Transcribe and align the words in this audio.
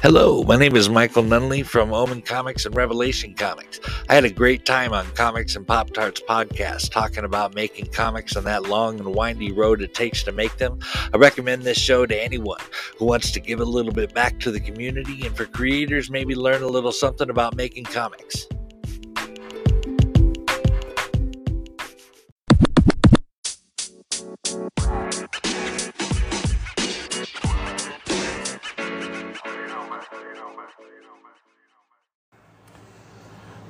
Hello, 0.00 0.44
my 0.44 0.54
name 0.54 0.76
is 0.76 0.88
Michael 0.88 1.24
Nunley 1.24 1.66
from 1.66 1.92
Omen 1.92 2.22
Comics 2.22 2.64
and 2.64 2.76
Revelation 2.76 3.34
Comics. 3.34 3.80
I 4.08 4.14
had 4.14 4.24
a 4.24 4.30
great 4.30 4.64
time 4.64 4.92
on 4.92 5.04
Comics 5.16 5.56
and 5.56 5.66
Pop 5.66 5.90
Tarts 5.90 6.20
podcast 6.20 6.92
talking 6.92 7.24
about 7.24 7.56
making 7.56 7.86
comics 7.86 8.36
on 8.36 8.44
that 8.44 8.68
long 8.68 9.00
and 9.00 9.12
windy 9.12 9.50
road 9.50 9.82
it 9.82 9.94
takes 9.94 10.22
to 10.22 10.30
make 10.30 10.56
them. 10.56 10.78
I 11.12 11.16
recommend 11.16 11.64
this 11.64 11.78
show 11.78 12.06
to 12.06 12.16
anyone 12.16 12.60
who 12.96 13.06
wants 13.06 13.32
to 13.32 13.40
give 13.40 13.58
a 13.58 13.64
little 13.64 13.90
bit 13.90 14.14
back 14.14 14.38
to 14.38 14.52
the 14.52 14.60
community 14.60 15.26
and 15.26 15.36
for 15.36 15.46
creators 15.46 16.12
maybe 16.12 16.36
learn 16.36 16.62
a 16.62 16.68
little 16.68 16.92
something 16.92 17.28
about 17.28 17.56
making 17.56 17.82
comics. 17.82 18.46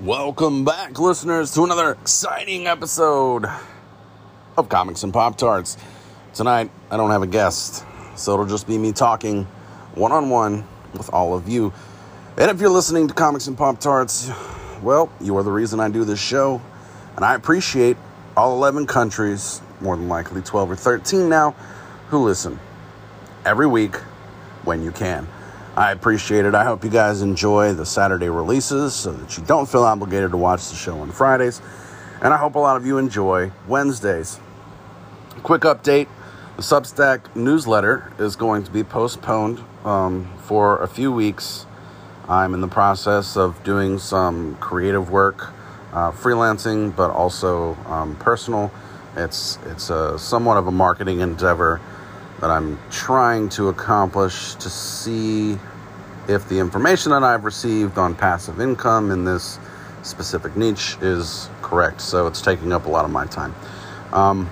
Welcome 0.08 0.64
back, 0.64 0.98
listeners, 0.98 1.52
to 1.52 1.64
another 1.64 1.90
exciting 1.90 2.66
episode 2.66 3.44
of 4.56 4.70
Comics 4.70 5.02
and 5.02 5.12
Pop 5.12 5.36
Tarts. 5.36 5.76
Tonight, 6.32 6.70
I 6.90 6.96
don't 6.96 7.10
have 7.10 7.22
a 7.22 7.26
guest, 7.26 7.84
so 8.16 8.32
it'll 8.32 8.46
just 8.46 8.66
be 8.66 8.78
me 8.78 8.92
talking 8.92 9.44
one 9.94 10.10
on 10.12 10.30
one 10.30 10.66
with 10.94 11.12
all 11.12 11.34
of 11.34 11.46
you. 11.46 11.74
And 12.38 12.50
if 12.50 12.58
you're 12.58 12.70
listening 12.70 13.06
to 13.08 13.12
Comics 13.12 13.48
and 13.48 13.58
Pop 13.58 13.80
Tarts, 13.80 14.30
well, 14.82 15.12
you 15.20 15.36
are 15.36 15.42
the 15.42 15.52
reason 15.52 15.78
I 15.78 15.90
do 15.90 16.06
this 16.06 16.18
show. 16.18 16.62
And 17.16 17.22
I 17.22 17.34
appreciate 17.34 17.98
all 18.34 18.56
11 18.56 18.86
countries, 18.86 19.60
more 19.82 19.94
than 19.94 20.08
likely 20.08 20.40
12 20.40 20.70
or 20.70 20.76
13 20.76 21.28
now, 21.28 21.50
who 22.08 22.24
listen 22.24 22.58
every 23.44 23.66
week 23.66 23.96
when 24.64 24.82
you 24.82 24.90
can. 24.90 25.28
I 25.78 25.92
appreciate 25.92 26.44
it. 26.44 26.56
I 26.56 26.64
hope 26.64 26.82
you 26.82 26.90
guys 26.90 27.22
enjoy 27.22 27.72
the 27.72 27.86
Saturday 27.86 28.28
releases 28.28 28.96
so 28.96 29.12
that 29.12 29.38
you 29.38 29.44
don't 29.44 29.68
feel 29.68 29.84
obligated 29.84 30.32
to 30.32 30.36
watch 30.36 30.68
the 30.70 30.74
show 30.74 30.98
on 30.98 31.12
Fridays. 31.12 31.62
And 32.20 32.34
I 32.34 32.36
hope 32.36 32.56
a 32.56 32.58
lot 32.58 32.76
of 32.76 32.84
you 32.84 32.98
enjoy 32.98 33.52
Wednesdays. 33.68 34.40
Quick 35.44 35.62
update 35.62 36.08
the 36.56 36.62
Substack 36.62 37.36
newsletter 37.36 38.12
is 38.18 38.34
going 38.34 38.64
to 38.64 38.72
be 38.72 38.82
postponed 38.82 39.62
um, 39.84 40.28
for 40.42 40.82
a 40.82 40.88
few 40.88 41.12
weeks. 41.12 41.64
I'm 42.28 42.54
in 42.54 42.60
the 42.60 42.66
process 42.66 43.36
of 43.36 43.62
doing 43.62 44.00
some 44.00 44.56
creative 44.56 45.10
work, 45.10 45.52
uh, 45.92 46.10
freelancing, 46.10 46.96
but 46.96 47.12
also 47.12 47.76
um, 47.86 48.16
personal. 48.16 48.72
It's, 49.14 49.60
it's 49.66 49.90
a, 49.90 50.18
somewhat 50.18 50.56
of 50.56 50.66
a 50.66 50.72
marketing 50.72 51.20
endeavor 51.20 51.80
that 52.40 52.50
I'm 52.50 52.78
trying 52.90 53.48
to 53.50 53.68
accomplish 53.68 54.54
to 54.56 54.70
see 54.70 55.58
if 56.28 56.48
the 56.48 56.58
information 56.58 57.10
that 57.10 57.22
I've 57.22 57.44
received 57.44 57.98
on 57.98 58.14
passive 58.14 58.60
income 58.60 59.10
in 59.10 59.24
this 59.24 59.58
specific 60.02 60.56
niche 60.56 60.96
is 61.00 61.48
correct. 61.62 62.00
So 62.00 62.26
it's 62.26 62.40
taking 62.40 62.72
up 62.72 62.86
a 62.86 62.88
lot 62.88 63.04
of 63.04 63.10
my 63.10 63.26
time. 63.26 63.54
Um, 64.12 64.48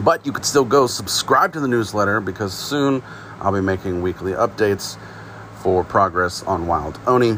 but 0.00 0.26
you 0.26 0.32
could 0.32 0.44
still 0.44 0.64
go 0.64 0.86
subscribe 0.86 1.52
to 1.54 1.60
the 1.60 1.68
newsletter 1.68 2.20
because 2.20 2.52
soon 2.52 3.02
I'll 3.40 3.52
be 3.52 3.60
making 3.60 4.02
weekly 4.02 4.32
updates 4.32 4.98
for 5.62 5.84
progress 5.84 6.42
on 6.42 6.66
Wild 6.66 6.98
Oni, 7.06 7.34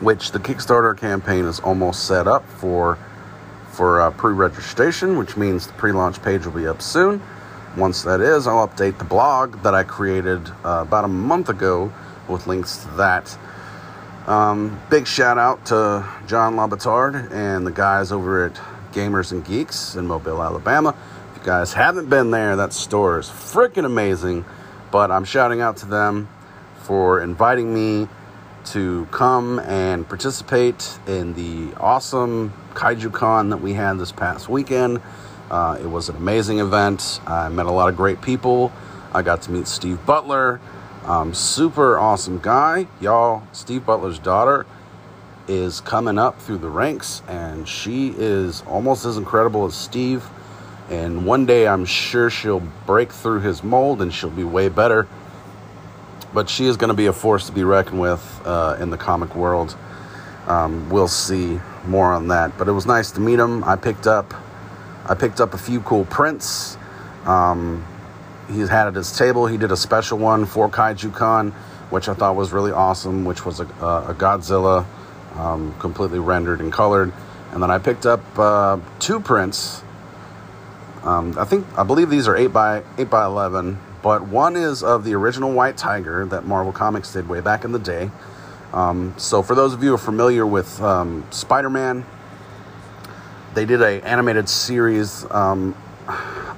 which 0.00 0.30
the 0.30 0.38
Kickstarter 0.38 0.96
campaign 0.96 1.44
is 1.44 1.60
almost 1.60 2.06
set 2.06 2.28
up 2.28 2.48
for 2.48 2.98
for 3.72 4.02
uh, 4.02 4.10
pre-registration, 4.10 5.16
which 5.16 5.36
means 5.36 5.66
the 5.66 5.72
pre-launch 5.72 6.22
page 6.22 6.44
will 6.44 6.52
be 6.52 6.66
up 6.66 6.82
soon. 6.82 7.22
Once 7.76 8.02
that 8.02 8.20
is, 8.20 8.46
I'll 8.46 8.68
update 8.68 8.98
the 8.98 9.04
blog 9.04 9.62
that 9.62 9.74
I 9.74 9.82
created 9.82 10.46
uh, 10.64 10.82
about 10.86 11.04
a 11.04 11.08
month 11.08 11.48
ago 11.48 11.90
with 12.28 12.46
links 12.46 12.78
to 12.78 12.88
that. 12.96 13.38
Um, 14.26 14.80
big 14.90 15.06
shout 15.06 15.38
out 15.38 15.66
to 15.66 16.06
John 16.26 16.54
Labatard 16.54 17.32
and 17.32 17.66
the 17.66 17.70
guys 17.70 18.12
over 18.12 18.44
at 18.44 18.60
Gamers 18.92 19.32
and 19.32 19.42
Geeks 19.44 19.96
in 19.96 20.06
Mobile, 20.06 20.42
Alabama. 20.42 20.94
If 21.30 21.38
you 21.38 21.44
guys 21.44 21.72
haven't 21.72 22.10
been 22.10 22.30
there, 22.30 22.56
that 22.56 22.74
store 22.74 23.18
is 23.18 23.28
freaking 23.28 23.86
amazing. 23.86 24.44
But 24.90 25.10
I'm 25.10 25.24
shouting 25.24 25.62
out 25.62 25.78
to 25.78 25.86
them 25.86 26.28
for 26.82 27.22
inviting 27.22 27.72
me 27.72 28.06
to 28.66 29.06
come 29.10 29.58
and 29.60 30.06
participate 30.06 30.98
in 31.06 31.32
the 31.32 31.74
awesome 31.78 32.52
Kaiju 32.74 33.12
Con 33.12 33.48
that 33.48 33.62
we 33.62 33.72
had 33.72 33.94
this 33.94 34.12
past 34.12 34.48
weekend. 34.48 35.00
Uh, 35.50 35.78
it 35.80 35.86
was 35.86 36.08
an 36.08 36.16
amazing 36.16 36.58
event. 36.58 37.20
I 37.26 37.48
met 37.48 37.66
a 37.66 37.70
lot 37.70 37.88
of 37.88 37.96
great 37.96 38.22
people. 38.22 38.72
I 39.12 39.22
got 39.22 39.42
to 39.42 39.50
meet 39.50 39.66
Steve 39.66 40.04
Butler, 40.06 40.60
um, 41.04 41.34
super 41.34 41.98
awesome 41.98 42.38
guy. 42.38 42.86
Y'all, 43.00 43.42
Steve 43.52 43.84
Butler's 43.84 44.18
daughter 44.18 44.64
is 45.48 45.80
coming 45.80 46.18
up 46.18 46.40
through 46.40 46.58
the 46.58 46.68
ranks, 46.70 47.22
and 47.28 47.68
she 47.68 48.14
is 48.16 48.62
almost 48.62 49.04
as 49.04 49.16
incredible 49.16 49.66
as 49.66 49.74
Steve. 49.74 50.24
And 50.90 51.26
one 51.26 51.46
day 51.46 51.66
I'm 51.66 51.84
sure 51.84 52.30
she'll 52.30 52.62
break 52.86 53.12
through 53.12 53.40
his 53.40 53.62
mold 53.62 54.02
and 54.02 54.12
she'll 54.12 54.30
be 54.30 54.44
way 54.44 54.68
better. 54.68 55.08
But 56.34 56.48
she 56.48 56.66
is 56.66 56.76
going 56.76 56.88
to 56.88 56.94
be 56.94 57.06
a 57.06 57.12
force 57.12 57.46
to 57.46 57.52
be 57.52 57.64
reckoned 57.64 58.00
with 58.00 58.40
uh, 58.44 58.76
in 58.80 58.90
the 58.90 58.98
comic 58.98 59.34
world. 59.34 59.76
Um, 60.46 60.90
we'll 60.90 61.08
see 61.08 61.60
more 61.86 62.12
on 62.12 62.28
that. 62.28 62.56
But 62.58 62.68
it 62.68 62.72
was 62.72 62.86
nice 62.86 63.10
to 63.12 63.20
meet 63.20 63.38
him. 63.38 63.64
I 63.64 63.76
picked 63.76 64.06
up 64.06 64.34
I 65.06 65.14
picked 65.14 65.40
up 65.40 65.54
a 65.54 65.58
few 65.58 65.80
cool 65.80 66.04
prints. 66.04 66.76
Um, 67.24 67.84
he's 68.48 68.68
had 68.68 68.86
at 68.86 68.94
his 68.94 69.16
table. 69.16 69.46
He 69.46 69.56
did 69.56 69.72
a 69.72 69.76
special 69.76 70.18
one 70.18 70.46
for 70.46 70.68
Kaiju 70.68 71.14
Con, 71.14 71.52
which 71.90 72.08
I 72.08 72.14
thought 72.14 72.36
was 72.36 72.52
really 72.52 72.72
awesome, 72.72 73.24
which 73.24 73.44
was 73.44 73.60
a, 73.60 73.64
a 73.64 74.14
Godzilla 74.16 74.86
um, 75.36 75.74
completely 75.78 76.18
rendered 76.18 76.60
and 76.60 76.72
colored. 76.72 77.12
And 77.52 77.62
then 77.62 77.70
I 77.70 77.78
picked 77.78 78.06
up 78.06 78.20
uh, 78.38 78.78
two 78.98 79.20
prints. 79.20 79.82
Um, 81.02 81.36
I 81.36 81.44
think 81.44 81.66
I 81.76 81.82
believe 81.82 82.10
these 82.10 82.28
are 82.28 82.36
eight 82.36 82.52
by 82.52 82.82
eight 82.96 83.10
by 83.10 83.24
eleven, 83.24 83.78
but 84.02 84.28
one 84.28 84.56
is 84.56 84.82
of 84.84 85.04
the 85.04 85.14
original 85.14 85.52
White 85.52 85.76
Tiger 85.76 86.24
that 86.26 86.46
Marvel 86.46 86.72
Comics 86.72 87.12
did 87.12 87.28
way 87.28 87.40
back 87.40 87.64
in 87.64 87.72
the 87.72 87.78
day. 87.78 88.10
Um, 88.72 89.12
so 89.18 89.42
for 89.42 89.54
those 89.54 89.74
of 89.74 89.82
you 89.82 89.90
who 89.90 89.94
are 89.96 89.98
familiar 89.98 90.46
with 90.46 90.80
um, 90.80 91.26
Spider-Man, 91.30 92.06
they 93.54 93.64
did 93.64 93.82
a 93.82 94.02
animated 94.06 94.48
series 94.48 95.24
um, 95.30 95.76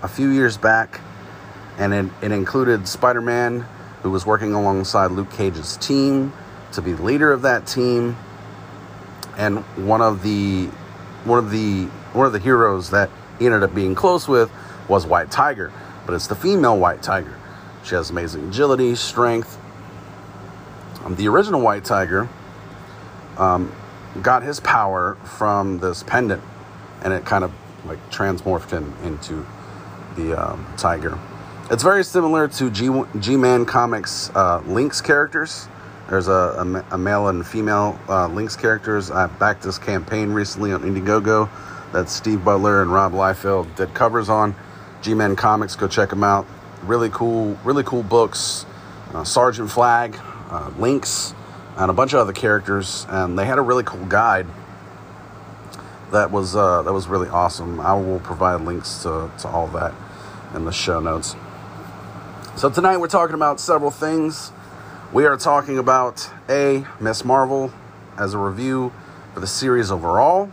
a 0.02 0.08
few 0.08 0.28
years 0.28 0.56
back, 0.56 1.00
and 1.78 1.92
it, 1.92 2.06
it 2.22 2.32
included 2.32 2.86
Spider-Man, 2.86 3.66
who 4.02 4.10
was 4.10 4.24
working 4.24 4.52
alongside 4.52 5.10
Luke 5.10 5.30
Cage's 5.30 5.76
team 5.78 6.32
to 6.72 6.82
be 6.82 6.92
the 6.92 7.02
leader 7.02 7.32
of 7.32 7.42
that 7.42 7.66
team, 7.66 8.16
and 9.36 9.58
one 9.86 10.00
of 10.00 10.22
the 10.22 10.66
one 11.24 11.38
of 11.38 11.50
the 11.50 11.86
one 12.12 12.26
of 12.26 12.32
the 12.32 12.38
heroes 12.38 12.90
that 12.90 13.10
he 13.38 13.46
ended 13.46 13.62
up 13.62 13.74
being 13.74 13.94
close 13.94 14.28
with 14.28 14.50
was 14.88 15.06
White 15.06 15.30
Tiger, 15.30 15.72
but 16.06 16.14
it's 16.14 16.26
the 16.26 16.36
female 16.36 16.78
White 16.78 17.02
Tiger. 17.02 17.36
She 17.82 17.94
has 17.94 18.10
amazing 18.10 18.48
agility, 18.48 18.94
strength. 18.94 19.58
Um, 21.04 21.16
the 21.16 21.28
original 21.28 21.60
White 21.60 21.84
Tiger 21.84 22.28
um, 23.36 23.74
got 24.22 24.42
his 24.42 24.60
power 24.60 25.16
from 25.24 25.78
this 25.78 26.02
pendant 26.02 26.42
and 27.04 27.12
it 27.12 27.24
kind 27.24 27.44
of 27.44 27.52
like 27.86 27.98
transmorphed 28.10 28.70
him 28.70 28.92
into 29.04 29.46
the 30.16 30.32
um, 30.34 30.66
tiger. 30.76 31.18
It's 31.70 31.82
very 31.82 32.04
similar 32.04 32.48
to 32.48 32.70
G 32.70 32.90
G 33.20 33.36
Man 33.36 33.64
Comics 33.64 34.30
uh, 34.34 34.62
Lynx 34.66 35.00
characters. 35.00 35.68
There's 36.08 36.28
a, 36.28 36.32
a, 36.90 36.94
a 36.94 36.98
male 36.98 37.28
and 37.28 37.46
female 37.46 37.98
uh, 38.08 38.28
Lynx 38.28 38.56
characters. 38.56 39.10
I 39.10 39.26
backed 39.26 39.62
this 39.62 39.78
campaign 39.78 40.32
recently 40.32 40.72
on 40.72 40.82
Indiegogo 40.82 41.48
that 41.92 42.10
Steve 42.10 42.44
Butler 42.44 42.82
and 42.82 42.92
Rob 42.92 43.12
Liefeld 43.12 43.74
did 43.76 43.94
covers 43.94 44.28
on. 44.28 44.54
G 45.00 45.14
Man 45.14 45.36
Comics, 45.36 45.76
go 45.76 45.88
check 45.88 46.10
them 46.10 46.24
out. 46.24 46.46
Really 46.82 47.08
cool, 47.10 47.58
really 47.64 47.84
cool 47.84 48.02
books. 48.02 48.66
Uh, 49.14 49.24
Sergeant 49.24 49.70
Flag, 49.70 50.18
uh, 50.50 50.70
Lynx, 50.78 51.34
and 51.76 51.90
a 51.90 51.94
bunch 51.94 52.12
of 52.12 52.20
other 52.20 52.32
characters. 52.32 53.06
And 53.08 53.38
they 53.38 53.46
had 53.46 53.58
a 53.58 53.62
really 53.62 53.84
cool 53.84 54.04
guide 54.06 54.46
that 56.14 56.30
was 56.30 56.54
uh, 56.54 56.80
that 56.82 56.92
was 56.92 57.08
really 57.08 57.28
awesome. 57.28 57.80
I 57.80 57.92
will 57.94 58.20
provide 58.20 58.60
links 58.60 59.02
to, 59.02 59.30
to 59.38 59.48
all 59.48 59.66
that 59.68 59.92
in 60.54 60.64
the 60.64 60.70
show 60.72 61.00
notes. 61.00 61.34
So 62.56 62.70
tonight 62.70 62.98
we're 62.98 63.08
talking 63.08 63.34
about 63.34 63.58
several 63.58 63.90
things. 63.90 64.52
We 65.12 65.24
are 65.24 65.36
talking 65.36 65.76
about 65.76 66.30
a 66.48 66.86
Miss 67.00 67.24
Marvel 67.24 67.72
as 68.16 68.32
a 68.32 68.38
review 68.38 68.92
for 69.34 69.40
the 69.40 69.48
series 69.48 69.90
overall. 69.90 70.52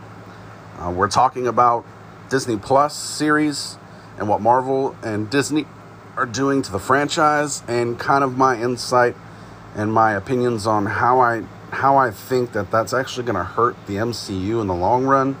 Uh, 0.78 0.90
we're 0.90 1.08
talking 1.08 1.46
about 1.46 1.84
Disney 2.28 2.56
Plus 2.56 2.96
series 2.96 3.78
and 4.18 4.28
what 4.28 4.40
Marvel 4.40 4.96
and 5.04 5.30
Disney 5.30 5.66
are 6.16 6.26
doing 6.26 6.62
to 6.62 6.72
the 6.72 6.80
franchise, 6.80 7.62
and 7.68 8.00
kind 8.00 8.24
of 8.24 8.36
my 8.36 8.60
insight 8.60 9.14
and 9.76 9.92
my 9.92 10.14
opinions 10.14 10.66
on 10.66 10.86
how 10.86 11.20
I 11.20 11.44
how 11.70 11.96
I 11.96 12.10
think 12.10 12.52
that 12.52 12.72
that's 12.72 12.92
actually 12.92 13.26
going 13.26 13.36
to 13.36 13.44
hurt 13.44 13.76
the 13.86 13.94
MCU 13.94 14.60
in 14.60 14.66
the 14.66 14.74
long 14.74 15.04
run 15.04 15.36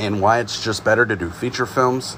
and 0.00 0.22
why 0.22 0.38
it's 0.40 0.64
just 0.64 0.82
better 0.82 1.04
to 1.04 1.14
do 1.14 1.28
feature 1.28 1.66
films. 1.66 2.16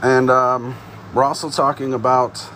And 0.00 0.30
um, 0.30 0.76
we're 1.12 1.24
also 1.24 1.50
talking 1.50 1.92
about 1.92 2.48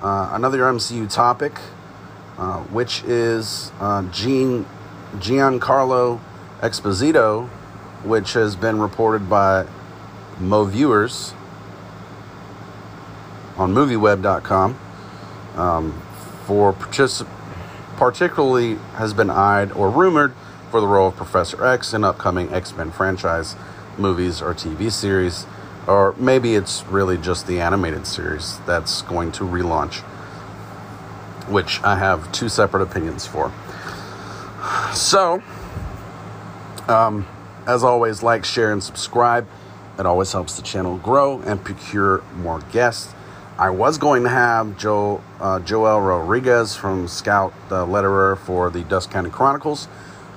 uh, 0.00 0.30
another 0.32 0.60
MCU 0.60 1.12
topic, 1.12 1.60
uh, 2.38 2.60
which 2.60 3.04
is 3.04 3.70
uh, 3.78 4.02
Gene, 4.10 4.64
Giancarlo 5.16 6.18
Esposito, 6.62 7.46
which 8.04 8.32
has 8.32 8.56
been 8.56 8.80
reported 8.80 9.28
by 9.28 9.66
Mo 10.40 10.64
Viewers 10.64 11.34
on 13.58 13.74
MovieWeb.com 13.74 14.78
um, 15.56 16.02
for 16.46 16.72
particip- 16.72 17.28
particularly 17.96 18.76
has 18.94 19.12
been 19.12 19.28
eyed 19.28 19.70
or 19.72 19.90
rumored 19.90 20.32
for 20.72 20.80
the 20.80 20.86
role 20.86 21.08
of 21.08 21.16
Professor 21.16 21.64
X 21.66 21.92
in 21.92 22.02
upcoming 22.02 22.50
X 22.52 22.74
Men 22.74 22.90
franchise 22.90 23.56
movies 23.98 24.40
or 24.40 24.54
TV 24.54 24.90
series, 24.90 25.44
or 25.86 26.14
maybe 26.16 26.54
it's 26.54 26.82
really 26.86 27.18
just 27.18 27.46
the 27.46 27.60
animated 27.60 28.06
series 28.06 28.58
that's 28.60 29.02
going 29.02 29.30
to 29.32 29.44
relaunch, 29.44 30.00
which 31.46 31.82
I 31.82 31.96
have 31.96 32.32
two 32.32 32.48
separate 32.48 32.82
opinions 32.82 33.26
for. 33.26 33.52
So, 34.94 35.42
um, 36.88 37.26
as 37.66 37.84
always, 37.84 38.22
like, 38.22 38.46
share, 38.46 38.72
and 38.72 38.82
subscribe. 38.82 39.46
It 39.98 40.06
always 40.06 40.32
helps 40.32 40.56
the 40.56 40.62
channel 40.62 40.96
grow 40.96 41.40
and 41.42 41.62
procure 41.62 42.24
more 42.36 42.60
guests. 42.72 43.12
I 43.58 43.68
was 43.68 43.98
going 43.98 44.22
to 44.22 44.30
have 44.30 44.78
Joe, 44.78 45.22
uh, 45.38 45.60
Joel 45.60 46.00
Rodriguez 46.00 46.74
from 46.74 47.08
Scout, 47.08 47.52
the 47.68 47.84
letterer 47.84 48.38
for 48.38 48.70
the 48.70 48.84
Dust 48.84 49.10
County 49.10 49.28
Chronicles, 49.28 49.86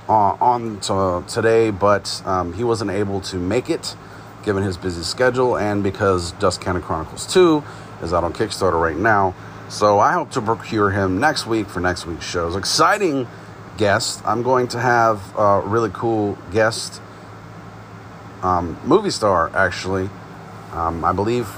on 0.07 0.79
to 0.81 1.23
today, 1.27 1.71
but 1.71 2.21
um, 2.25 2.53
he 2.53 2.63
wasn't 2.63 2.91
able 2.91 3.21
to 3.21 3.37
make 3.37 3.69
it 3.69 3.95
given 4.43 4.63
his 4.63 4.77
busy 4.77 5.03
schedule 5.03 5.57
and 5.57 5.83
because 5.83 6.31
Dust 6.33 6.61
County 6.61 6.81
Chronicles 6.81 7.25
2 7.33 7.63
is 8.03 8.13
out 8.13 8.23
on 8.23 8.31
Kickstarter 8.33 8.79
right 8.79 8.95
now. 8.95 9.33
So 9.69 9.99
I 9.99 10.13
hope 10.13 10.29
to 10.31 10.41
procure 10.41 10.91
him 10.91 11.19
next 11.19 11.47
week 11.47 11.67
for 11.67 11.79
next 11.79 12.05
week's 12.05 12.25
shows. 12.25 12.55
Exciting 12.55 13.27
guest. 13.77 14.21
I'm 14.25 14.43
going 14.43 14.67
to 14.69 14.79
have 14.79 15.35
a 15.35 15.61
really 15.61 15.89
cool 15.91 16.37
guest 16.51 17.01
um, 18.43 18.79
movie 18.85 19.09
star, 19.09 19.49
actually. 19.55 20.09
Um, 20.71 21.03
I 21.03 21.13
believe 21.13 21.49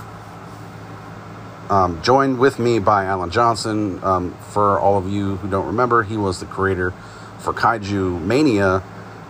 um, 1.69 2.01
joined 2.01 2.39
with 2.39 2.59
me 2.59 2.79
by 2.79 3.05
Alan 3.05 3.29
Johnson. 3.29 4.01
Um, 4.03 4.33
for 4.51 4.79
all 4.79 4.97
of 4.97 5.09
you 5.09 5.35
who 5.37 5.49
don't 5.49 5.67
remember, 5.67 6.03
he 6.03 6.15
was 6.15 6.39
the 6.39 6.45
creator 6.45 6.93
for 7.39 7.53
Kaiju 7.53 8.21
Mania 8.21 8.83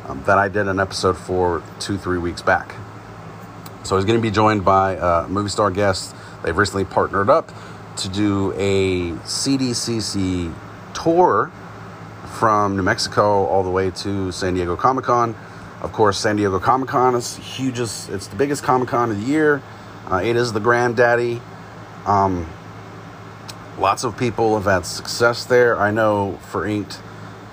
um, 0.07 0.23
that 0.25 0.37
I 0.37 0.47
did 0.47 0.67
an 0.67 0.79
episode 0.79 1.17
for 1.17 1.61
two, 1.79 1.97
three 1.97 2.17
weeks 2.17 2.41
back. 2.41 2.75
So 3.83 3.95
he's 3.95 4.05
going 4.05 4.19
to 4.19 4.21
be 4.21 4.31
joined 4.31 4.65
by 4.65 4.93
a 4.95 5.27
movie 5.27 5.49
star 5.49 5.71
guest. 5.71 6.15
They've 6.43 6.57
recently 6.57 6.85
partnered 6.85 7.29
up 7.29 7.51
to 7.97 8.09
do 8.09 8.53
a 8.53 9.11
CDCC 9.23 10.53
tour 10.93 11.51
from 12.37 12.75
New 12.75 12.83
Mexico 12.83 13.45
all 13.45 13.63
the 13.63 13.69
way 13.69 13.91
to 13.91 14.31
San 14.31 14.53
Diego 14.53 14.75
Comic 14.75 15.05
Con. 15.05 15.35
Of 15.81 15.93
course, 15.93 16.17
San 16.19 16.35
Diego 16.35 16.59
Comic 16.59 16.89
Con 16.89 17.15
is 17.15 17.37
hugest. 17.37 18.09
It's 18.09 18.27
the 18.27 18.35
biggest 18.35 18.63
Comic 18.63 18.89
Con 18.89 19.11
of 19.11 19.19
the 19.19 19.25
year. 19.25 19.61
Uh, 20.09 20.21
it 20.23 20.35
is 20.35 20.53
the 20.53 20.59
granddaddy. 20.59 21.41
Um, 22.05 22.47
lots 23.77 24.03
of 24.03 24.17
people 24.17 24.55
have 24.55 24.65
had 24.65 24.85
success 24.85 25.45
there. 25.45 25.79
I 25.79 25.91
know 25.91 26.39
for 26.49 26.67
Inked, 26.67 26.99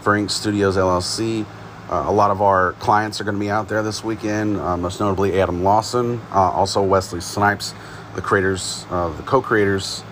for 0.05 0.15
Inked 0.15 0.31
Studios 0.31 0.77
LLC, 0.77 1.47
uh, 1.89 2.05
a 2.06 2.12
lot 2.12 2.31
of 2.31 2.43
our 2.43 2.73
clients 2.75 3.21
are 3.21 3.25
going 3.25 3.37
to 3.37 3.41
be 3.41 3.51
out 3.51 3.69
there 3.69 3.83
this 3.83 4.05
weekend. 4.05 4.59
Uh, 4.59 4.77
most 4.77 5.01
notably 5.01 5.41
Adam 5.41 5.65
Lawson, 5.65 6.21
uh, 6.31 6.51
also 6.51 6.83
Wesley 6.83 7.21
Snipes, 7.21 7.75
the 8.15 8.21
creators, 8.21 8.87
uh, 8.91 9.09
the 9.09 9.23
co-creators, 9.23 10.05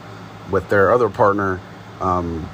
with 0.50 0.68
their 0.70 0.92
other 0.92 1.10
partner. 1.10 1.60
Um, 2.00 2.48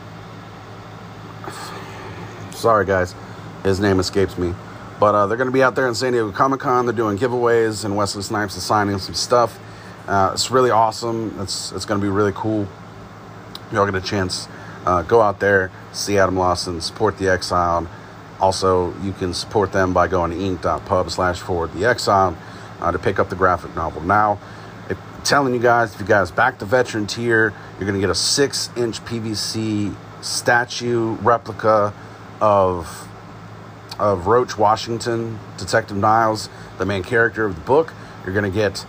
sorry, 2.50 2.84
guys, 2.84 3.14
his 3.62 3.78
name 3.78 4.00
escapes 4.00 4.36
me. 4.36 4.52
But 4.98 5.14
uh, 5.14 5.26
they're 5.28 5.36
going 5.36 5.48
to 5.48 5.52
be 5.52 5.62
out 5.62 5.76
there 5.76 5.86
in 5.86 5.94
San 5.94 6.12
Diego 6.12 6.32
Comic 6.32 6.60
Con. 6.60 6.86
They're 6.86 6.94
doing 6.94 7.18
giveaways, 7.18 7.84
and 7.84 7.96
Wesley 7.96 8.22
Snipes 8.22 8.56
is 8.56 8.64
signing 8.64 8.98
some 8.98 9.14
stuff. 9.14 9.58
Uh, 10.08 10.30
it's 10.32 10.50
really 10.50 10.70
awesome. 10.70 11.36
It's 11.40 11.70
it's 11.70 11.84
going 11.84 12.00
to 12.00 12.04
be 12.04 12.10
really 12.10 12.32
cool. 12.34 12.66
Y'all 13.70 13.84
get 13.84 13.94
a 13.94 14.00
chance, 14.00 14.48
uh, 14.84 15.02
go 15.02 15.20
out 15.20 15.40
there, 15.40 15.70
see 15.92 16.18
Adam 16.18 16.36
Lawson, 16.36 16.80
support 16.80 17.18
the 17.18 17.28
Exiled. 17.28 17.88
Also, 18.40 18.94
you 19.02 19.12
can 19.12 19.34
support 19.34 19.72
them 19.72 19.92
by 19.92 20.06
going 20.06 20.30
to 20.30 20.38
ink.pub 20.38 21.10
slash 21.10 21.40
forward 21.40 21.72
the 21.72 21.84
Exiled 21.84 22.36
uh, 22.80 22.92
to 22.92 22.98
pick 22.98 23.18
up 23.18 23.28
the 23.30 23.36
graphic 23.36 23.74
novel. 23.74 24.02
Now, 24.02 24.38
if, 24.88 24.98
telling 25.24 25.54
you 25.54 25.60
guys, 25.60 25.94
if 25.94 26.00
you 26.00 26.06
guys 26.06 26.30
back 26.30 26.58
the 26.58 26.64
veteran 26.64 27.06
tier, 27.06 27.52
you're 27.72 27.86
going 27.88 27.94
to 27.94 28.00
get 28.00 28.10
a 28.10 28.14
six 28.14 28.70
inch 28.76 29.04
PVC 29.04 29.94
statue 30.20 31.14
replica 31.16 31.92
of 32.40 33.08
of 33.98 34.28
Roach 34.28 34.56
Washington, 34.56 35.38
Detective 35.56 35.96
Niles, 35.96 36.48
the 36.78 36.86
main 36.86 37.02
character 37.02 37.44
of 37.44 37.56
the 37.56 37.60
book. 37.62 37.92
You're 38.24 38.34
gonna 38.34 38.50
get 38.50 38.84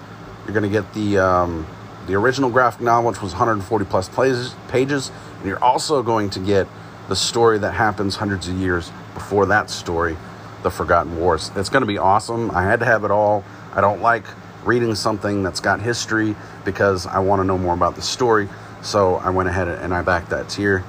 you're 0.45 0.53
gonna 0.53 0.69
get 0.69 0.93
the 0.93 1.17
um, 1.17 1.67
the 2.07 2.13
original 2.15 2.49
graphic 2.49 2.81
novel, 2.81 3.11
which 3.11 3.21
was 3.21 3.33
140 3.33 3.85
plus 3.85 4.09
pages, 4.09 5.11
and 5.39 5.47
you're 5.47 5.63
also 5.63 6.03
going 6.03 6.29
to 6.31 6.39
get 6.39 6.67
the 7.07 7.15
story 7.15 7.57
that 7.57 7.73
happens 7.73 8.15
hundreds 8.15 8.47
of 8.47 8.55
years 8.57 8.91
before 9.13 9.47
that 9.47 9.69
story, 9.69 10.15
The 10.63 10.69
Forgotten 10.69 11.17
Wars. 11.17 11.51
It's 11.55 11.69
going 11.69 11.81
to 11.81 11.87
be 11.87 11.97
awesome. 11.97 12.51
I 12.51 12.63
had 12.63 12.79
to 12.81 12.85
have 12.85 13.03
it 13.03 13.11
all. 13.11 13.43
I 13.73 13.81
don't 13.81 14.01
like 14.01 14.25
reading 14.63 14.93
something 14.93 15.41
that's 15.41 15.59
got 15.59 15.81
history 15.81 16.35
because 16.65 17.07
I 17.07 17.19
want 17.19 17.39
to 17.41 17.43
know 17.45 17.57
more 17.57 17.73
about 17.73 17.95
the 17.95 18.01
story. 18.01 18.47
So 18.81 19.15
I 19.15 19.29
went 19.29 19.49
ahead 19.49 19.67
and 19.67 19.93
I 19.93 20.01
backed 20.01 20.29
that 20.29 20.49
tier. 20.49 20.83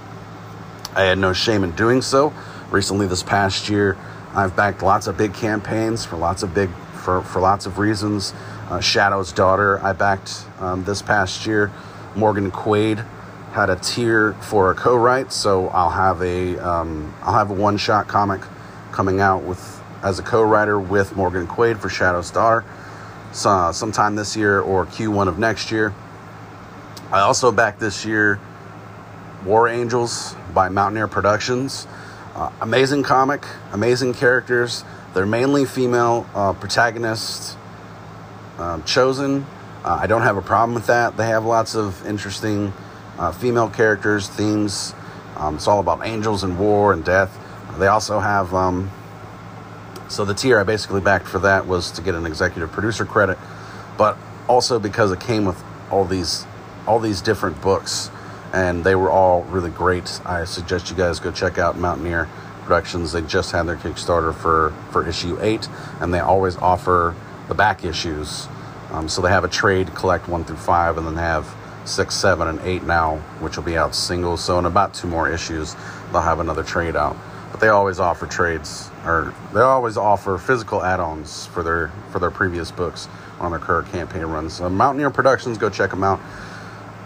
I 0.94 1.02
had 1.02 1.18
no 1.18 1.32
shame 1.32 1.64
in 1.64 1.70
doing 1.72 2.02
so. 2.02 2.32
Recently, 2.70 3.06
this 3.06 3.22
past 3.22 3.68
year, 3.68 3.96
I've 4.34 4.54
backed 4.54 4.82
lots 4.82 5.06
of 5.06 5.16
big 5.16 5.34
campaigns 5.34 6.04
for 6.04 6.16
lots 6.16 6.42
of 6.42 6.54
big 6.54 6.70
for, 7.02 7.22
for 7.22 7.40
lots 7.40 7.66
of 7.66 7.78
reasons. 7.78 8.34
Uh, 8.68 8.80
Shadow's 8.80 9.32
daughter, 9.32 9.80
I 9.82 9.92
backed 9.92 10.44
um, 10.58 10.84
this 10.84 11.02
past 11.02 11.46
year. 11.46 11.72
Morgan 12.14 12.50
Quaid 12.50 13.04
had 13.52 13.68
a 13.68 13.76
tier 13.76 14.34
for 14.34 14.70
a 14.70 14.74
co-write, 14.74 15.32
so 15.32 15.68
I'll 15.68 15.90
have 15.90 16.22
a 16.22 16.58
um, 16.58 17.14
I'll 17.22 17.34
have 17.34 17.50
a 17.50 17.54
one-shot 17.54 18.06
comic 18.06 18.42
coming 18.92 19.20
out 19.20 19.42
with 19.42 19.80
as 20.02 20.18
a 20.18 20.22
co-writer 20.22 20.78
with 20.78 21.16
Morgan 21.16 21.46
Quaid 21.46 21.78
for 21.78 21.88
Shadow's 21.88 22.30
daughter, 22.30 22.64
so, 23.32 23.70
sometime 23.72 24.16
this 24.16 24.34
year 24.36 24.60
or 24.60 24.86
Q1 24.86 25.28
of 25.28 25.38
next 25.38 25.70
year. 25.70 25.92
I 27.12 27.20
also 27.20 27.52
backed 27.52 27.80
this 27.80 28.04
year 28.04 28.40
War 29.44 29.68
Angels 29.68 30.34
by 30.54 30.68
Mountaineer 30.68 31.08
Productions. 31.08 31.86
Uh, 32.34 32.50
amazing 32.60 33.02
comic, 33.02 33.44
amazing 33.72 34.14
characters. 34.14 34.84
They're 35.12 35.26
mainly 35.26 35.64
female 35.64 36.28
uh, 36.34 36.52
protagonists 36.52 37.56
um, 38.58 38.84
chosen. 38.84 39.44
Uh, 39.84 39.98
I 40.00 40.06
don't 40.06 40.22
have 40.22 40.36
a 40.36 40.42
problem 40.42 40.74
with 40.74 40.86
that. 40.86 41.16
They 41.16 41.26
have 41.26 41.44
lots 41.44 41.74
of 41.74 42.06
interesting 42.06 42.72
uh, 43.20 43.30
female 43.30 43.68
characters, 43.68 44.28
themes. 44.28 44.94
Um, 45.36 45.56
it's 45.56 45.68
all 45.68 45.78
about 45.78 46.04
angels 46.04 46.42
and 46.42 46.58
war 46.58 46.92
and 46.92 47.04
death. 47.04 47.38
They 47.78 47.86
also 47.86 48.18
have. 48.18 48.52
Um, 48.52 48.90
so 50.08 50.24
the 50.24 50.34
tier 50.34 50.58
I 50.58 50.64
basically 50.64 51.00
backed 51.00 51.28
for 51.28 51.38
that 51.40 51.68
was 51.68 51.92
to 51.92 52.02
get 52.02 52.16
an 52.16 52.26
executive 52.26 52.72
producer 52.72 53.04
credit, 53.04 53.38
but 53.96 54.18
also 54.48 54.80
because 54.80 55.12
it 55.12 55.20
came 55.20 55.44
with 55.44 55.62
all 55.88 56.04
these 56.04 56.46
all 56.86 56.98
these 56.98 57.20
different 57.20 57.60
books 57.62 58.10
and 58.52 58.82
they 58.82 58.94
were 58.94 59.10
all 59.10 59.42
really 59.44 59.70
great. 59.70 60.20
I 60.24 60.44
suggest 60.44 60.90
you 60.90 60.96
guys 60.96 61.20
go 61.20 61.30
check 61.30 61.58
out 61.58 61.78
Mountaineer 61.78 62.28
Productions. 62.62 63.12
They 63.12 63.22
just 63.22 63.52
had 63.52 63.64
their 63.64 63.76
Kickstarter 63.76 64.34
for 64.34 64.74
for 64.90 65.06
issue 65.06 65.38
eight, 65.40 65.68
and 66.00 66.12
they 66.12 66.20
always 66.20 66.56
offer 66.56 67.14
the 67.48 67.54
back 67.54 67.84
issues. 67.84 68.48
Um, 68.90 69.08
so 69.08 69.22
they 69.22 69.28
have 69.28 69.44
a 69.44 69.48
trade 69.48 69.94
collect 69.94 70.28
one 70.28 70.44
through 70.44 70.56
five, 70.56 70.98
and 70.98 71.06
then 71.06 71.14
they 71.14 71.22
have 71.22 71.54
six, 71.84 72.14
seven, 72.14 72.48
and 72.48 72.60
eight 72.60 72.82
now, 72.84 73.16
which 73.40 73.56
will 73.56 73.64
be 73.64 73.76
out 73.76 73.94
singles. 73.94 74.42
So 74.44 74.58
in 74.58 74.64
about 74.64 74.94
two 74.94 75.08
more 75.08 75.30
issues, 75.30 75.74
they'll 76.12 76.20
have 76.20 76.40
another 76.40 76.62
trade 76.62 76.96
out. 76.96 77.16
But 77.50 77.60
they 77.60 77.68
always 77.68 77.98
offer 77.98 78.26
trades, 78.26 78.90
or 79.04 79.34
they 79.52 79.60
always 79.60 79.96
offer 79.96 80.38
physical 80.38 80.82
add-ons 80.84 81.46
for 81.46 81.62
their 81.62 81.90
for 82.12 82.18
their 82.18 82.30
previous 82.30 82.70
books 82.70 83.08
on 83.40 83.50
their 83.50 83.60
current 83.60 83.90
campaign 83.90 84.22
runs. 84.22 84.54
So 84.54 84.68
Mountaineer 84.68 85.10
Productions, 85.10 85.58
go 85.58 85.68
check 85.68 85.90
them 85.90 86.04
out. 86.04 86.20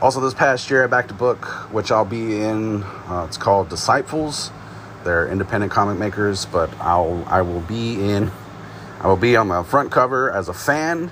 Also, 0.02 0.20
this 0.20 0.34
past 0.34 0.68
year, 0.70 0.84
I 0.84 0.86
backed 0.86 1.12
a 1.12 1.14
book 1.14 1.46
which 1.72 1.90
I'll 1.90 2.04
be 2.04 2.42
in. 2.42 2.82
Uh, 2.82 3.24
it's 3.26 3.38
called 3.38 3.70
Disciples. 3.70 4.50
They're 5.02 5.28
independent 5.28 5.72
comic 5.72 5.98
makers, 5.98 6.44
but 6.44 6.70
I'll 6.80 7.24
I 7.26 7.40
will 7.40 7.60
be 7.60 8.10
in. 8.10 8.30
I 9.00 9.08
will 9.08 9.16
be 9.16 9.36
on 9.36 9.48
the 9.48 9.62
front 9.62 9.90
cover 9.90 10.30
as 10.30 10.48
a 10.48 10.54
fan. 10.54 11.10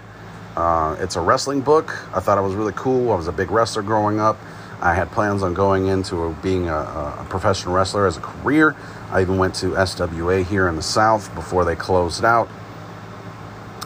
Uh, 0.57 0.97
it's 1.01 1.17
a 1.17 1.21
wrestling 1.21 1.61
book. 1.63 1.91
I 2.15 2.21
thought 2.21 2.39
it 2.39 2.43
was 2.43 2.55
really 2.55 2.75
cool. 2.77 3.13
I 3.13 3.17
was 3.17 3.29
a 3.29 3.33
big 3.33 3.51
wrestler 3.51 3.83
growing 3.83 4.21
up. 4.21 4.39
I 4.81 4.95
had 4.95 5.11
plans 5.13 5.43
on 5.43 5.55
going 5.55 5.87
into 5.87 6.25
a, 6.25 6.33
being 6.43 6.69
a, 6.69 6.75
a 6.75 7.27
professional 7.31 7.75
wrestler 7.75 8.07
as 8.07 8.17
a 8.17 8.21
career. 8.21 8.77
I 9.11 9.23
even 9.23 9.39
went 9.39 9.55
to 9.57 9.71
SWA 9.73 10.45
here 10.45 10.69
in 10.69 10.77
the 10.77 10.83
South 10.83 11.35
before 11.35 11.65
they 11.65 11.77
closed 11.77 12.25
out. 12.25 12.49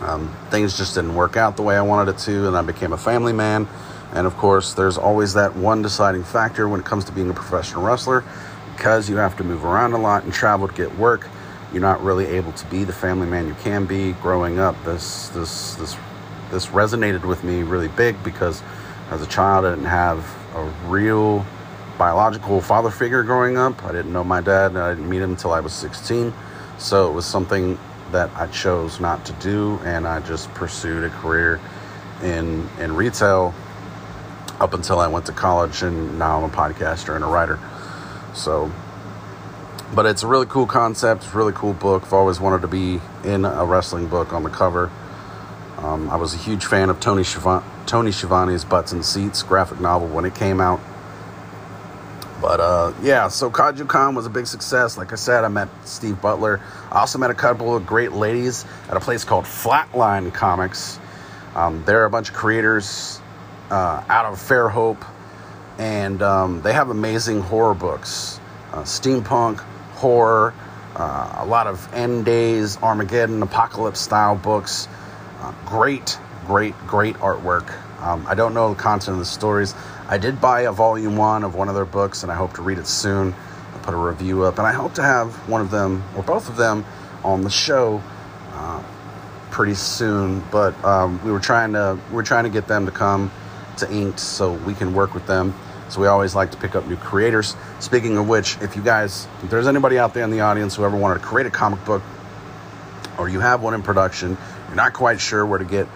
Um, 0.00 0.34
things 0.50 0.76
just 0.76 0.94
didn't 0.94 1.14
work 1.14 1.36
out 1.36 1.56
the 1.56 1.62
way 1.62 1.76
I 1.76 1.82
wanted 1.82 2.14
it 2.14 2.18
to, 2.20 2.48
and 2.48 2.56
I 2.56 2.62
became 2.62 2.92
a 2.92 2.98
family 2.98 3.32
man 3.32 3.68
And 4.12 4.26
of 4.26 4.36
course, 4.36 4.74
there's 4.74 4.98
always 4.98 5.34
that 5.34 5.56
one 5.56 5.82
deciding 5.82 6.24
factor 6.24 6.68
when 6.68 6.80
it 6.80 6.86
comes 6.86 7.04
to 7.06 7.12
being 7.12 7.30
a 7.30 7.34
professional 7.34 7.82
wrestler 7.84 8.24
because 8.76 9.10
you 9.10 9.16
have 9.16 9.36
to 9.38 9.44
move 9.44 9.64
around 9.64 9.92
a 9.94 9.98
lot 9.98 10.24
and 10.24 10.32
travel 10.32 10.68
to 10.68 10.74
get 10.74 10.96
work. 10.98 11.28
You're 11.72 11.82
not 11.82 12.02
really 12.02 12.26
able 12.26 12.52
to 12.52 12.66
be 12.66 12.84
the 12.84 12.92
family 12.92 13.26
man 13.26 13.48
you 13.48 13.54
can 13.54 13.86
be. 13.86 14.12
Growing 14.14 14.58
up, 14.58 14.76
this 14.84 15.28
this 15.30 15.74
this 15.76 15.96
this 16.50 16.66
resonated 16.66 17.24
with 17.24 17.44
me 17.44 17.62
really 17.62 17.88
big 17.88 18.22
because 18.22 18.62
as 19.10 19.22
a 19.22 19.26
child, 19.26 19.64
I 19.64 19.70
didn't 19.70 19.86
have 19.86 20.18
a 20.54 20.64
real 20.88 21.44
biological 21.98 22.60
father 22.60 22.90
figure 22.90 23.22
growing 23.22 23.56
up. 23.56 23.84
I 23.84 23.92
didn't 23.92 24.12
know 24.12 24.24
my 24.24 24.40
dad, 24.40 24.72
and 24.72 24.78
I 24.78 24.94
didn't 24.94 25.08
meet 25.08 25.22
him 25.22 25.30
until 25.30 25.52
I 25.52 25.60
was 25.60 25.72
16. 25.72 26.32
So 26.78 27.08
it 27.08 27.12
was 27.12 27.24
something 27.24 27.78
that 28.12 28.30
I 28.34 28.46
chose 28.48 29.00
not 29.00 29.24
to 29.26 29.32
do, 29.34 29.78
and 29.84 30.06
I 30.06 30.20
just 30.20 30.52
pursued 30.54 31.04
a 31.04 31.10
career 31.10 31.60
in 32.22 32.68
in 32.78 32.94
retail 32.94 33.54
up 34.60 34.74
until 34.74 34.98
I 34.98 35.06
went 35.06 35.26
to 35.26 35.32
college, 35.32 35.82
and 35.82 36.18
now 36.18 36.38
I'm 36.38 36.44
a 36.44 36.54
podcaster 36.54 37.14
and 37.14 37.24
a 37.24 37.28
writer. 37.28 37.58
So, 38.34 38.70
but 39.94 40.06
it's 40.06 40.22
a 40.22 40.26
really 40.26 40.46
cool 40.46 40.66
concept, 40.66 41.34
really 41.34 41.52
cool 41.52 41.72
book. 41.72 42.04
I've 42.04 42.12
always 42.12 42.40
wanted 42.40 42.62
to 42.62 42.68
be 42.68 43.00
in 43.24 43.44
a 43.44 43.64
wrestling 43.64 44.08
book 44.08 44.32
on 44.32 44.42
the 44.42 44.50
cover. 44.50 44.90
Um, 45.78 46.08
I 46.10 46.16
was 46.16 46.34
a 46.34 46.38
huge 46.38 46.64
fan 46.64 46.88
of 46.88 47.00
Tony 47.00 47.22
Schiavone, 47.22 47.64
Tony 47.86 48.10
Schiavone's 48.10 48.64
Butts 48.64 48.92
and 48.92 49.04
Seats 49.04 49.42
graphic 49.42 49.80
novel 49.80 50.08
when 50.08 50.24
it 50.24 50.34
came 50.34 50.60
out. 50.60 50.80
But 52.40 52.60
uh, 52.60 52.92
yeah, 53.02 53.28
so 53.28 53.50
Kaiju 53.50 54.14
was 54.14 54.26
a 54.26 54.30
big 54.30 54.46
success. 54.46 54.96
Like 54.96 55.12
I 55.12 55.16
said, 55.16 55.44
I 55.44 55.48
met 55.48 55.68
Steve 55.84 56.20
Butler. 56.20 56.60
I 56.90 57.00
also 57.00 57.18
met 57.18 57.30
a 57.30 57.34
couple 57.34 57.74
of 57.74 57.86
great 57.86 58.12
ladies 58.12 58.64
at 58.88 58.96
a 58.96 59.00
place 59.00 59.24
called 59.24 59.44
Flatline 59.44 60.32
Comics. 60.32 60.98
Um, 61.54 61.82
they're 61.84 62.04
a 62.04 62.10
bunch 62.10 62.28
of 62.28 62.34
creators 62.34 63.20
uh, 63.70 64.02
out 64.08 64.26
of 64.26 64.38
Fairhope, 64.38 65.04
and 65.78 66.22
um, 66.22 66.62
they 66.62 66.72
have 66.72 66.90
amazing 66.90 67.40
horror 67.40 67.74
books, 67.74 68.38
uh, 68.72 68.82
steampunk, 68.82 69.60
horror, 69.94 70.52
uh, 70.94 71.36
a 71.38 71.46
lot 71.46 71.66
of 71.66 71.92
end 71.94 72.24
days, 72.24 72.76
Armageddon, 72.82 73.42
apocalypse 73.42 74.00
style 74.00 74.36
books. 74.36 74.88
Great, 75.66 76.18
great, 76.46 76.74
great 76.86 77.16
artwork. 77.16 77.72
Um, 78.00 78.24
I 78.28 78.34
don't 78.34 78.54
know 78.54 78.72
the 78.72 78.80
content 78.80 79.14
of 79.14 79.18
the 79.18 79.24
stories. 79.24 79.74
I 80.08 80.16
did 80.16 80.40
buy 80.40 80.62
a 80.62 80.72
volume 80.72 81.16
one 81.16 81.42
of 81.42 81.54
one 81.56 81.68
of 81.68 81.74
their 81.74 81.84
books, 81.84 82.22
and 82.22 82.30
I 82.30 82.36
hope 82.36 82.54
to 82.54 82.62
read 82.62 82.78
it 82.78 82.86
soon. 82.86 83.34
I'll 83.74 83.80
put 83.80 83.94
a 83.94 83.96
review 83.96 84.44
up, 84.44 84.58
and 84.58 84.66
I 84.66 84.72
hope 84.72 84.94
to 84.94 85.02
have 85.02 85.34
one 85.48 85.60
of 85.60 85.70
them 85.70 86.04
or 86.16 86.22
both 86.22 86.48
of 86.48 86.56
them 86.56 86.84
on 87.24 87.42
the 87.42 87.50
show 87.50 88.00
uh, 88.52 88.82
pretty 89.50 89.74
soon. 89.74 90.42
But 90.52 90.82
um, 90.84 91.22
we 91.24 91.32
were 91.32 91.40
trying 91.40 91.72
to 91.72 91.98
we 92.12 92.18
are 92.18 92.22
trying 92.22 92.44
to 92.44 92.50
get 92.50 92.68
them 92.68 92.86
to 92.86 92.92
come 92.92 93.30
to 93.78 93.86
Inked 93.86 94.20
so 94.20 94.52
we 94.52 94.72
can 94.72 94.94
work 94.94 95.14
with 95.14 95.26
them. 95.26 95.52
So 95.88 96.00
we 96.00 96.06
always 96.06 96.34
like 96.34 96.52
to 96.52 96.56
pick 96.56 96.76
up 96.76 96.86
new 96.86 96.96
creators. 96.96 97.56
Speaking 97.80 98.18
of 98.18 98.28
which, 98.28 98.56
if 98.60 98.76
you 98.76 98.82
guys, 98.82 99.26
if 99.42 99.50
there's 99.50 99.66
anybody 99.66 99.98
out 99.98 100.14
there 100.14 100.24
in 100.24 100.30
the 100.30 100.40
audience 100.40 100.76
who 100.76 100.84
ever 100.84 100.96
wanted 100.96 101.20
to 101.20 101.26
create 101.26 101.46
a 101.46 101.50
comic 101.50 101.84
book, 101.84 102.02
or 103.18 103.28
you 103.28 103.40
have 103.40 103.62
one 103.62 103.74
in 103.74 103.82
production, 103.82 104.36
you're 104.66 104.76
not 104.76 104.92
quite 104.92 105.20
sure 105.20 105.44
where 105.44 105.58
to 105.58 105.64
get, 105.64 105.86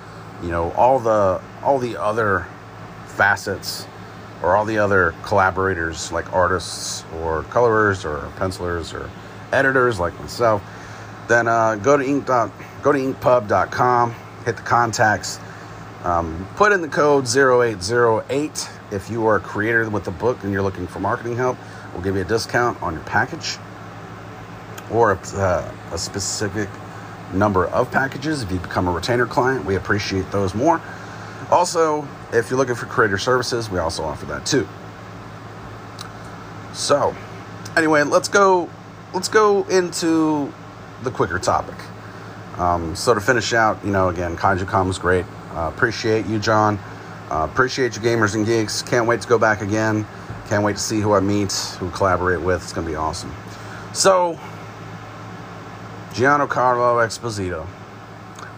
you 0.43 0.51
know, 0.51 0.73
all 0.73 0.99
the 0.99 1.41
all 1.63 1.79
the 1.79 1.97
other 1.97 2.47
facets 3.07 3.87
or 4.43 4.57
all 4.57 4.65
the 4.65 4.79
other 4.79 5.15
collaborators 5.23 6.11
like 6.13 6.33
artists 6.33 7.05
or 7.21 7.43
colorers 7.45 8.05
or 8.05 8.33
pencilers 8.37 8.93
or 8.93 9.11
editors 9.53 9.99
like 9.99 10.19
myself, 10.21 10.63
then 11.29 11.49
uh, 11.49 11.77
go 11.77 11.97
to 11.97 12.05
ink. 12.05 12.27
Go 12.83 12.93
to 12.93 12.99
inkpub.com, 12.99 14.15
hit 14.47 14.57
the 14.57 14.63
contacts, 14.63 15.39
um, 16.03 16.49
put 16.57 16.73
in 16.73 16.81
the 16.81 16.89
code 16.89 17.27
0808 17.27 18.71
if 18.91 19.11
you 19.11 19.27
are 19.27 19.37
a 19.37 19.41
creator 19.41 19.89
with 19.91 20.09
a 20.09 20.11
book 20.11 20.43
and 20.45 20.53
you're 20.53 20.63
looking 20.63 20.87
for 20.87 20.99
marketing 20.99 21.37
help. 21.37 21.59
We'll 21.93 22.03
give 22.03 22.17
you 22.17 22.23
a 22.23 22.25
discount 22.25 22.83
on 22.83 22.95
your 22.95 23.03
package 23.03 23.59
or 24.91 25.13
a, 25.13 25.19
uh, 25.37 25.75
a 25.93 25.99
specific 25.99 26.71
number 27.33 27.67
of 27.67 27.91
packages. 27.91 28.43
If 28.43 28.51
you 28.51 28.59
become 28.59 28.89
a 28.89 28.93
retainer 28.93 29.27
client, 29.27 29.65
we 29.65 29.77
appreciate 29.77 30.31
those 30.31 30.55
more. 30.55 30.81
Also, 31.51 32.07
if 32.33 32.51
you're 32.51 32.59
looking 32.59 32.75
for 32.75 32.87
creator 32.87 33.19
services, 33.19 33.71
we 33.71 33.79
also 33.79 34.05
offer 34.05 34.27
that 34.27 34.47
too. 34.47 34.69
So, 36.73 37.15
anyway, 37.77 38.05
let's 38.05 38.29
go. 38.29 38.69
Let's 39.13 39.29
go 39.29 39.65
into 39.65 40.53
the 41.03 41.11
quicker 41.11 41.39
topic. 41.39 41.75
Um, 42.59 42.95
so 42.95 43.15
to 43.15 43.21
finish 43.21 43.53
out, 43.53 43.85
you 43.85 43.91
know, 43.91 44.09
again, 44.09 44.37
KaijuCon 44.37 44.87
was 44.87 44.99
great. 44.99 45.25
Uh, 45.53 45.73
appreciate 45.75 46.27
you, 46.27 46.39
John. 46.39 46.79
Uh, 47.31 47.49
appreciate 47.51 47.97
you, 47.97 48.03
gamers 48.03 48.35
and 48.35 48.47
geeks. 48.47 48.83
Can't 48.83 49.07
wait 49.07 49.21
to 49.23 49.29
go 49.29 49.39
back 49.39 49.63
again. 49.63 50.07
Can't 50.49 50.63
wait 50.63 50.77
to 50.77 50.83
see 50.83 51.01
who 51.01 51.13
I 51.13 51.21
meet, 51.21 51.53
who 51.79 51.91
collaborate 51.91 52.41
with. 52.41 52.63
It's 52.63 52.73
gonna 52.73 52.87
be 52.87 52.97
awesome. 52.97 53.35
So, 53.93 54.39
Giancarlo 56.13 57.07
Esposito. 57.07 57.67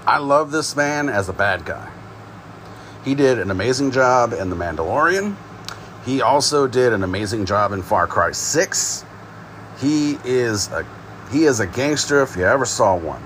I 0.07 0.19
love 0.19 0.51
this 0.51 0.75
man 0.75 1.09
as 1.09 1.29
a 1.29 1.33
bad 1.35 1.65
guy. 1.65 1.91
He 3.05 3.15
did 3.15 3.39
an 3.39 3.51
amazing 3.51 3.91
job 3.91 4.33
in 4.33 4.49
The 4.49 4.57
Mandalorian. 4.57 5.37
He 6.05 6.23
also 6.23 6.67
did 6.67 6.93
an 6.93 7.05
amazing 7.05 7.45
job 7.45 7.73
in 7.73 7.83
Far 7.83 8.07
Cry 8.07 8.33
6. 8.33 9.05
He 9.79 10.19
is 10.25 10.69
a 10.69 10.87
he 11.31 11.45
is 11.45 11.61
a 11.61 11.67
gangster 11.67 12.23
if 12.23 12.37
you 12.37 12.45
ever 12.45 12.65
saw 12.65 12.97
one. 12.97 13.23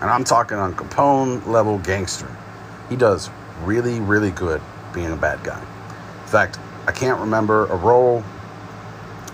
And 0.00 0.10
I'm 0.10 0.24
talking 0.24 0.56
on 0.56 0.74
Capone 0.74 1.46
level 1.46 1.78
gangster. 1.78 2.28
He 2.88 2.96
does 2.96 3.30
really, 3.64 4.00
really 4.00 4.30
good 4.30 4.60
being 4.92 5.12
a 5.12 5.16
bad 5.16 5.42
guy. 5.44 5.60
In 5.60 6.28
fact, 6.28 6.58
I 6.86 6.92
can't 6.92 7.20
remember 7.20 7.66
a 7.66 7.76
role 7.76 8.22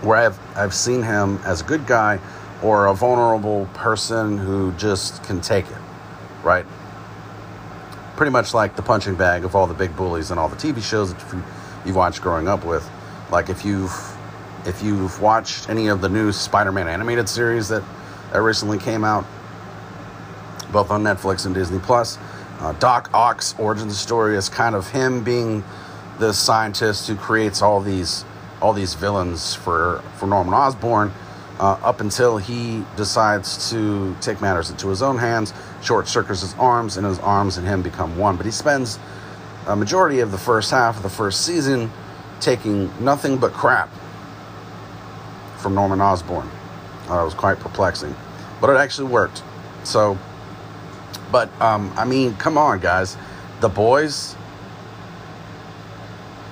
where 0.02 0.18
I've 0.18 0.38
I've 0.56 0.74
seen 0.74 1.02
him 1.02 1.38
as 1.44 1.62
a 1.62 1.64
good 1.64 1.86
guy 1.86 2.20
or 2.62 2.86
a 2.86 2.94
vulnerable 2.94 3.66
person 3.74 4.38
who 4.38 4.72
just 4.72 5.22
can 5.24 5.40
take 5.40 5.66
it. 5.66 5.78
Right? 6.42 6.66
pretty 8.16 8.32
much 8.32 8.54
like 8.54 8.74
the 8.76 8.82
punching 8.82 9.14
bag 9.14 9.44
of 9.44 9.54
all 9.54 9.66
the 9.66 9.74
big 9.74 9.94
bullies 9.94 10.30
and 10.30 10.40
all 10.40 10.48
the 10.48 10.56
TV 10.56 10.82
shows 10.82 11.12
that 11.12 11.44
you've 11.84 11.94
watched 11.94 12.22
growing 12.22 12.48
up 12.48 12.64
with. 12.64 12.88
Like 13.30 13.48
if 13.48 13.64
you've 13.64 13.92
if 14.64 14.82
you've 14.82 15.20
watched 15.20 15.68
any 15.68 15.86
of 15.88 16.00
the 16.00 16.08
new 16.08 16.32
Spider-Man 16.32 16.88
animated 16.88 17.28
series 17.28 17.68
that 17.68 17.84
that 18.32 18.42
recently 18.42 18.78
came 18.78 19.04
out, 19.04 19.24
both 20.72 20.90
on 20.90 21.02
Netflix 21.04 21.46
and 21.46 21.54
Disney 21.54 21.78
Plus, 21.78 22.18
uh, 22.60 22.72
Doc 22.72 23.10
Ock's 23.12 23.54
origin 23.58 23.90
story 23.90 24.36
is 24.36 24.48
kind 24.48 24.74
of 24.74 24.88
him 24.88 25.22
being 25.22 25.62
the 26.18 26.32
scientist 26.32 27.06
who 27.06 27.16
creates 27.16 27.60
all 27.62 27.80
these 27.80 28.24
all 28.62 28.72
these 28.72 28.94
villains 28.94 29.54
for 29.54 30.02
for 30.16 30.26
Norman 30.26 30.54
Osborn 30.54 31.12
uh, 31.58 31.78
up 31.82 32.00
until 32.00 32.36
he 32.36 32.84
decides 32.96 33.70
to 33.70 34.14
take 34.20 34.40
matters 34.40 34.70
into 34.70 34.88
his 34.88 35.02
own 35.02 35.16
hands, 35.18 35.54
short 35.82 36.08
circuits 36.08 36.42
his 36.42 36.54
arms, 36.54 36.96
and 36.96 37.06
his 37.06 37.18
arms 37.20 37.56
and 37.56 37.66
him 37.66 37.82
become 37.82 38.16
one. 38.18 38.36
But 38.36 38.46
he 38.46 38.52
spends 38.52 38.98
a 39.66 39.74
majority 39.74 40.20
of 40.20 40.30
the 40.30 40.38
first 40.38 40.70
half 40.70 40.96
of 40.96 41.02
the 41.02 41.10
first 41.10 41.44
season 41.44 41.90
taking 42.40 42.92
nothing 43.02 43.38
but 43.38 43.52
crap 43.52 43.90
from 45.58 45.74
Norman 45.74 46.00
Osborn. 46.00 46.48
Uh, 47.08 47.22
was 47.24 47.34
quite 47.34 47.58
perplexing, 47.60 48.14
but 48.60 48.68
it 48.68 48.76
actually 48.76 49.08
worked. 49.08 49.42
So, 49.84 50.18
but 51.30 51.48
um, 51.60 51.92
I 51.96 52.04
mean, 52.04 52.34
come 52.34 52.58
on, 52.58 52.80
guys, 52.80 53.16
the 53.60 53.68
boys, 53.68 54.34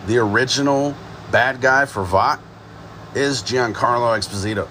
the 0.06 0.18
original 0.18 0.94
bad 1.32 1.60
guy 1.60 1.86
for 1.86 2.04
Vought 2.04 2.40
is 3.16 3.42
Giancarlo 3.42 4.16
Esposito. 4.16 4.68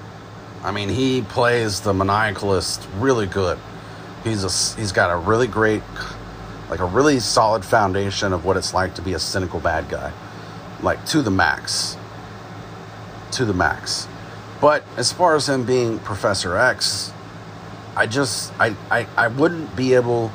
I 0.64 0.72
mean, 0.72 0.88
he 0.88 1.22
plays 1.22 1.82
the 1.82 1.92
maniacalist 1.92 2.88
really 2.98 3.28
good. 3.28 3.60
He's 4.24 4.44
a, 4.44 4.80
he's 4.80 4.94
got 4.94 5.12
a 5.12 5.18
really 5.18 5.48
great, 5.48 5.84
like 6.70 6.80
a 6.80 6.86
really 6.86 7.20
solid 7.20 7.66
foundation 7.66 8.32
of 8.32 8.46
what 8.46 8.56
it's 8.56 8.74
like 8.74 8.96
to 8.96 9.02
be 9.02 9.14
a 9.14 9.20
cynical 9.20 9.60
bad 9.60 9.90
guy, 9.90 10.14
like 10.82 11.06
to 11.08 11.22
the 11.22 11.32
max, 11.32 11.98
to 13.32 13.44
the 13.44 13.54
max. 13.54 14.08
But 14.62 14.86
as 14.96 15.12
far 15.12 15.36
as 15.36 15.50
him 15.50 15.66
being 15.66 16.00
Professor 16.00 16.58
X, 16.58 17.12
I 17.98 18.08
just 18.08 18.54
I 18.58 18.76
I, 18.90 19.08
I 19.18 19.28
wouldn't 19.28 19.76
be 19.76 19.94
able 19.96 20.32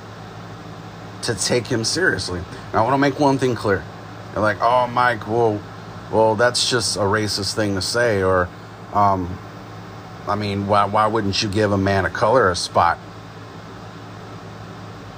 to 1.23 1.35
take 1.35 1.66
him 1.66 1.85
seriously. 1.85 2.40
Now, 2.73 2.80
I 2.80 2.82
want 2.82 2.92
to 2.92 2.99
make 2.99 3.18
one 3.18 3.38
thing 3.38 3.54
clear. 3.54 3.82
You're 4.32 4.42
like, 4.42 4.58
oh, 4.61 4.87
Mike, 4.88 5.26
well, 5.26 5.61
well, 6.12 6.35
that's 6.35 6.70
just 6.70 6.97
a 6.97 7.00
racist 7.00 7.54
thing 7.54 7.75
to 7.75 7.82
say, 7.82 8.23
or 8.23 8.49
um, 8.92 9.38
I 10.28 10.35
mean, 10.35 10.66
why, 10.66 10.85
why 10.85 11.06
wouldn't 11.06 11.42
you 11.42 11.49
give 11.49 11.73
a 11.73 11.78
man 11.78 12.04
of 12.04 12.12
color 12.12 12.50
a 12.50 12.56
spot 12.56 12.99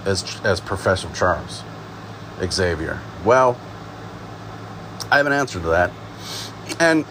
as, 0.04 0.40
as 0.44 0.60
Professor 0.60 1.10
Charles 1.14 1.62
Xavier? 2.40 3.00
Well, 3.24 3.58
I 5.10 5.16
have 5.16 5.26
an 5.26 5.32
answer 5.32 5.60
to 5.60 5.66
that. 5.68 5.90
And 6.78 7.04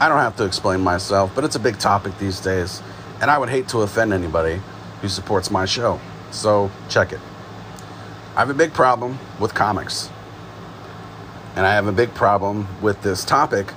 I 0.00 0.08
don't 0.08 0.18
have 0.18 0.36
to 0.36 0.44
explain 0.44 0.80
myself, 0.80 1.32
but 1.34 1.44
it's 1.44 1.54
a 1.54 1.60
big 1.60 1.78
topic 1.78 2.18
these 2.18 2.40
days. 2.40 2.82
And 3.20 3.30
I 3.30 3.38
would 3.38 3.48
hate 3.48 3.68
to 3.68 3.82
offend 3.82 4.12
anybody 4.12 4.60
who 5.00 5.08
supports 5.08 5.50
my 5.50 5.64
show. 5.64 6.00
So 6.32 6.70
check 6.88 7.12
it. 7.12 7.20
I 8.34 8.40
have 8.40 8.50
a 8.50 8.54
big 8.54 8.72
problem 8.72 9.18
with 9.38 9.54
comics. 9.54 10.10
And 11.54 11.66
I 11.66 11.74
have 11.74 11.86
a 11.86 11.92
big 11.92 12.14
problem 12.14 12.66
with 12.80 13.02
this 13.02 13.24
topic 13.24 13.72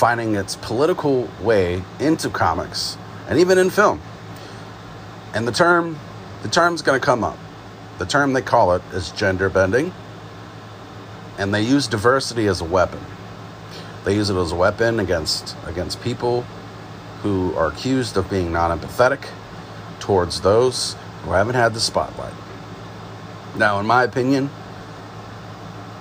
finding 0.00 0.34
its 0.34 0.56
political 0.56 1.28
way 1.42 1.82
into 1.98 2.30
comics 2.30 2.96
and 3.28 3.38
even 3.38 3.58
in 3.58 3.68
film. 3.68 4.00
And 5.34 5.46
the 5.46 5.52
term 5.52 5.98
the 6.42 6.48
term's 6.48 6.80
going 6.80 6.98
to 6.98 7.04
come 7.04 7.22
up. 7.22 7.36
The 7.98 8.06
term 8.06 8.32
they 8.32 8.40
call 8.40 8.72
it 8.72 8.82
is 8.94 9.10
gender 9.10 9.50
bending. 9.50 9.92
And 11.36 11.52
they 11.52 11.60
use 11.60 11.86
diversity 11.86 12.46
as 12.46 12.62
a 12.62 12.64
weapon. 12.64 13.00
They 14.06 14.14
use 14.14 14.30
it 14.30 14.36
as 14.36 14.52
a 14.52 14.56
weapon 14.56 15.00
against 15.00 15.54
against 15.66 16.00
people 16.00 16.46
who 17.20 17.54
are 17.54 17.66
accused 17.66 18.16
of 18.16 18.30
being 18.30 18.50
non-empathetic 18.50 19.28
towards 19.98 20.40
those 20.40 20.96
who 21.24 21.32
haven't 21.32 21.56
had 21.56 21.74
the 21.74 21.80
spotlight. 21.80 22.32
Now, 23.54 23.78
in 23.80 23.84
my 23.86 24.04
opinion, 24.04 24.48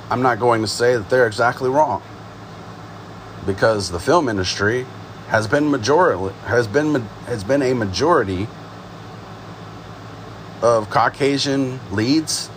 I'm 0.10 0.22
not 0.22 0.40
going 0.40 0.62
to 0.62 0.70
say 0.70 0.96
that 0.96 1.10
they're 1.10 1.28
exactly 1.28 1.70
wrong 1.70 2.02
because 3.50 3.90
the 3.90 4.00
film 4.00 4.30
industry 4.30 4.86
has 5.28 5.48
been 5.48 5.72
majority 5.72 6.32
has 6.46 6.68
been 6.68 7.02
has 7.26 7.44
been 7.44 7.64
a 7.64 7.74
majority 7.74 8.48
of 10.62 10.88
Caucasian 10.92 11.80
leads, 11.92 12.52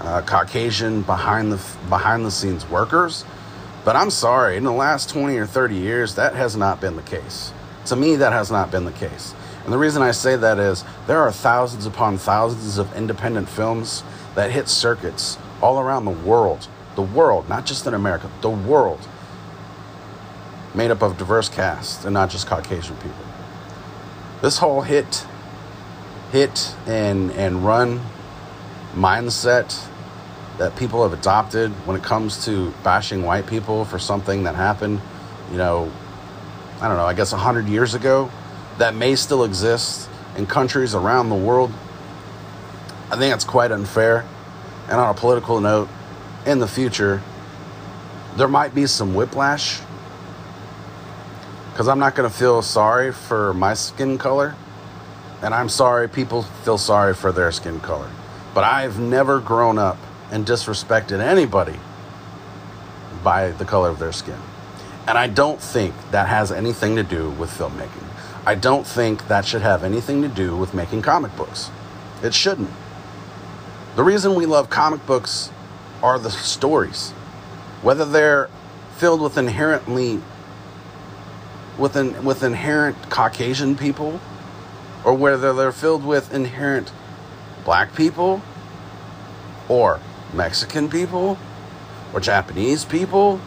uh, 0.00 0.20
Caucasian 0.22 1.02
behind 1.02 1.52
the 1.52 1.64
behind 1.88 2.24
the 2.24 2.30
scenes 2.32 2.68
workers. 2.68 3.24
But 3.84 3.94
I'm 3.94 4.10
sorry, 4.10 4.56
in 4.56 4.64
the 4.64 4.72
last 4.72 5.10
20 5.10 5.36
or 5.36 5.46
30 5.46 5.76
years, 5.76 6.16
that 6.16 6.34
has 6.34 6.56
not 6.56 6.80
been 6.80 6.96
the 6.96 7.02
case. 7.02 7.52
To 7.86 7.96
me, 7.96 8.16
that 8.16 8.32
has 8.32 8.50
not 8.50 8.72
been 8.72 8.84
the 8.84 8.92
case. 8.92 9.34
And 9.62 9.72
the 9.72 9.78
reason 9.78 10.02
I 10.02 10.10
say 10.10 10.34
that 10.34 10.58
is 10.58 10.84
there 11.06 11.20
are 11.20 11.30
thousands 11.30 11.86
upon 11.86 12.18
thousands 12.18 12.78
of 12.78 12.92
independent 12.96 13.48
films 13.48 14.02
that 14.34 14.50
hit 14.50 14.68
circuits 14.68 15.38
all 15.60 15.78
around 15.78 16.04
the 16.04 16.10
world. 16.10 16.66
The 16.96 17.02
world, 17.02 17.48
not 17.48 17.64
just 17.64 17.86
in 17.86 17.94
America, 17.94 18.28
the 18.40 18.50
world 18.50 19.06
made 20.74 20.90
up 20.90 21.02
of 21.02 21.18
diverse 21.18 21.48
casts 21.48 22.04
and 22.04 22.14
not 22.14 22.30
just 22.30 22.46
Caucasian 22.46 22.96
people. 22.96 23.24
This 24.40 24.58
whole 24.58 24.82
hit, 24.82 25.26
hit 26.32 26.74
and 26.86 27.30
and 27.32 27.64
run 27.64 28.00
mindset 28.94 29.88
that 30.58 30.76
people 30.76 31.02
have 31.02 31.18
adopted 31.18 31.70
when 31.86 31.96
it 31.96 32.02
comes 32.02 32.44
to 32.44 32.72
bashing 32.84 33.22
white 33.22 33.46
people 33.46 33.84
for 33.84 33.98
something 33.98 34.44
that 34.44 34.54
happened, 34.54 35.00
you 35.50 35.56
know, 35.56 35.90
I 36.80 36.88
don't 36.88 36.96
know, 36.96 37.06
I 37.06 37.14
guess 37.14 37.32
100 37.32 37.68
years 37.68 37.94
ago, 37.94 38.30
that 38.78 38.94
may 38.94 39.16
still 39.16 39.44
exist 39.44 40.08
in 40.36 40.46
countries 40.46 40.94
around 40.94 41.28
the 41.30 41.36
world. 41.36 41.72
I 43.10 43.16
think 43.16 43.34
it's 43.34 43.44
quite 43.44 43.70
unfair. 43.70 44.26
And 44.88 45.00
on 45.00 45.14
a 45.14 45.18
political 45.18 45.60
note, 45.60 45.88
in 46.44 46.58
the 46.58 46.68
future, 46.68 47.22
there 48.36 48.48
might 48.48 48.74
be 48.74 48.86
some 48.86 49.14
whiplash 49.14 49.80
because 51.72 51.88
I'm 51.88 51.98
not 51.98 52.14
going 52.14 52.28
to 52.28 52.36
feel 52.36 52.60
sorry 52.60 53.12
for 53.12 53.54
my 53.54 53.72
skin 53.72 54.18
color. 54.18 54.54
And 55.40 55.54
I'm 55.54 55.70
sorry 55.70 56.06
people 56.08 56.42
feel 56.42 56.76
sorry 56.76 57.14
for 57.14 57.32
their 57.32 57.50
skin 57.50 57.80
color. 57.80 58.10
But 58.54 58.64
I've 58.64 58.98
never 58.98 59.40
grown 59.40 59.78
up 59.78 59.96
and 60.30 60.46
disrespected 60.46 61.20
anybody 61.20 61.80
by 63.24 63.52
the 63.52 63.64
color 63.64 63.88
of 63.88 63.98
their 63.98 64.12
skin. 64.12 64.38
And 65.06 65.16
I 65.16 65.26
don't 65.28 65.60
think 65.60 65.94
that 66.10 66.28
has 66.28 66.52
anything 66.52 66.94
to 66.96 67.02
do 67.02 67.30
with 67.30 67.50
filmmaking. 67.50 68.06
I 68.44 68.54
don't 68.54 68.86
think 68.86 69.28
that 69.28 69.46
should 69.46 69.62
have 69.62 69.82
anything 69.82 70.20
to 70.22 70.28
do 70.28 70.56
with 70.56 70.74
making 70.74 71.02
comic 71.02 71.34
books. 71.36 71.70
It 72.22 72.34
shouldn't. 72.34 72.70
The 73.96 74.04
reason 74.04 74.34
we 74.34 74.46
love 74.46 74.68
comic 74.68 75.06
books 75.06 75.50
are 76.02 76.18
the 76.18 76.30
stories. 76.30 77.12
Whether 77.80 78.04
they're 78.04 78.50
filled 78.96 79.22
with 79.22 79.38
inherently 79.38 80.20
with, 81.78 81.96
an, 81.96 82.24
with 82.24 82.42
inherent 82.42 83.10
Caucasian 83.10 83.76
people, 83.76 84.20
or 85.04 85.14
whether 85.14 85.52
they're 85.52 85.72
filled 85.72 86.04
with 86.04 86.32
inherent 86.32 86.92
black 87.64 87.94
people, 87.94 88.42
or 89.68 90.00
Mexican 90.32 90.88
people, 90.88 91.38
or 92.12 92.20
Japanese 92.20 92.84
people, 92.84 93.40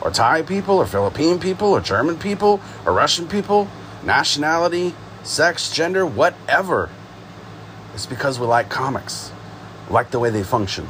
or 0.00 0.10
Thai 0.10 0.42
people, 0.42 0.76
or 0.76 0.86
Philippine 0.86 1.38
people, 1.38 1.68
or 1.68 1.80
German 1.80 2.18
people, 2.18 2.60
or 2.84 2.92
Russian 2.92 3.28
people, 3.28 3.68
nationality, 4.04 4.94
sex, 5.22 5.70
gender, 5.70 6.06
whatever. 6.06 6.88
It's 7.94 8.06
because 8.06 8.38
we 8.38 8.46
like 8.46 8.68
comics. 8.68 9.32
We 9.88 9.94
like 9.94 10.10
the 10.10 10.18
way 10.18 10.30
they 10.30 10.42
function. 10.42 10.88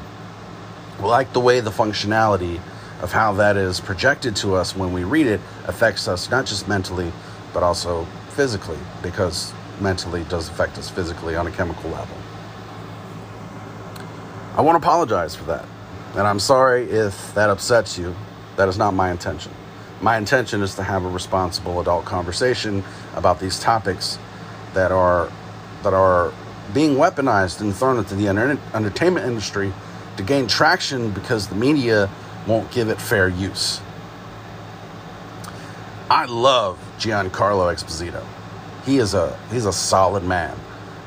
We 0.98 1.06
like 1.06 1.32
the 1.32 1.40
way 1.40 1.60
the 1.60 1.70
functionality 1.70 2.60
of 3.00 3.12
how 3.12 3.32
that 3.32 3.56
is 3.56 3.80
projected 3.80 4.36
to 4.36 4.54
us 4.54 4.76
when 4.76 4.92
we 4.92 5.04
read 5.04 5.26
it 5.26 5.40
affects 5.70 6.06
us 6.06 6.30
not 6.30 6.44
just 6.44 6.68
mentally, 6.68 7.10
but 7.54 7.62
also 7.62 8.04
physically, 8.30 8.78
because 9.02 9.54
mentally 9.80 10.24
does 10.24 10.48
affect 10.48 10.76
us 10.76 10.90
physically 10.90 11.34
on 11.36 11.46
a 11.46 11.50
chemical 11.50 11.88
level. 11.90 12.16
I 14.56 14.60
want 14.60 14.80
to 14.80 14.86
apologize 14.86 15.34
for 15.34 15.44
that. 15.44 15.64
And 16.12 16.26
I'm 16.26 16.40
sorry 16.40 16.90
if 16.90 17.32
that 17.34 17.48
upsets 17.48 17.96
you. 17.96 18.14
That 18.56 18.68
is 18.68 18.76
not 18.76 18.92
my 18.94 19.10
intention. 19.10 19.52
My 20.02 20.18
intention 20.18 20.60
is 20.60 20.74
to 20.74 20.82
have 20.82 21.04
a 21.04 21.08
responsible 21.08 21.80
adult 21.80 22.04
conversation 22.04 22.84
about 23.14 23.40
these 23.40 23.60
topics 23.60 24.18
that 24.74 24.92
are 24.92 25.30
that 25.82 25.94
are 25.94 26.32
being 26.74 26.96
weaponized 26.96 27.60
and 27.60 27.74
thrown 27.74 27.98
into 27.98 28.14
the 28.14 28.28
entertainment 28.28 29.26
industry 29.26 29.72
to 30.16 30.22
gain 30.22 30.46
traction 30.46 31.10
because 31.10 31.48
the 31.48 31.54
media 31.54 32.10
won't 32.46 32.70
give 32.70 32.88
it 32.88 33.00
fair 33.00 33.28
use. 33.28 33.80
I 36.10 36.24
love 36.24 36.76
Giancarlo 36.98 37.72
Esposito. 37.72 38.26
He 38.84 38.98
is 38.98 39.14
a 39.14 39.38
he's 39.52 39.64
a 39.64 39.72
solid 39.72 40.24
man. 40.24 40.56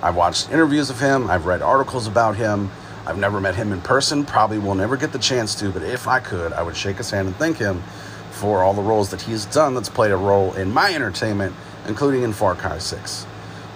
I've 0.02 0.16
watched 0.16 0.50
interviews 0.50 0.90
of 0.90 0.98
him, 0.98 1.30
I've 1.30 1.46
read 1.46 1.62
articles 1.62 2.08
about 2.08 2.38
him. 2.38 2.72
I've 3.06 3.18
never 3.18 3.42
met 3.42 3.54
him 3.54 3.74
in 3.74 3.82
person, 3.82 4.24
probably 4.24 4.60
will 4.60 4.76
never 4.76 4.96
get 4.96 5.12
the 5.12 5.20
chance 5.20 5.56
to, 5.56 5.72
but 5.72 5.84
if 5.84 6.08
I 6.08 6.22
could, 6.22 6.54
I 6.54 6.64
would 6.64 6.78
shake 6.78 6.96
his 6.96 7.12
hand 7.12 7.28
and 7.28 7.36
thank 7.36 7.58
him 7.58 7.84
for 8.32 8.64
all 8.64 8.74
the 8.74 8.82
roles 8.82 9.12
that 9.12 9.22
he's 9.22 9.44
done 9.44 9.74
that's 9.74 9.90
played 9.90 10.12
a 10.12 10.16
role 10.16 10.54
in 10.54 10.72
my 10.72 10.96
entertainment, 10.96 11.54
including 11.86 12.24
in 12.24 12.32
Far 12.32 12.56
Cry 12.56 12.78
6. 12.78 13.28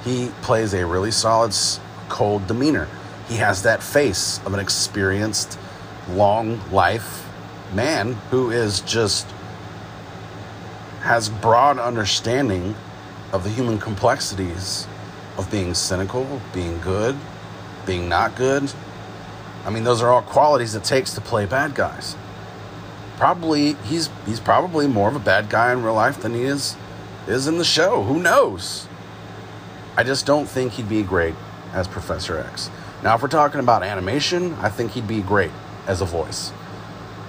He 0.06 0.32
plays 0.44 0.74
a 0.74 0.86
really 0.88 1.12
solid, 1.12 1.54
cold 2.08 2.48
demeanor. 2.48 2.88
He 3.28 3.36
has 3.36 3.64
that 3.64 3.84
face 3.84 4.40
of 4.46 4.54
an 4.54 4.62
experienced, 4.62 5.60
long 6.10 6.62
life 6.72 7.28
man 7.74 8.14
who 8.32 8.50
is 8.50 8.80
just 8.80 9.28
has 11.02 11.30
broad 11.30 11.80
understanding 11.80 12.76
of 13.32 13.44
the 13.44 13.50
human 13.50 13.80
complexities 13.80 14.88
of 15.38 15.50
being 15.52 15.74
cynical, 15.74 16.42
being 16.54 16.80
good, 16.82 17.16
being 17.86 18.10
not 18.10 18.36
good. 18.36 18.72
I 19.66 19.70
mean, 19.70 19.84
those 19.84 20.02
are 20.02 20.10
all 20.10 20.22
qualities 20.22 20.76
it 20.76 20.84
takes 20.84 21.14
to 21.16 21.22
play 21.22 21.46
bad 21.46 21.76
guys. 21.76 22.16
Probably 23.18 23.74
he's 23.86 24.10
he's 24.26 24.40
probably 24.40 24.88
more 24.88 25.10
of 25.10 25.16
a 25.16 25.20
bad 25.20 25.50
guy 25.50 25.72
in 25.74 25.84
real 25.84 25.94
life 25.94 26.22
than 26.22 26.34
he 26.34 26.44
is 26.44 26.76
is 27.28 27.48
in 27.48 27.58
the 27.58 27.66
show. 27.66 28.04
Who 28.04 28.22
knows? 28.22 28.88
I 29.96 30.04
just 30.04 30.26
don't 30.26 30.46
think 30.46 30.74
he'd 30.74 30.88
be 30.88 31.04
great 31.04 31.34
as 31.74 31.88
Professor 31.88 32.38
X. 32.38 32.70
Now, 33.04 33.16
if 33.16 33.22
we're 33.22 33.28
talking 33.28 33.60
about 33.60 33.84
animation, 33.84 34.54
I 34.56 34.70
think 34.70 34.92
he'd 34.92 35.08
be 35.08 35.22
great 35.22 35.52
as 35.88 36.02
a 36.02 36.06
voice. 36.06 36.52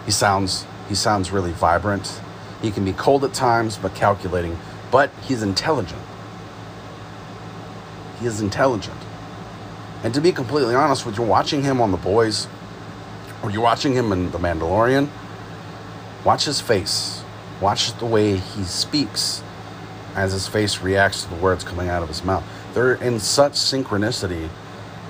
He 0.05 0.11
sounds 0.11 0.67
he 0.89 0.95
sounds 0.95 1.31
really 1.31 1.53
vibrant. 1.53 2.21
He 2.63 2.71
can 2.71 2.85
be 2.85 2.93
cold 2.93 3.25
at 3.25 3.33
times 3.33 3.77
but 3.77 3.95
calculating, 3.95 4.59
but 4.91 5.11
he's 5.23 5.43
intelligent. 5.43 6.03
He 8.21 8.27
is 8.27 8.41
intelligent. 8.41 8.99
And 10.03 10.13
to 10.15 10.21
be 10.21 10.33
completely 10.33 10.75
honest 10.75 11.07
with 11.07 11.17
you're 11.17 11.27
watching 11.27 11.63
him 11.63 11.81
on 11.81 11.91
The 11.93 11.97
Boys, 11.97 12.49
or 13.43 13.51
you're 13.51 13.63
watching 13.63 13.93
him 13.93 14.13
in 14.13 14.31
The 14.31 14.39
Mandalorian, 14.39 15.09
watch 16.25 16.45
his 16.45 16.61
face. 16.61 17.23
Watch 17.61 17.97
the 17.99 18.07
way 18.07 18.37
he 18.37 18.63
speaks 18.65 19.43
as 20.15 20.33
his 20.33 20.49
face 20.49 20.81
reacts 20.81 21.25
to 21.25 21.31
the 21.31 21.37
words 21.37 21.65
coming 21.65 21.89
out 21.89 22.03
of 22.03 22.09
his 22.09 22.25
mouth. 22.25 22.45
They're 22.75 22.95
in 22.95 23.21
such 23.21 23.53
synchronicity 23.53 24.49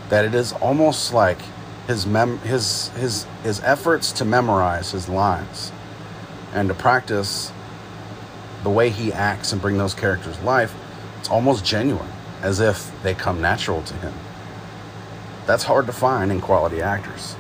that 0.09 0.25
it 0.25 0.35
is 0.35 0.53
almost 0.55 1.13
like 1.13 1.39
his 1.87 2.07
mem 2.07 2.39
his 2.41 2.89
his 2.89 3.25
his 3.43 3.61
efforts 3.61 4.13
to 4.13 4.25
memorize 4.25 4.91
his 4.93 5.09
lines 5.09 5.73
and 6.53 6.69
to 6.69 6.75
practice 6.75 7.53
the 8.63 8.71
way 8.71 8.91
he 8.91 9.13
acts 9.13 9.53
and 9.53 9.63
bring 9.63 9.79
those 9.79 9.95
characters 9.95 10.41
life 10.41 10.75
it's 11.19 11.29
almost 11.29 11.65
genuine 11.65 12.09
as 12.43 12.61
if 12.61 12.93
they 13.03 13.15
come 13.15 13.41
natural 13.41 13.83
to 13.83 13.95
him. 13.95 14.15
That's 15.47 15.65
hard 15.65 15.87
to 15.87 15.93
find 15.93 16.31
in 16.31 16.41
quality 16.41 16.81
actors. 16.81 17.35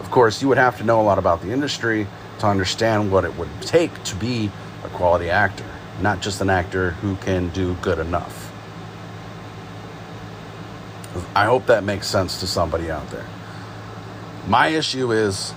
Of 0.00 0.10
course 0.10 0.40
you 0.40 0.48
would 0.48 0.58
have 0.58 0.78
to 0.78 0.84
know 0.84 1.00
a 1.00 1.02
lot 1.02 1.18
about 1.18 1.42
the 1.42 1.50
industry 1.50 2.06
to 2.38 2.46
understand 2.46 3.10
what 3.10 3.24
it 3.24 3.36
would 3.36 3.50
take 3.62 4.04
to 4.04 4.16
be 4.16 4.50
a 4.84 4.88
quality 4.90 5.30
actor 5.30 5.64
not 6.00 6.20
just 6.20 6.40
an 6.40 6.50
actor 6.50 6.90
who 6.90 7.16
can 7.16 7.48
do 7.50 7.74
good 7.74 7.98
enough. 7.98 8.52
I 11.34 11.46
hope 11.46 11.66
that 11.66 11.84
makes 11.84 12.06
sense 12.06 12.40
to 12.40 12.46
somebody 12.46 12.90
out 12.90 13.08
there. 13.10 13.26
My 14.46 14.68
issue 14.68 15.12
is 15.12 15.54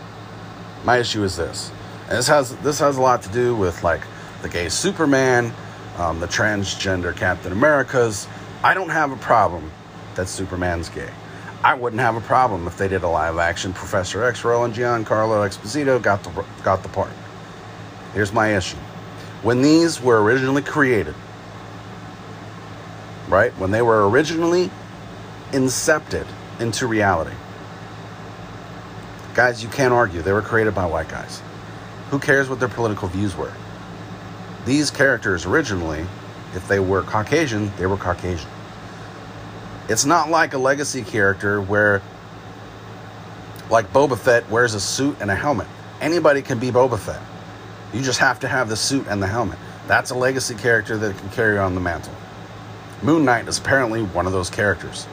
my 0.86 0.98
issue 0.98 1.24
is 1.24 1.36
this. 1.36 1.72
And 2.10 2.18
this 2.18 2.28
has 2.28 2.56
this 2.58 2.80
has 2.80 2.98
a 2.98 3.02
lot 3.02 3.22
to 3.22 3.30
do 3.30 3.56
with 3.56 3.84
like 3.84 4.02
the 4.42 4.50
gay 4.50 4.68
Superman, 4.70 5.54
um, 6.00 6.20
the 6.20 6.26
transgender 6.26 7.16
Captain 7.16 7.52
Americas. 7.52 8.28
I 8.64 8.74
don't 8.74 8.90
have 8.90 9.12
a 9.12 9.18
problem 9.18 9.72
that 10.16 10.28
Superman's 10.28 10.90
gay. 10.90 11.10
I 11.64 11.76
wouldn't 11.76 12.02
have 12.02 12.16
a 12.16 12.22
problem 12.22 12.66
if 12.66 12.78
they 12.78 12.88
did 12.88 13.04
a 13.04 13.08
live 13.08 13.38
action 13.38 13.74
Professor 13.74 14.24
X 14.24 14.44
role 14.44 14.64
and 14.64 14.74
Giancarlo 14.74 15.48
Esposito 15.48 16.02
got 16.02 16.24
the 16.24 16.46
got 16.64 16.82
the 16.82 16.90
part. 16.90 17.12
Here's 18.16 18.34
my 18.34 18.58
issue. 18.58 18.78
When 19.44 19.62
these 19.62 20.02
were 20.02 20.24
originally 20.24 20.64
created, 20.64 21.14
right? 23.28 23.52
When 23.60 23.70
they 23.70 23.84
were 23.84 24.10
originally 24.10 24.72
incepted 25.52 26.26
into 26.60 26.88
reality. 26.88 27.36
Guys, 29.36 29.62
you 29.62 29.70
can't 29.70 29.94
argue. 29.94 30.24
They 30.24 30.34
were 30.34 30.42
created 30.42 30.74
by 30.74 30.88
white 30.88 31.08
guys. 31.08 31.44
Who 32.10 32.20
cares 32.20 32.50
what 32.50 32.60
their 32.60 32.70
political 32.70 33.08
views 33.08 33.36
were? 33.36 33.54
These 34.66 34.90
characters 34.90 35.46
originally, 35.46 36.06
if 36.56 36.68
they 36.68 36.80
were 36.80 37.04
Caucasian, 37.04 37.72
they 37.78 37.86
were 37.86 37.98
Caucasian. 37.98 38.50
It's 39.88 40.06
not 40.06 40.30
like 40.30 40.54
a 40.54 40.58
legacy 40.58 41.04
character 41.04 41.62
where, 41.62 42.02
like 43.70 43.92
Boba 43.94 44.18
Fett, 44.18 44.50
wears 44.50 44.74
a 44.74 44.80
suit 44.80 45.18
and 45.20 45.30
a 45.30 45.36
helmet. 45.36 45.68
Anybody 46.02 46.42
can 46.42 46.60
be 46.60 46.72
Boba 46.72 46.98
Fett. 46.98 47.22
You 47.94 48.02
just 48.02 48.20
have 48.20 48.40
to 48.42 48.48
have 48.48 48.70
the 48.70 48.76
suit 48.76 49.08
and 49.08 49.22
the 49.22 49.28
helmet. 49.28 49.60
That's 49.88 50.12
a 50.12 50.16
legacy 50.16 50.56
character 50.56 50.98
that 50.98 51.18
can 51.18 51.30
carry 51.30 51.58
on 51.58 51.74
the 51.76 51.82
mantle. 51.82 52.14
Moon 53.02 53.26
Knight 53.26 53.48
is 53.48 53.58
apparently 53.58 54.04
one 54.04 54.28
of 54.28 54.34
those 54.34 54.50
characters. 54.50 55.08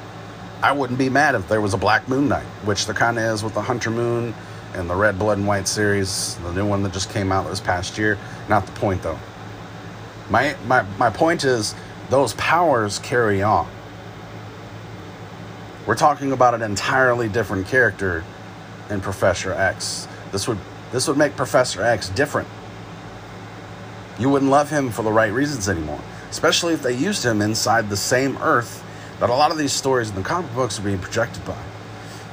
I 0.62 0.72
wouldn't 0.72 0.98
be 0.98 1.08
mad 1.08 1.34
if 1.34 1.48
there 1.48 1.60
was 1.60 1.74
a 1.74 1.78
Black 1.78 2.08
Moon 2.08 2.28
Knight, 2.28 2.46
which 2.64 2.86
there 2.86 2.94
kind 2.94 3.18
of 3.18 3.24
is 3.24 3.42
with 3.42 3.54
the 3.54 3.62
Hunter 3.62 3.90
Moon 3.90 4.34
and 4.76 4.88
the 4.88 4.94
Red 4.94 5.18
Blood 5.18 5.38
and 5.38 5.46
White 5.46 5.66
series, 5.66 6.36
the 6.36 6.52
new 6.52 6.66
one 6.66 6.82
that 6.82 6.92
just 6.92 7.10
came 7.10 7.32
out 7.32 7.48
this 7.48 7.60
past 7.60 7.98
year. 7.98 8.18
Not 8.48 8.66
the 8.66 8.72
point 8.72 9.02
though. 9.02 9.18
My 10.30 10.56
my 10.66 10.82
my 10.98 11.10
point 11.10 11.44
is 11.44 11.74
those 12.10 12.34
powers 12.34 12.98
carry 12.98 13.42
on. 13.42 13.68
We're 15.86 15.96
talking 15.96 16.32
about 16.32 16.54
an 16.54 16.62
entirely 16.62 17.28
different 17.28 17.66
character 17.68 18.24
in 18.90 19.00
Professor 19.00 19.52
X. 19.52 20.06
This 20.32 20.46
would 20.46 20.58
this 20.92 21.08
would 21.08 21.16
make 21.16 21.36
Professor 21.36 21.82
X 21.82 22.08
different. 22.10 22.48
You 24.18 24.30
wouldn't 24.30 24.50
love 24.50 24.70
him 24.70 24.90
for 24.90 25.02
the 25.02 25.12
right 25.12 25.32
reasons 25.32 25.68
anymore, 25.68 26.00
especially 26.30 26.74
if 26.74 26.82
they 26.82 26.94
used 26.94 27.24
him 27.24 27.42
inside 27.42 27.88
the 27.88 27.96
same 27.96 28.36
Earth 28.38 28.82
that 29.20 29.30
a 29.30 29.34
lot 29.34 29.50
of 29.50 29.58
these 29.58 29.72
stories 29.72 30.10
in 30.10 30.16
the 30.16 30.22
comic 30.22 30.52
books 30.54 30.78
are 30.78 30.82
being 30.82 30.98
projected 30.98 31.44
by. 31.44 31.56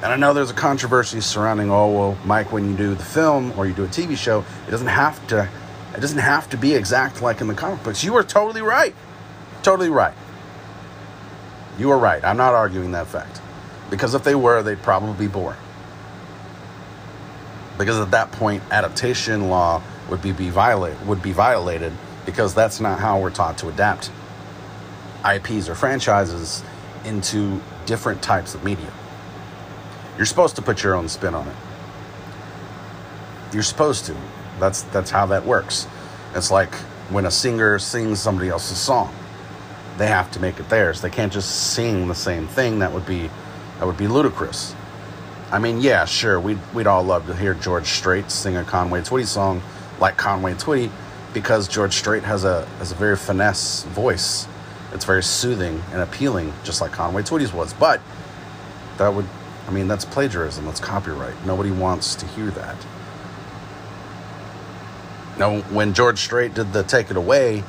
And 0.04 0.12
I 0.12 0.18
know 0.18 0.34
there's 0.34 0.52
a 0.52 0.54
controversy 0.54 1.22
surrounding, 1.22 1.72
oh 1.72 1.90
well, 1.90 2.18
Mike, 2.26 2.52
when 2.52 2.70
you 2.70 2.76
do 2.76 2.94
the 2.94 3.06
film 3.06 3.58
or 3.58 3.66
you 3.66 3.74
do 3.74 3.86
a 3.86 3.88
TV 3.88 4.18
show, 4.18 4.44
it 4.68 4.72
doesn't 4.72 4.88
have 4.88 5.26
to 5.28 5.50
it 5.96 6.02
doesn't 6.02 6.20
have 6.20 6.50
to 6.50 6.58
be 6.58 6.74
exact 6.74 7.22
like 7.22 7.40
in 7.40 7.48
the 7.48 7.54
comic 7.54 7.82
books. 7.84 8.04
You 8.04 8.16
are 8.16 8.24
totally 8.24 8.62
right. 8.62 8.94
Totally 9.62 9.90
right. 9.90 10.14
You 11.78 11.90
are 11.92 11.98
right. 11.98 12.22
I'm 12.22 12.36
not 12.36 12.54
arguing 12.54 12.92
that 12.92 13.08
fact. 13.08 13.40
Because 13.90 14.14
if 14.14 14.26
they 14.26 14.36
were, 14.36 14.62
they'd 14.62 14.82
probably 14.82 15.28
be 15.28 15.32
boring. 15.32 15.60
Because 17.78 17.98
at 18.00 18.12
that 18.12 18.32
point, 18.34 18.62
adaptation 18.72 19.50
law 19.50 19.82
would 20.10 20.22
be, 20.22 20.34
be 20.34 20.50
violate, 20.50 21.00
would 21.02 21.22
be 21.22 21.32
violated 21.32 21.94
because 22.26 22.54
that's 22.54 22.80
not 22.82 23.00
how 23.00 23.20
we're 23.22 23.30
taught 23.30 23.58
to 23.60 23.70
adapt 23.70 24.12
IPs 25.24 25.70
or 25.70 25.76
franchises 25.76 26.62
into 27.06 27.62
different 27.86 28.22
types 28.22 28.54
of 28.54 28.64
media. 28.64 28.92
You're 30.18 30.26
supposed 30.26 30.56
to 30.58 30.62
put 30.62 30.84
your 30.84 30.96
own 30.96 31.10
spin 31.10 31.34
on 31.34 31.48
it. 31.48 31.56
You're 33.54 33.64
supposed 33.64 34.06
to. 34.06 34.16
That's 34.60 34.84
that's 34.84 35.12
how 35.12 35.26
that 35.28 35.46
works. 35.46 35.88
It's 36.36 36.52
like 36.52 36.74
when 37.10 37.26
a 37.26 37.32
singer 37.32 37.80
sings 37.80 38.20
somebody 38.20 38.50
else's 38.50 38.78
song. 38.78 39.14
They 39.98 40.08
have 40.08 40.32
to 40.32 40.40
make 40.40 40.60
it 40.60 40.70
theirs. 40.70 41.02
They 41.02 41.10
can't 41.10 41.32
just 41.32 41.74
sing 41.74 42.08
the 42.08 42.16
same 42.16 42.48
thing. 42.48 42.80
That 42.80 42.92
would 42.92 43.06
be 43.06 43.30
that 43.80 43.86
would 43.86 43.98
be 43.98 44.08
ludicrous. 44.08 44.76
I 45.54 45.60
mean, 45.60 45.82
yeah, 45.82 46.06
sure, 46.06 46.40
we'd, 46.40 46.58
we'd 46.74 46.88
all 46.88 47.04
love 47.04 47.28
to 47.28 47.36
hear 47.36 47.54
George 47.54 47.86
Strait 47.86 48.32
sing 48.32 48.58
a 48.58 48.64
Conway 48.64 49.02
Twitty 49.02 49.28
song 49.28 49.62
like 50.00 50.18
Conway 50.18 50.56
Twitty 50.56 50.90
because 51.32 51.68
George 51.68 51.94
Strait 51.94 52.24
has 52.24 52.44
a, 52.44 52.66
has 52.80 52.92
a 52.92 52.96
very 52.96 53.16
finesse 53.16 53.84
voice. 53.84 54.48
It's 54.94 55.06
very 55.06 55.22
soothing 55.22 55.84
and 55.92 56.02
appealing, 56.02 56.54
just 56.64 56.82
like 56.82 56.92
Conway 56.92 57.22
Twitty's 57.22 57.54
was. 57.54 57.72
But 57.72 58.02
that 58.98 59.14
would, 59.14 59.28
I 59.68 59.72
mean, 59.72 59.88
that's 59.88 60.06
plagiarism, 60.06 60.66
that's 60.66 60.80
copyright. 60.80 61.46
Nobody 61.46 61.72
wants 61.72 62.16
to 62.16 62.28
hear 62.28 62.52
that. 62.52 62.76
Now, 65.38 65.62
when 65.72 65.94
George 65.94 66.20
Strait 66.20 66.54
did 66.54 66.74
the 66.74 66.84
Take 66.84 67.10
It 67.10 67.18
Away, 67.18 67.64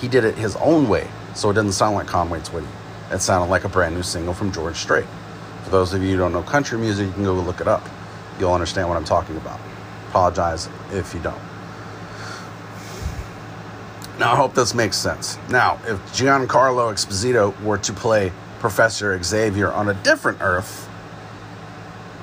he 0.00 0.08
did 0.08 0.24
it 0.24 0.36
his 0.36 0.54
own 0.56 0.88
way, 0.88 1.08
so 1.34 1.50
it 1.50 1.54
doesn't 1.54 1.72
sound 1.72 1.96
like 1.96 2.06
Conway 2.06 2.40
Twitty. 2.40 2.68
It 3.10 3.20
sounded 3.20 3.50
like 3.50 3.64
a 3.64 3.68
brand 3.68 3.94
new 3.94 4.02
single 4.02 4.34
from 4.34 4.52
George 4.52 4.76
Strait. 4.76 5.06
For 5.64 5.70
those 5.70 5.92
of 5.92 6.02
you 6.02 6.10
who 6.10 6.16
don't 6.18 6.32
know 6.32 6.42
country 6.42 6.78
music, 6.78 7.06
you 7.06 7.12
can 7.12 7.24
go 7.24 7.32
look 7.32 7.60
it 7.60 7.68
up. 7.68 7.88
You'll 8.38 8.52
understand 8.52 8.88
what 8.88 8.96
I'm 8.96 9.04
talking 9.04 9.36
about. 9.36 9.58
Apologize 10.10 10.68
if 10.92 11.14
you 11.14 11.20
don't. 11.20 11.40
Now, 14.18 14.32
I 14.32 14.36
hope 14.36 14.54
this 14.54 14.74
makes 14.74 14.96
sense. 14.96 15.38
Now, 15.50 15.78
if 15.86 15.98
Giancarlo 16.12 16.92
Esposito 16.92 17.60
were 17.62 17.78
to 17.78 17.92
play 17.92 18.32
Professor 18.66 19.22
Xavier 19.22 19.70
on 19.70 19.88
a 19.88 19.94
different 19.94 20.38
Earth, 20.40 20.88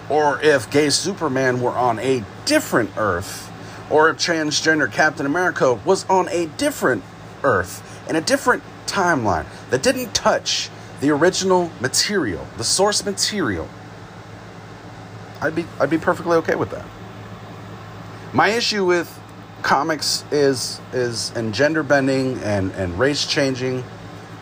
or 0.09 0.41
if 0.41 0.69
gay 0.69 0.89
Superman 0.89 1.61
were 1.61 1.71
on 1.71 1.99
a 1.99 2.21
different 2.43 2.89
Earth, 2.97 3.49
or 3.89 4.09
if 4.09 4.17
transgender 4.17 4.91
Captain 4.91 5.25
America 5.25 5.73
was 5.73 6.03
on 6.09 6.27
a 6.27 6.47
different 6.57 7.01
Earth, 7.45 7.81
in 8.09 8.17
a 8.17 8.21
different 8.21 8.61
timeline 8.87 9.45
that 9.69 9.81
didn't 9.81 10.13
touch 10.13 10.69
the 10.99 11.11
original 11.11 11.71
material, 11.79 12.45
the 12.57 12.65
source 12.65 13.05
material, 13.05 13.69
I'd 15.39 15.55
be 15.55 15.65
I'd 15.79 15.89
be 15.89 15.97
perfectly 15.97 16.35
okay 16.39 16.55
with 16.55 16.71
that. 16.71 16.85
My 18.33 18.49
issue 18.49 18.83
with 18.83 19.17
comics 19.61 20.25
is 20.29 20.81
is 20.91 21.31
and 21.37 21.53
gender 21.53 21.83
bending 21.83 22.37
and, 22.39 22.73
and 22.73 22.99
race 22.99 23.25
changing 23.25 23.85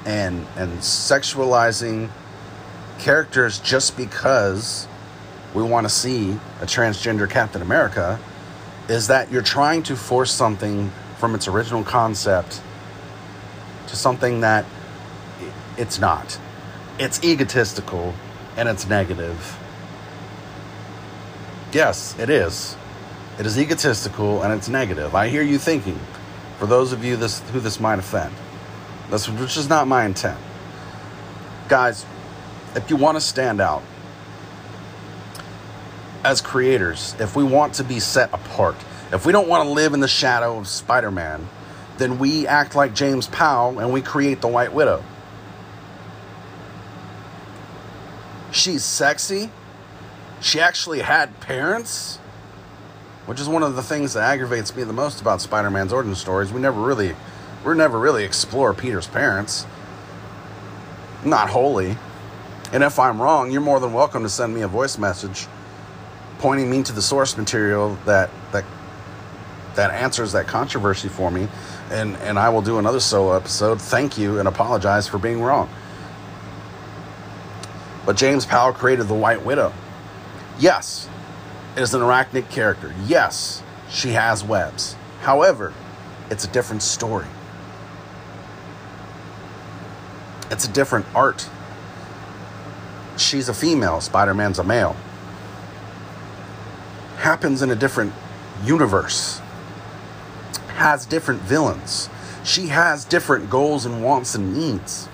and 0.06 0.46
and 0.56 0.80
sexualizing 0.80 2.10
characters 3.00 3.60
just 3.60 3.98
because 3.98 4.88
we 5.54 5.64
want 5.64 5.86
to 5.86 5.90
see 5.90 6.32
a 6.62 6.66
transgender 6.66 7.30
Captain 7.30 7.62
America 7.62 8.20
is 8.88 9.08
that 9.08 9.32
you're 9.32 9.42
trying 9.42 9.84
to 9.84 9.96
force 9.96 10.32
something 10.32 10.92
from 11.18 11.36
its 11.36 11.48
original 11.48 11.84
concept 11.84 12.62
to 13.88 13.96
something 13.96 14.42
that 14.42 14.66
it's 15.78 16.00
not. 16.00 16.40
It's 17.00 17.24
egotistical 17.24 18.14
and 18.58 18.70
it's 18.70 18.88
negative. 18.88 19.58
Yes, 21.72 22.18
it 22.20 22.30
is. 22.30 22.76
It 23.40 23.46
is 23.46 23.58
egotistical 23.58 24.44
and 24.44 24.54
it's 24.54 24.70
negative. 24.70 25.16
I 25.16 25.30
hear 25.30 25.42
you 25.42 25.58
thinking. 25.58 26.00
For 26.60 26.68
those 26.68 26.94
of 26.94 27.04
you 27.04 27.16
this, 27.16 27.40
who 27.52 27.60
this 27.60 27.80
might 27.80 27.98
offend, 27.98 28.36
that's 29.12 29.30
which 29.30 29.58
is 29.58 29.70
not 29.70 29.88
my 29.88 30.06
intent. 30.06 30.40
Guys, 31.70 32.06
if 32.76 32.90
you 32.90 32.96
want 32.96 33.18
to 33.18 33.22
stand 33.22 33.62
out 33.62 33.84
as 36.24 36.42
creators, 36.42 37.16
if 37.20 37.36
we 37.36 37.44
want 37.44 37.76
to 37.76 37.84
be 37.84 38.00
set 38.00 38.34
apart, 38.34 38.76
if 39.12 39.26
we 39.26 39.32
don't 39.32 39.48
want 39.48 39.68
to 39.68 39.70
live 39.70 39.94
in 39.94 40.00
the 40.00 40.08
shadow 40.08 40.58
of 40.58 40.68
Spider-Man, 40.68 41.48
then 41.98 42.18
we 42.18 42.48
act 42.48 42.76
like 42.76 42.96
James 42.96 43.28
Powell 43.28 43.80
and 43.80 43.92
we 43.94 44.02
create 44.02 44.42
the 44.42 44.48
White 44.48 44.74
Widow. 44.74 45.04
She's 48.52 48.84
sexy. 48.84 49.52
She 50.40 50.60
actually 50.60 51.00
had 51.00 51.40
parents, 51.40 52.18
which 53.26 53.40
is 53.40 53.48
one 53.48 53.64
of 53.64 53.76
the 53.76 53.84
things 53.84 54.14
that 54.14 54.24
aggravates 54.24 54.76
me 54.76 54.84
the 54.84 54.94
most 54.94 55.22
about 55.22 55.42
Spider-Man's 55.42 55.94
origin 55.94 56.16
stories. 56.16 56.52
We 56.52 56.60
never 56.60 56.82
really, 56.82 57.16
we 57.66 57.76
never 57.76 58.00
really 58.00 58.24
explore 58.24 58.74
Peter's 58.74 59.08
parents. 59.08 59.66
Not 61.24 61.50
wholly. 61.50 61.98
And 62.74 62.84
if 62.84 62.98
I'm 62.98 63.22
wrong, 63.22 63.52
you're 63.52 63.62
more 63.62 63.80
than 63.80 63.94
welcome 63.94 64.24
to 64.24 64.30
send 64.30 64.54
me 64.54 64.62
a 64.62 64.68
voice 64.68 64.98
message 64.98 65.48
pointing 66.40 66.72
me 66.72 66.82
to 66.82 66.92
the 66.92 67.02
source 67.02 67.38
material 67.38 67.98
that 68.06 68.32
that 68.52 68.66
that 69.76 69.92
answers 69.92 70.32
that 70.32 70.48
controversy 70.48 71.08
for 71.08 71.30
me 71.30 71.48
and 71.92 72.18
and 72.18 72.40
I 72.40 72.50
will 72.50 72.64
do 72.64 72.80
another 72.80 73.00
solo 73.00 73.36
episode. 73.36 73.80
Thank 73.80 74.18
you 74.18 74.40
and 74.40 74.48
apologize 74.48 75.08
for 75.08 75.20
being 75.20 75.42
wrong. 75.42 75.70
But 78.06 78.18
James 78.18 78.46
Powell 78.46 78.74
created 78.74 79.08
the 79.08 79.14
White 79.14 79.46
Widow. 79.46 79.72
Yes, 80.58 81.08
it 81.76 81.82
is 81.82 81.94
an 81.94 82.02
arachnid 82.02 82.50
character. 82.50 82.94
Yes, 83.06 83.62
she 83.90 84.10
has 84.10 84.44
webs. 84.44 84.96
However, 85.22 85.74
it's 86.32 86.46
a 86.46 86.48
different 86.48 86.82
story. 86.82 87.28
It's 90.52 90.66
a 90.66 90.72
different 90.72 91.06
art. 91.16 91.50
She's 93.18 93.50
a 93.50 93.54
female, 93.54 94.02
Spider 94.02 94.34
Man's 94.34 94.60
a 94.60 94.64
male. 94.64 94.96
happens 97.22 97.62
in 97.62 97.70
a 97.70 97.76
different 97.76 98.12
universe, 98.66 99.40
has 100.76 101.06
different 101.06 101.40
villains. 101.42 102.10
She 102.44 102.68
has 102.68 103.06
different 103.06 103.50
goals 103.50 103.86
and 103.86 104.04
wants 104.04 104.34
and 104.34 104.58
needs. 104.58 105.08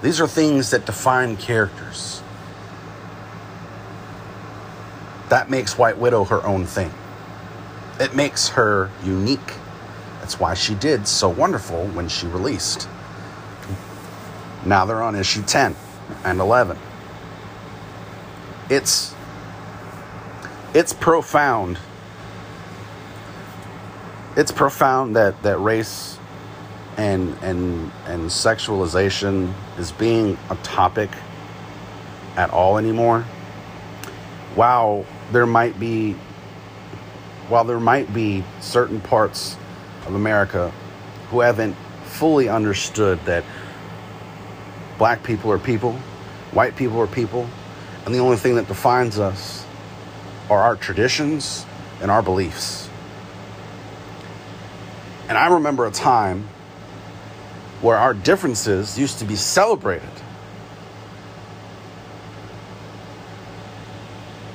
These 0.00 0.20
are 0.20 0.28
things 0.28 0.70
that 0.70 0.86
define 0.86 1.36
characters. 1.36 2.22
That 5.28 5.50
makes 5.50 5.76
White 5.76 5.98
Widow 5.98 6.24
her 6.24 6.44
own 6.46 6.66
thing. 6.66 6.92
It 7.98 8.14
makes 8.14 8.50
her 8.50 8.90
unique. 9.04 9.54
That's 10.20 10.38
why 10.38 10.54
she 10.54 10.74
did 10.76 11.08
so 11.08 11.28
wonderful 11.28 11.86
when 11.88 12.08
she 12.08 12.28
released. 12.28 12.88
Now 14.64 14.84
they're 14.84 15.02
on 15.02 15.14
issue 15.14 15.42
10 15.42 15.74
and 16.24 16.40
11. 16.40 16.78
It's 18.68 19.14
it's 20.74 20.92
profound. 20.92 21.78
It's 24.36 24.52
profound 24.52 25.16
that 25.16 25.42
that 25.42 25.58
race 25.58 26.18
and 26.96 27.36
and 27.42 27.90
and 28.06 28.28
sexualization 28.28 29.52
is 29.78 29.90
being 29.92 30.38
a 30.50 30.56
topic 30.56 31.10
at 32.36 32.50
all 32.50 32.78
anymore. 32.78 33.22
While 34.54 35.06
there 35.32 35.46
might 35.46 35.80
be 35.80 36.16
while 37.48 37.64
there 37.64 37.80
might 37.80 38.12
be 38.14 38.44
certain 38.60 39.00
parts 39.00 39.56
of 40.06 40.14
America 40.14 40.72
who 41.30 41.40
haven't 41.40 41.74
fully 42.04 42.48
understood 42.48 43.18
that 43.24 43.44
black 45.00 45.22
people 45.22 45.50
are 45.50 45.58
people, 45.58 45.94
white 46.52 46.76
people 46.76 47.00
are 47.00 47.06
people, 47.06 47.48
and 48.04 48.14
the 48.14 48.18
only 48.18 48.36
thing 48.36 48.56
that 48.56 48.68
defines 48.68 49.18
us 49.18 49.64
are 50.50 50.60
our 50.60 50.76
traditions 50.76 51.64
and 52.02 52.10
our 52.10 52.20
beliefs. 52.20 52.90
And 55.26 55.38
I 55.38 55.54
remember 55.54 55.86
a 55.86 55.90
time 55.90 56.46
where 57.80 57.96
our 57.96 58.12
differences 58.12 58.98
used 58.98 59.20
to 59.20 59.24
be 59.24 59.36
celebrated. 59.36 60.06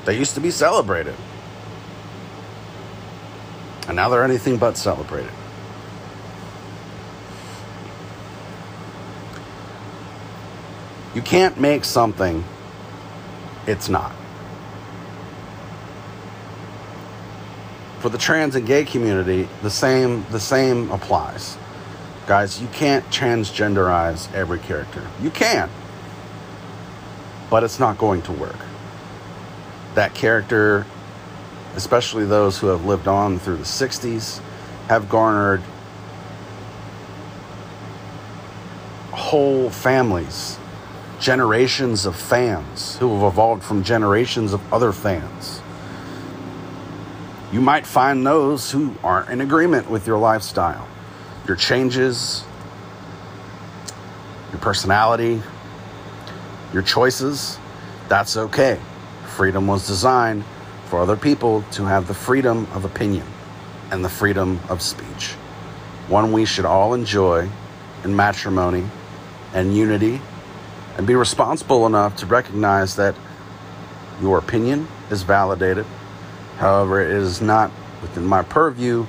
They 0.06 0.16
used 0.16 0.36
to 0.36 0.42
be 0.42 0.52
celebrated. 0.52 1.16
And 3.88 3.96
now 3.96 4.10
they're 4.10 4.24
anything 4.24 4.58
but 4.58 4.78
celebrated. 4.78 5.32
You 11.16 11.22
can't 11.22 11.58
make 11.58 11.86
something 11.86 12.44
it's 13.66 13.88
not. 13.88 14.14
For 18.00 18.10
the 18.10 18.18
trans 18.18 18.56
and 18.56 18.68
gay 18.68 18.84
community, 18.84 19.48
the 19.64 19.70
same 19.70 20.26
the 20.30 20.42
same 20.42 20.92
applies. 20.92 21.58
Guys, 22.28 22.62
you 22.62 22.68
can't 22.68 23.06
transgenderize 23.06 24.32
every 24.34 24.60
character. 24.60 25.08
You 25.22 25.30
can. 25.30 25.70
But 27.50 27.64
it's 27.64 27.80
not 27.80 27.98
going 27.98 28.22
to 28.24 28.34
work. 28.34 28.60
That 29.94 30.14
character, 30.14 30.86
especially 31.76 32.26
those 32.26 32.58
who 32.58 32.68
have 32.68 32.84
lived 32.84 33.08
on 33.08 33.40
through 33.40 33.58
the 33.58 33.64
60s, 33.64 34.42
have 34.90 35.08
garnered 35.08 35.62
whole 39.12 39.70
families 39.70 40.60
generations 41.20 42.06
of 42.06 42.16
fans 42.16 42.98
who 42.98 43.14
have 43.14 43.34
evolved 43.34 43.64
from 43.64 43.84
generations 43.84 44.54
of 44.54 44.74
other 44.74 44.92
fans. 44.92 45.62
You 47.52 47.62
might 47.62 47.86
find 47.86 48.26
those 48.26 48.72
who 48.72 48.96
aren't 49.04 49.30
in 49.30 49.42
agreement 49.42 49.90
with 49.90 50.08
your 50.08 50.18
lifestyle, 50.18 50.88
your 51.48 51.56
changes, 51.56 52.44
your 54.52 54.60
personality, 54.60 55.42
your 56.74 56.84
choices. 56.84 57.58
That's 58.10 58.36
okay. 58.36 58.80
Freedom 59.28 59.68
was 59.68 59.88
designed 59.88 60.44
for 60.86 61.00
other 61.00 61.16
people 61.16 61.64
to 61.72 61.86
have 61.86 62.08
the 62.08 62.14
freedom 62.14 62.68
of 62.74 62.86
opinion 62.86 63.26
and 63.92 64.04
the 64.04 64.10
freedom 64.10 64.60
of 64.70 64.82
speech. 64.82 65.34
One 66.08 66.32
we 66.32 66.46
should 66.46 66.66
all 66.66 66.94
enjoy 66.94 67.50
in 68.04 68.16
matrimony 68.16 68.86
and 69.54 69.76
unity 69.76 70.22
and 70.98 71.06
be 71.06 71.16
responsible 71.16 71.86
enough 71.86 72.16
to 72.18 72.26
recognize 72.26 72.96
that 72.96 73.16
your 74.22 74.38
opinion 74.38 74.88
is 75.10 75.24
validated. 75.24 75.86
However, 76.58 77.02
it 77.02 77.12
is 77.12 77.42
not 77.42 77.72
within 78.02 78.26
my 78.26 78.44
purview 78.44 79.06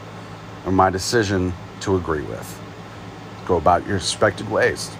or 0.64 0.72
my 0.72 0.90
decision 0.90 1.52
to 1.80 1.96
agree 1.96 2.22
with. 2.22 2.60
Go 3.46 3.56
about 3.56 3.86
your 3.86 3.94
respected 3.94 4.50
ways. 4.50 4.90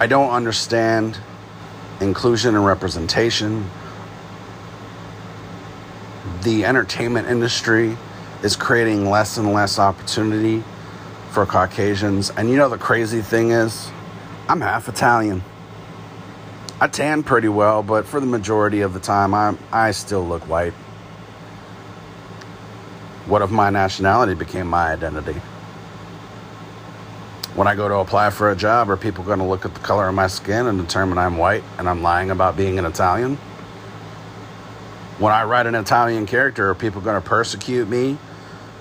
I 0.00 0.08
don't 0.08 0.30
understand 0.30 1.18
inclusion 2.00 2.56
and 2.56 2.66
representation. 2.66 3.70
The 6.42 6.64
entertainment 6.64 7.28
industry 7.28 7.96
is 8.42 8.56
creating 8.56 9.08
less 9.08 9.36
and 9.36 9.52
less 9.52 9.78
opportunity 9.78 10.64
for 11.30 11.46
Caucasians. 11.46 12.30
And 12.30 12.50
you 12.50 12.56
know, 12.56 12.68
the 12.68 12.78
crazy 12.78 13.20
thing 13.20 13.52
is, 13.52 13.90
I'm 14.46 14.60
half 14.60 14.88
Italian. 14.88 15.42
I 16.78 16.86
tan 16.88 17.22
pretty 17.22 17.48
well, 17.48 17.82
but 17.82 18.04
for 18.04 18.20
the 18.20 18.26
majority 18.26 18.82
of 18.82 18.92
the 18.92 19.00
time, 19.00 19.32
I 19.32 19.56
I 19.72 19.92
still 19.92 20.22
look 20.22 20.42
white. 20.48 20.74
What 23.26 23.40
if 23.40 23.50
my 23.50 23.70
nationality 23.70 24.34
became 24.34 24.66
my 24.66 24.92
identity? 24.92 25.40
When 27.54 27.66
I 27.66 27.74
go 27.74 27.88
to 27.88 27.94
apply 27.96 28.30
for 28.30 28.50
a 28.50 28.56
job, 28.56 28.90
are 28.90 28.98
people 28.98 29.24
going 29.24 29.38
to 29.38 29.46
look 29.46 29.64
at 29.64 29.72
the 29.72 29.80
color 29.80 30.08
of 30.08 30.14
my 30.14 30.26
skin 30.26 30.66
and 30.66 30.78
determine 30.78 31.16
I'm 31.16 31.38
white 31.38 31.62
and 31.78 31.88
I'm 31.88 32.02
lying 32.02 32.30
about 32.30 32.54
being 32.54 32.78
an 32.78 32.84
Italian? 32.84 33.36
When 35.18 35.32
I 35.32 35.44
write 35.44 35.66
an 35.66 35.74
Italian 35.74 36.26
character, 36.26 36.68
are 36.68 36.74
people 36.74 37.00
going 37.00 37.20
to 37.20 37.26
persecute 37.26 37.88
me 37.88 38.18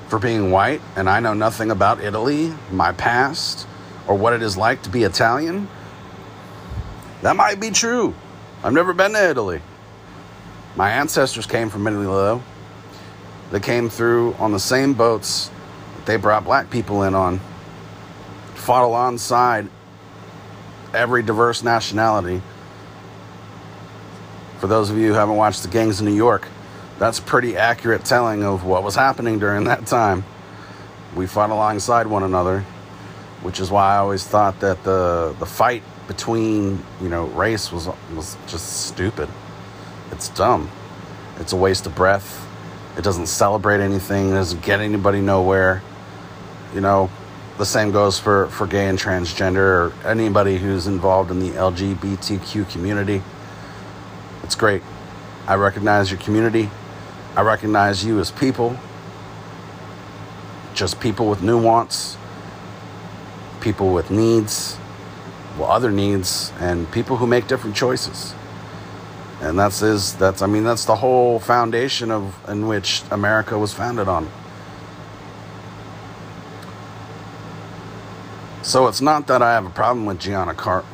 for 0.10 0.19
being 0.19 0.52
white 0.52 0.82
and 0.97 1.10
I 1.10 1.21
know 1.21 1.34
nothing 1.34 1.71
about 1.71 2.02
Italy, 2.02 2.52
my 2.71 2.91
past, 2.91 3.65
or 4.08 4.16
what 4.16 4.34
it 4.34 4.42
is 4.42 4.58
like 4.58 4.84
to 4.84 4.89
be 4.89 5.04
Italian? 5.04 5.68
That 7.22 7.36
might 7.36 7.60
be 7.60 7.72
true. 7.72 8.13
I've 8.63 8.74
never 8.74 8.94
been 8.94 9.13
to 9.13 9.30
Italy. 9.30 9.62
My 10.76 10.92
ancestors 10.92 11.46
came 11.46 11.70
from 11.70 11.88
Italy, 11.88 12.06
though. 12.06 12.44
They 13.52 13.60
came 13.60 13.89
through 13.89 14.34
on 14.36 14.52
the 14.52 14.60
same 14.60 14.94
boats 14.94 15.50
that 15.96 16.06
they 16.06 16.18
brought 16.18 16.44
black 16.44 16.70
people 16.70 17.04
in 17.04 17.13
on. 17.13 17.39
Fought 18.56 18.84
alongside 18.84 19.70
every 20.94 21.24
diverse 21.24 21.63
nationality. 21.63 22.42
For 24.60 24.68
those 24.68 24.89
of 24.89 24.98
you 24.98 25.10
who 25.10 25.13
haven't 25.13 25.36
watched 25.36 25.63
The 25.63 25.70
Gangs 25.70 26.00
of 26.00 26.06
New 26.06 26.13
York, 26.13 26.48
that's 27.00 27.20
pretty 27.20 27.58
accurate 27.58 28.06
telling 28.06 28.44
of 28.44 28.66
what 28.66 28.84
was 28.84 28.96
happening 28.96 29.39
during 29.39 29.66
that 29.66 29.86
time. 29.88 30.24
We 31.16 31.28
fought 31.28 31.52
alongside 31.52 32.08
one 32.08 32.24
another 32.24 32.66
which 33.43 33.60
is 33.60 33.69
why 33.69 33.95
I 33.95 33.97
always 33.97 34.25
thought 34.25 34.60
that 34.62 34.84
the 34.84 35.36
the 35.38 35.45
fight 35.45 35.84
between 36.08 36.84
you 37.01 37.10
know 37.10 37.25
race 37.27 37.71
was 37.71 37.88
was 38.15 38.38
just 38.47 38.88
stupid. 38.88 39.29
It's 40.12 40.29
dumb. 40.29 40.71
It's 41.39 41.53
a 41.53 41.58
waste 41.58 41.86
of 41.86 41.93
breath. 41.93 42.47
It 42.97 43.03
doesn't 43.03 43.27
celebrate 43.27 43.82
anything. 43.82 44.29
It 44.29 44.34
doesn't 44.34 44.63
get 44.63 44.79
anybody 44.79 45.19
nowhere. 45.19 45.84
You 46.73 46.82
know, 46.82 47.10
the 47.58 47.65
same 47.65 47.91
goes 47.91 48.17
for 48.17 48.47
for 48.47 48.65
gay 48.65 48.88
and 48.88 48.97
transgender 48.97 49.58
or 49.58 49.93
anybody 50.08 50.58
who's 50.58 50.88
involved 50.88 51.29
in 51.29 51.39
the 51.39 51.49
LGBTQ 51.49 52.69
community. 52.71 53.21
It's 54.43 54.56
great. 54.56 54.82
I 55.47 55.56
recognize 55.56 56.10
your 56.10 56.19
community. 56.21 56.69
I 57.36 57.41
recognize 57.41 58.06
you 58.06 58.19
as 58.19 58.32
people. 58.32 58.77
Just 60.73 61.01
people 61.01 61.29
with 61.29 61.43
nuance 61.43 62.17
people 63.63 63.93
with 63.93 64.12
needs, 64.12 64.78
well, 65.58 65.71
other 65.71 65.91
needs, 65.91 66.52
and 66.60 66.91
people 66.91 67.17
who 67.17 67.26
make 67.26 67.47
different 67.47 67.76
choices. 67.76 68.36
And 69.41 69.58
that's 69.58 69.82
is 69.82 70.15
that's 70.15 70.41
I 70.41 70.47
mean 70.47 70.63
that's 70.63 70.86
the 70.86 70.95
whole 70.95 71.39
foundation 71.39 72.12
of 72.12 72.38
in 72.47 72.67
which 72.67 73.02
America 73.10 73.58
was 73.58 73.73
founded 73.73 74.08
on. 74.08 74.30
So 78.62 78.88
it's 78.88 79.02
not 79.02 79.28
that 79.28 79.41
I 79.41 79.54
have 79.54 79.65
a 79.65 79.69
problem 79.69 80.06
with 80.06 80.19
Gianna 80.19 80.54
Car- 80.54 80.86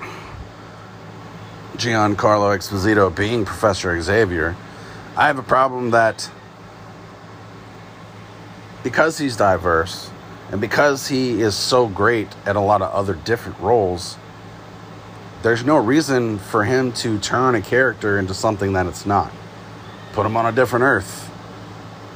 Giancarlo 1.77 2.57
Esposito 2.57 3.15
being 3.15 3.45
Professor 3.45 3.99
Xavier. 4.01 4.55
I 5.15 5.27
have 5.27 5.37
a 5.37 5.43
problem 5.43 5.91
that 5.91 6.31
because 8.81 9.19
he's 9.19 9.37
diverse, 9.37 10.09
and 10.51 10.59
because 10.59 11.07
he 11.07 11.41
is 11.41 11.55
so 11.55 11.87
great 11.87 12.27
at 12.45 12.55
a 12.55 12.59
lot 12.59 12.81
of 12.81 12.91
other 12.91 13.13
different 13.13 13.59
roles, 13.59 14.17
there's 15.41 15.63
no 15.63 15.77
reason 15.77 16.37
for 16.37 16.65
him 16.65 16.91
to 16.93 17.19
turn 17.19 17.55
a 17.55 17.61
character 17.61 18.19
into 18.19 18.33
something 18.33 18.73
that 18.73 18.85
it's 18.85 19.05
not. 19.05 19.31
put 20.13 20.25
him 20.25 20.35
on 20.35 20.45
a 20.45 20.51
different 20.51 20.83
Earth, 20.83 21.31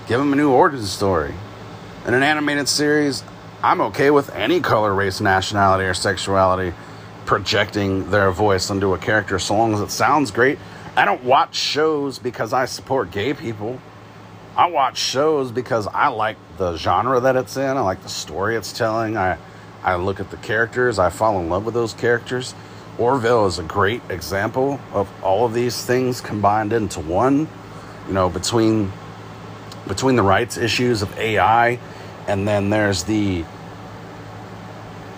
give 0.07 0.19
him 0.19 0.33
a 0.33 0.35
new 0.35 0.51
origin 0.51 0.83
story. 0.83 1.33
In 2.05 2.13
an 2.13 2.23
animated 2.23 2.67
series, 2.67 3.23
I'm 3.61 3.79
okay 3.81 4.11
with 4.11 4.29
any 4.35 4.59
color, 4.59 4.93
race, 4.93 5.21
nationality, 5.21 5.85
or 5.85 5.93
sexuality 5.93 6.73
projecting 7.25 8.09
their 8.09 8.31
voice 8.31 8.69
into 8.69 8.93
a 8.93 8.97
character 8.97 9.39
so 9.39 9.55
long 9.55 9.73
as 9.73 9.79
it 9.79 9.91
sounds 9.91 10.31
great. 10.31 10.59
I 10.95 11.05
don't 11.05 11.23
watch 11.23 11.55
shows 11.55 12.19
because 12.19 12.51
I 12.51 12.65
support 12.65 13.11
gay 13.11 13.33
people. 13.33 13.79
I 14.55 14.67
watch 14.67 14.99
shows 14.99 15.51
because 15.51 15.87
I 15.87 16.09
like 16.09 16.37
the 16.57 16.77
genre 16.77 17.19
that 17.21 17.35
it's 17.35 17.57
in. 17.57 17.75
I 17.75 17.81
like 17.81 18.03
the 18.03 18.09
story 18.09 18.55
it's 18.55 18.71
telling. 18.71 19.17
I 19.17 19.37
I 19.83 19.95
look 19.95 20.19
at 20.19 20.29
the 20.29 20.37
characters. 20.37 20.99
I 20.99 21.09
fall 21.09 21.39
in 21.39 21.49
love 21.49 21.65
with 21.65 21.73
those 21.73 21.93
characters. 21.93 22.53
Orville 22.99 23.47
is 23.47 23.57
a 23.57 23.63
great 23.63 24.03
example 24.09 24.79
of 24.93 25.09
all 25.23 25.45
of 25.45 25.53
these 25.53 25.83
things 25.83 26.21
combined 26.21 26.71
into 26.71 26.99
one. 26.99 27.47
You 28.07 28.13
know, 28.13 28.29
between 28.29 28.91
between 29.87 30.15
the 30.15 30.23
rights 30.23 30.57
issues 30.57 31.01
of 31.01 31.17
AI 31.17 31.79
and 32.27 32.47
then 32.47 32.69
there's 32.69 33.03
the 33.03 33.43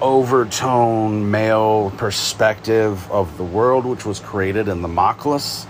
overtone 0.02 1.30
male 1.30 1.92
perspective 1.98 3.12
of 3.12 3.38
the 3.38 3.44
world 3.44 3.86
which 3.86 4.06
was 4.06 4.20
created 4.20 4.70
in 4.70 4.82
the 4.82 4.88
Moclus. 4.88 5.68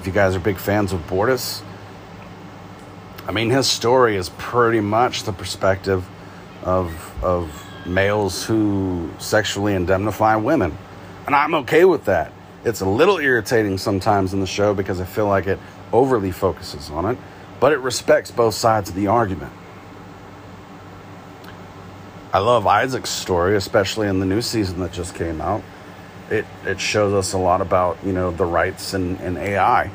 If 0.00 0.06
you 0.06 0.12
guys 0.12 0.34
are 0.34 0.40
big 0.40 0.58
fans 0.58 0.92
of 0.92 1.00
Bortus, 1.06 1.62
I 3.26 3.32
mean 3.32 3.50
his 3.50 3.66
story 3.66 4.16
is 4.16 4.28
pretty 4.30 4.80
much 4.80 5.22
the 5.22 5.32
perspective 5.32 6.06
of 6.62 7.24
of 7.24 7.64
males 7.86 8.44
who 8.44 9.10
sexually 9.18 9.74
indemnify 9.74 10.36
women. 10.36 10.76
And 11.26 11.34
I'm 11.34 11.54
okay 11.54 11.84
with 11.84 12.04
that. 12.04 12.32
It's 12.64 12.80
a 12.80 12.88
little 12.88 13.18
irritating 13.18 13.78
sometimes 13.78 14.32
in 14.32 14.40
the 14.40 14.46
show 14.46 14.74
because 14.74 15.00
I 15.00 15.04
feel 15.04 15.26
like 15.26 15.46
it 15.46 15.58
overly 15.92 16.32
focuses 16.32 16.90
on 16.90 17.06
it, 17.06 17.18
but 17.60 17.72
it 17.72 17.78
respects 17.78 18.30
both 18.30 18.54
sides 18.54 18.88
of 18.88 18.94
the 18.94 19.06
argument. 19.06 19.52
I 22.32 22.38
love 22.38 22.66
Isaac's 22.66 23.10
story, 23.10 23.56
especially 23.56 24.08
in 24.08 24.18
the 24.18 24.26
new 24.26 24.42
season 24.42 24.80
that 24.80 24.92
just 24.92 25.14
came 25.14 25.40
out. 25.40 25.62
It 26.30 26.46
it 26.64 26.80
shows 26.80 27.12
us 27.12 27.32
a 27.32 27.38
lot 27.38 27.60
about, 27.60 27.98
you 28.04 28.12
know, 28.12 28.30
the 28.30 28.44
rights 28.44 28.92
and, 28.92 29.20
in 29.20 29.36
AI. 29.36 29.90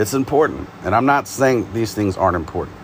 It's 0.00 0.14
important. 0.14 0.66
And 0.82 0.94
I'm 0.94 1.04
not 1.04 1.28
saying 1.28 1.74
these 1.74 1.92
things 1.92 2.16
aren't 2.16 2.34
important. 2.34 2.74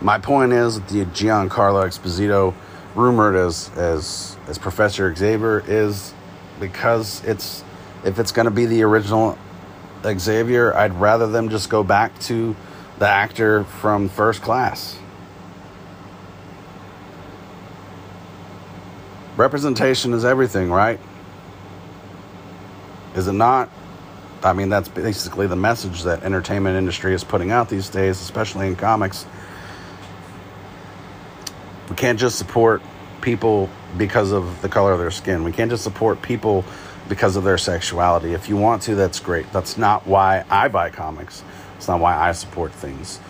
My 0.00 0.18
point 0.18 0.52
is 0.52 0.76
that 0.80 0.88
the 0.88 1.04
Giancarlo 1.06 1.84
Esposito 1.84 2.54
rumored 2.94 3.34
as 3.34 3.68
as 3.76 4.36
as 4.46 4.58
Professor 4.58 5.12
Xavier 5.12 5.64
is 5.66 6.14
because 6.60 7.24
it's 7.24 7.64
if 8.04 8.20
it's 8.20 8.30
going 8.30 8.44
to 8.44 8.52
be 8.52 8.66
the 8.66 8.82
original 8.84 9.36
Xavier, 10.04 10.72
I'd 10.72 10.94
rather 10.94 11.26
them 11.26 11.48
just 11.48 11.68
go 11.68 11.82
back 11.82 12.16
to 12.20 12.54
the 13.00 13.08
actor 13.08 13.64
from 13.64 14.08
First 14.08 14.40
Class. 14.40 14.96
Representation 19.36 20.12
is 20.12 20.24
everything, 20.24 20.70
right? 20.70 21.00
Is 23.16 23.26
it 23.26 23.32
not? 23.32 23.68
I 24.44 24.52
mean, 24.52 24.68
that's 24.68 24.88
basically 24.88 25.46
the 25.46 25.56
message 25.56 26.02
that 26.02 26.22
entertainment 26.24 26.76
industry 26.76 27.14
is 27.14 27.22
putting 27.22 27.50
out 27.50 27.68
these 27.68 27.88
days, 27.88 28.20
especially 28.20 28.66
in 28.66 28.76
comics. 28.76 29.24
We 31.88 31.96
can't 31.96 32.18
just 32.18 32.38
support 32.38 32.82
people 33.20 33.70
because 33.96 34.32
of 34.32 34.60
the 34.62 34.68
color 34.68 34.92
of 34.92 34.98
their 34.98 35.10
skin. 35.10 35.44
We 35.44 35.52
can't 35.52 35.70
just 35.70 35.84
support 35.84 36.22
people 36.22 36.64
because 37.08 37.36
of 37.36 37.44
their 37.44 37.58
sexuality. 37.58 38.32
If 38.32 38.48
you 38.48 38.56
want 38.56 38.82
to, 38.82 38.94
that's 38.94 39.20
great. 39.20 39.50
That's 39.52 39.76
not 39.76 40.06
why 40.06 40.44
I 40.50 40.68
buy 40.68 40.90
comics. 40.90 41.44
It's 41.76 41.88
not 41.88 42.00
why 42.00 42.16
I 42.16 42.32
support 42.32 42.72
things. 42.72 43.20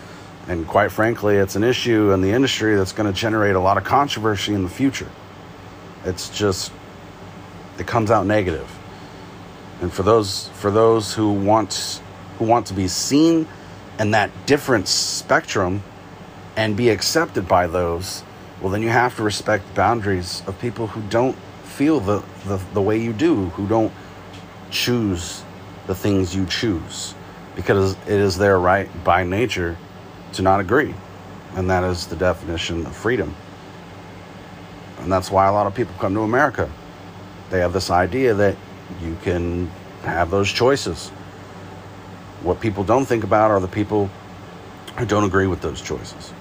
And 0.47 0.67
quite 0.67 0.91
frankly, 0.91 1.37
it's 1.37 1.55
an 1.55 1.63
issue 1.63 2.11
in 2.11 2.21
the 2.21 2.31
industry 2.31 2.75
that's 2.75 2.91
going 2.91 3.11
to 3.11 3.17
generate 3.17 3.55
a 3.55 3.59
lot 3.59 3.77
of 3.77 3.83
controversy 3.83 4.53
in 4.53 4.63
the 4.63 4.69
future. 4.69 5.09
It's 6.05 6.29
just 6.29 6.71
it 7.79 7.87
comes 7.87 8.11
out 8.11 8.25
negative. 8.25 8.69
And 9.81 9.91
for 9.91 10.03
those 10.03 10.49
for 10.49 10.71
those 10.71 11.13
who 11.13 11.31
want 11.31 12.01
who 12.37 12.45
want 12.45 12.67
to 12.67 12.73
be 12.73 12.87
seen 12.87 13.47
in 13.99 14.11
that 14.11 14.31
different 14.45 14.87
spectrum 14.87 15.83
and 16.55 16.77
be 16.77 16.89
accepted 16.89 17.47
by 17.47 17.67
those, 17.67 18.23
well 18.61 18.71
then 18.71 18.81
you 18.81 18.89
have 18.89 19.15
to 19.17 19.23
respect 19.23 19.75
boundaries 19.75 20.41
of 20.47 20.59
people 20.59 20.87
who 20.87 21.01
don't 21.09 21.37
feel 21.73 21.99
the, 21.99 22.23
the, 22.45 22.57
the 22.73 22.81
way 22.81 22.97
you 22.97 23.11
do, 23.13 23.47
who 23.49 23.67
don't 23.67 23.91
choose 24.69 25.43
the 25.87 25.95
things 25.95 26.35
you 26.35 26.45
choose. 26.45 27.15
Because 27.55 27.93
it 28.07 28.19
is 28.19 28.37
their 28.37 28.59
right 28.59 28.89
by 29.03 29.23
nature 29.23 29.77
to 30.33 30.41
not 30.41 30.59
agree. 30.59 30.93
And 31.55 31.69
that 31.69 31.83
is 31.83 32.07
the 32.07 32.15
definition 32.15 32.85
of 32.85 32.95
freedom. 32.95 33.35
And 34.99 35.11
that's 35.11 35.29
why 35.29 35.47
a 35.47 35.51
lot 35.51 35.67
of 35.67 35.75
people 35.75 35.93
come 35.99 36.13
to 36.15 36.21
America. 36.21 36.71
They 37.49 37.59
have 37.59 37.73
this 37.73 37.91
idea 37.91 38.33
that 38.33 38.55
you 39.01 39.17
can 39.23 39.67
have 40.03 40.31
those 40.31 40.51
choices. 40.51 41.09
What 42.41 42.59
people 42.59 42.83
don't 42.83 43.05
think 43.05 43.23
about 43.23 43.51
are 43.51 43.59
the 43.59 43.67
people 43.67 44.09
who 44.97 45.05
don't 45.05 45.23
agree 45.23 45.47
with 45.47 45.61
those 45.61 45.81
choices. 45.81 46.33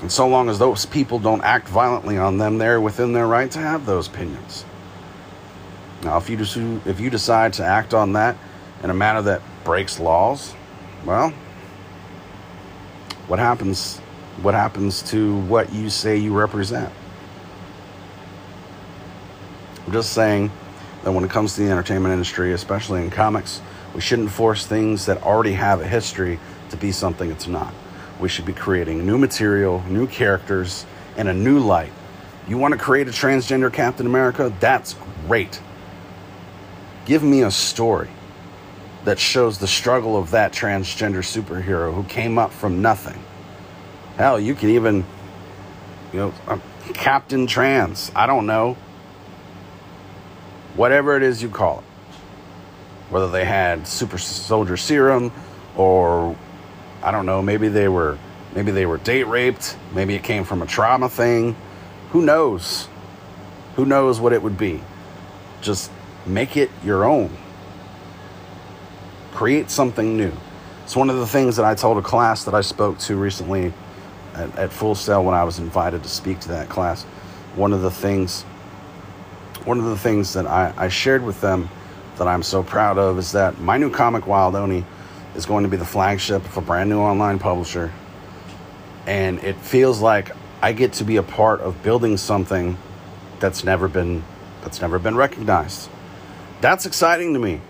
And 0.00 0.12
so 0.12 0.28
long 0.28 0.48
as 0.48 0.58
those 0.58 0.86
people 0.86 1.18
don't 1.18 1.42
act 1.42 1.68
violently 1.68 2.18
on 2.18 2.38
them, 2.38 2.58
they're 2.58 2.80
within 2.80 3.12
their 3.12 3.26
right 3.26 3.50
to 3.50 3.58
have 3.58 3.84
those 3.84 4.06
opinions. 4.06 4.64
Now, 6.02 6.18
if 6.18 6.30
you, 6.30 6.80
if 6.84 7.00
you 7.00 7.10
decide 7.10 7.54
to 7.54 7.64
act 7.64 7.94
on 7.94 8.12
that 8.12 8.36
in 8.84 8.90
a 8.90 8.94
manner 8.94 9.22
that 9.22 9.42
breaks 9.64 9.98
laws, 9.98 10.54
well, 11.04 11.30
what 13.26 13.38
happens? 13.38 13.98
What 14.42 14.54
happens 14.54 15.02
to 15.10 15.40
what 15.42 15.72
you 15.72 15.90
say 15.90 16.16
you 16.16 16.32
represent? 16.32 16.92
I'm 19.84 19.92
just 19.92 20.12
saying 20.12 20.52
that 21.02 21.12
when 21.12 21.24
it 21.24 21.30
comes 21.30 21.54
to 21.54 21.62
the 21.62 21.70
entertainment 21.70 22.12
industry, 22.12 22.52
especially 22.52 23.02
in 23.02 23.10
comics, 23.10 23.60
we 23.94 24.00
shouldn't 24.00 24.30
force 24.30 24.66
things 24.66 25.06
that 25.06 25.22
already 25.22 25.52
have 25.52 25.80
a 25.80 25.86
history 25.86 26.38
to 26.70 26.76
be 26.76 26.92
something 26.92 27.30
it's 27.30 27.46
not. 27.46 27.72
We 28.20 28.28
should 28.28 28.44
be 28.44 28.52
creating 28.52 29.06
new 29.06 29.18
material, 29.18 29.82
new 29.88 30.06
characters, 30.06 30.84
and 31.16 31.28
a 31.28 31.34
new 31.34 31.58
light. 31.58 31.92
You 32.46 32.58
want 32.58 32.72
to 32.72 32.78
create 32.78 33.08
a 33.08 33.10
transgender 33.10 33.72
Captain 33.72 34.06
America? 34.06 34.52
That's 34.60 34.96
great. 35.26 35.60
Give 37.06 37.22
me 37.22 37.42
a 37.42 37.50
story 37.50 38.10
that 39.04 39.18
shows 39.18 39.58
the 39.58 39.66
struggle 39.66 40.16
of 40.16 40.32
that 40.32 40.52
transgender 40.52 41.22
superhero 41.22 41.94
who 41.94 42.04
came 42.04 42.38
up 42.38 42.52
from 42.52 42.82
nothing. 42.82 43.22
Hell, 44.16 44.40
you 44.40 44.54
can 44.54 44.70
even, 44.70 45.04
you 46.12 46.18
know, 46.18 46.60
Captain 46.92 47.46
Trans. 47.46 48.10
I 48.14 48.26
don't 48.26 48.46
know 48.46 48.76
whatever 50.78 51.16
it 51.16 51.24
is 51.24 51.42
you 51.42 51.50
call 51.50 51.80
it. 51.80 51.84
Whether 53.10 53.28
they 53.28 53.44
had 53.44 53.86
super 53.86 54.16
soldier 54.16 54.76
serum 54.76 55.32
or 55.76 56.36
I 57.02 57.10
don't 57.10 57.26
know, 57.26 57.42
maybe 57.42 57.68
they 57.68 57.88
were 57.88 58.16
maybe 58.54 58.70
they 58.70 58.86
were 58.86 58.98
date 58.98 59.26
raped, 59.26 59.76
maybe 59.92 60.14
it 60.14 60.22
came 60.22 60.44
from 60.44 60.62
a 60.62 60.66
trauma 60.66 61.08
thing. 61.08 61.56
Who 62.10 62.22
knows? 62.22 62.88
Who 63.74 63.84
knows 63.84 64.20
what 64.20 64.32
it 64.32 64.42
would 64.42 64.56
be? 64.56 64.80
Just 65.60 65.90
make 66.24 66.56
it 66.56 66.70
your 66.84 67.04
own. 67.04 67.36
Create 69.32 69.70
something 69.70 70.16
new. 70.16 70.32
It's 70.84 70.96
one 70.96 71.10
of 71.10 71.16
the 71.16 71.26
things 71.26 71.56
that 71.56 71.64
I 71.64 71.74
told 71.74 71.98
a 71.98 72.02
class 72.02 72.44
that 72.44 72.54
I 72.54 72.60
spoke 72.60 72.98
to 73.00 73.16
recently 73.16 73.72
at, 74.34 74.56
at 74.56 74.72
Full 74.72 74.94
Sail 74.94 75.24
when 75.24 75.34
I 75.34 75.44
was 75.44 75.58
invited 75.58 76.02
to 76.02 76.08
speak 76.08 76.40
to 76.40 76.48
that 76.48 76.68
class. 76.68 77.02
One 77.54 77.72
of 77.72 77.82
the 77.82 77.90
things 77.90 78.44
one 79.68 79.78
of 79.78 79.84
the 79.84 79.98
things 79.98 80.32
that 80.32 80.46
I, 80.46 80.72
I 80.78 80.88
shared 80.88 81.22
with 81.22 81.42
them 81.42 81.68
that 82.16 82.26
I'm 82.26 82.42
so 82.42 82.62
proud 82.62 82.96
of 82.96 83.18
is 83.18 83.32
that 83.32 83.60
my 83.60 83.76
new 83.76 83.90
comic, 83.90 84.26
Wild 84.26 84.56
Oni, 84.56 84.82
is 85.36 85.44
going 85.44 85.64
to 85.64 85.68
be 85.68 85.76
the 85.76 85.84
flagship 85.84 86.42
of 86.42 86.56
a 86.56 86.62
brand 86.62 86.88
new 86.88 86.98
online 86.98 87.38
publisher. 87.38 87.92
And 89.06 89.38
it 89.40 89.56
feels 89.56 90.00
like 90.00 90.34
I 90.62 90.72
get 90.72 90.94
to 90.94 91.04
be 91.04 91.16
a 91.16 91.22
part 91.22 91.60
of 91.60 91.82
building 91.82 92.16
something 92.16 92.78
that's 93.40 93.62
never 93.62 93.88
been 93.88 94.24
that's 94.62 94.80
never 94.80 94.98
been 94.98 95.16
recognized. 95.16 95.90
That's 96.62 96.86
exciting 96.86 97.34
to 97.34 97.38
me. 97.38 97.60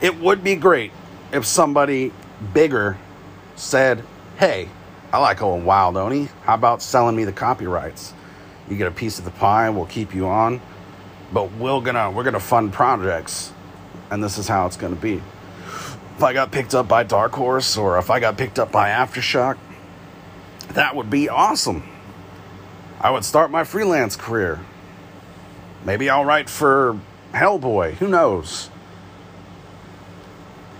It 0.00 0.16
would 0.20 0.44
be 0.44 0.54
great 0.54 0.92
if 1.32 1.44
somebody 1.44 2.12
bigger 2.54 2.96
said, 3.56 4.04
"Hey, 4.38 4.68
I 5.12 5.18
like 5.18 5.42
old 5.42 5.64
Wild 5.64 5.96
Oni. 5.96 6.28
How 6.44 6.54
about 6.54 6.82
selling 6.82 7.16
me 7.16 7.24
the 7.24 7.32
copyrights? 7.32 8.14
You 8.68 8.76
get 8.76 8.86
a 8.86 8.92
piece 8.92 9.18
of 9.18 9.24
the 9.24 9.32
pie. 9.32 9.68
We'll 9.70 9.86
keep 9.86 10.14
you 10.14 10.28
on 10.28 10.60
but 11.32 11.52
we're 11.52 11.80
gonna 11.80 12.10
we're 12.10 12.24
gonna 12.24 12.40
fund 12.40 12.72
projects 12.72 13.52
and 14.10 14.22
this 14.22 14.38
is 14.38 14.48
how 14.48 14.66
it's 14.66 14.76
gonna 14.76 14.96
be. 14.96 15.22
If 16.16 16.22
i 16.22 16.32
got 16.32 16.52
picked 16.52 16.74
up 16.74 16.88
by 16.88 17.02
dark 17.02 17.32
horse 17.32 17.76
or 17.76 17.98
if 17.98 18.10
i 18.10 18.20
got 18.20 18.36
picked 18.36 18.58
up 18.58 18.70
by 18.70 18.90
aftershock 18.90 19.56
that 20.74 20.94
would 20.94 21.10
be 21.10 21.28
awesome. 21.28 21.82
I 23.00 23.10
would 23.10 23.24
start 23.24 23.50
my 23.50 23.64
freelance 23.64 24.16
career. 24.16 24.60
Maybe 25.84 26.10
i'll 26.10 26.24
write 26.24 26.48
for 26.50 26.98
hellboy 27.32 27.94
who 27.94 28.08
knows? 28.08 28.70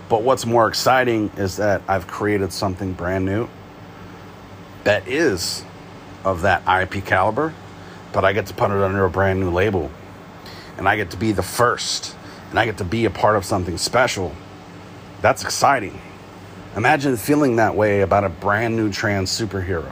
But 0.09 0.23
what's 0.23 0.45
more 0.45 0.67
exciting 0.67 1.31
is 1.37 1.55
that 1.57 1.81
I've 1.87 2.05
created 2.05 2.51
something 2.51 2.93
brand 2.93 3.25
new 3.25 3.47
that 4.83 5.07
is 5.07 5.63
of 6.23 6.41
that 6.41 6.63
IP 6.67 7.05
caliber, 7.05 7.53
but 8.13 8.25
I 8.25 8.33
get 8.33 8.47
to 8.47 8.53
put 8.53 8.71
it 8.71 8.77
under 8.77 9.05
a 9.05 9.09
brand 9.09 9.39
new 9.39 9.49
label. 9.49 9.91
And 10.77 10.87
I 10.87 10.95
get 10.95 11.11
to 11.11 11.17
be 11.17 11.31
the 11.31 11.43
first, 11.43 12.15
and 12.49 12.59
I 12.59 12.65
get 12.65 12.77
to 12.79 12.83
be 12.83 13.05
a 13.05 13.09
part 13.09 13.35
of 13.35 13.45
something 13.45 13.77
special. 13.77 14.33
That's 15.21 15.43
exciting. 15.43 15.99
Imagine 16.75 17.17
feeling 17.17 17.57
that 17.57 17.75
way 17.75 18.01
about 18.01 18.23
a 18.23 18.29
brand 18.29 18.75
new 18.75 18.91
trans 18.91 19.29
superhero. 19.29 19.91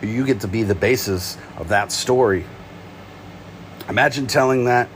You 0.00 0.24
get 0.24 0.40
to 0.42 0.48
be 0.48 0.62
the 0.62 0.76
basis 0.76 1.36
of 1.56 1.68
that 1.68 1.90
story. 1.90 2.44
Imagine 3.88 4.26
telling 4.26 4.66
that 4.66 4.88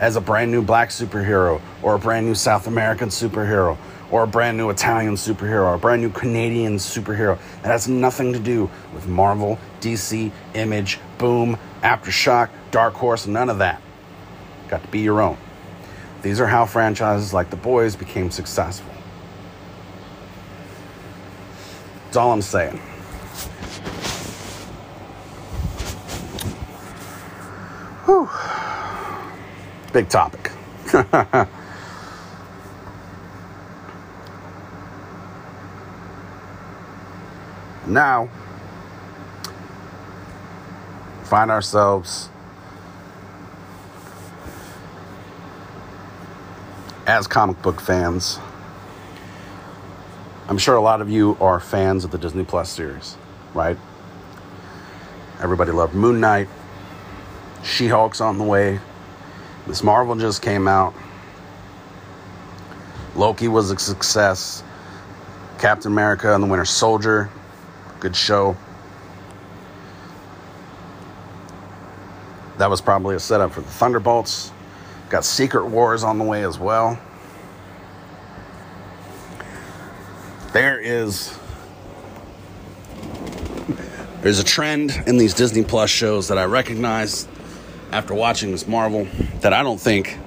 as 0.00 0.16
a 0.16 0.20
brand 0.20 0.50
new 0.50 0.62
black 0.62 0.90
superhero, 0.90 1.60
or 1.82 1.94
a 1.94 1.98
brand 1.98 2.26
new 2.26 2.34
South 2.34 2.66
American 2.66 3.08
superhero, 3.08 3.76
or 4.10 4.22
a 4.22 4.26
brand 4.26 4.56
new 4.56 4.70
Italian 4.70 5.14
superhero, 5.14 5.64
or 5.64 5.74
a 5.74 5.78
brand 5.78 6.02
new 6.02 6.10
Canadian 6.10 6.76
superhero. 6.76 7.38
That 7.62 7.68
has 7.68 7.88
nothing 7.88 8.32
to 8.32 8.38
do 8.38 8.70
with 8.94 9.06
Marvel, 9.06 9.58
DC, 9.80 10.30
Image, 10.54 11.00
Boom, 11.18 11.58
Aftershock, 11.86 12.50
Dark 12.72 12.94
Horse, 12.94 13.28
none 13.28 13.48
of 13.48 13.58
that. 13.58 13.80
Got 14.66 14.82
to 14.82 14.88
be 14.88 14.98
your 14.98 15.20
own. 15.22 15.38
These 16.20 16.40
are 16.40 16.46
how 16.48 16.66
franchises 16.66 17.32
like 17.32 17.48
The 17.48 17.56
Boys 17.56 17.94
became 17.94 18.32
successful. 18.32 18.92
That's 22.06 22.16
all 22.16 22.32
I'm 22.32 22.42
saying. 22.42 22.78
Whew. 28.06 28.28
Big 29.92 30.08
topic. 30.08 30.50
now, 37.86 38.28
find 41.26 41.50
ourselves 41.50 42.30
as 47.06 47.26
comic 47.26 47.60
book 47.62 47.80
fans. 47.80 48.38
I'm 50.48 50.58
sure 50.58 50.76
a 50.76 50.80
lot 50.80 51.00
of 51.00 51.10
you 51.10 51.36
are 51.40 51.58
fans 51.58 52.04
of 52.04 52.12
the 52.12 52.18
Disney 52.18 52.44
Plus 52.44 52.70
series, 52.70 53.16
right? 53.54 53.76
Everybody 55.40 55.72
loved 55.72 55.94
Moon 55.94 56.20
Knight. 56.20 56.48
She 57.64 57.88
Hulk's 57.88 58.20
on 58.20 58.38
the 58.38 58.44
way. 58.44 58.78
Miss 59.66 59.82
Marvel 59.82 60.14
just 60.14 60.42
came 60.42 60.68
out. 60.68 60.94
Loki 63.16 63.48
was 63.48 63.72
a 63.72 63.78
success. 63.78 64.62
Captain 65.58 65.90
America 65.90 66.32
and 66.32 66.42
the 66.42 66.46
Winter 66.46 66.64
Soldier, 66.64 67.30
good 67.98 68.14
show. 68.14 68.56
That 72.58 72.70
was 72.70 72.80
probably 72.80 73.16
a 73.16 73.20
setup 73.20 73.52
for 73.52 73.60
the 73.60 73.68
Thunderbolts. 73.68 74.52
Got 75.10 75.24
Secret 75.24 75.66
Wars 75.66 76.02
on 76.02 76.18
the 76.18 76.24
way 76.24 76.44
as 76.44 76.58
well. 76.58 76.98
There 80.52 80.80
is 80.80 81.38
there's 84.22 84.38
a 84.38 84.44
trend 84.44 85.02
in 85.06 85.18
these 85.18 85.34
Disney 85.34 85.62
Plus 85.62 85.90
shows 85.90 86.28
that 86.28 86.38
I 86.38 86.44
recognize 86.44 87.28
after 87.92 88.14
watching 88.14 88.50
this 88.50 88.66
Marvel 88.66 89.06
that 89.42 89.52
I 89.52 89.62
don't 89.62 89.80
think 89.80 90.18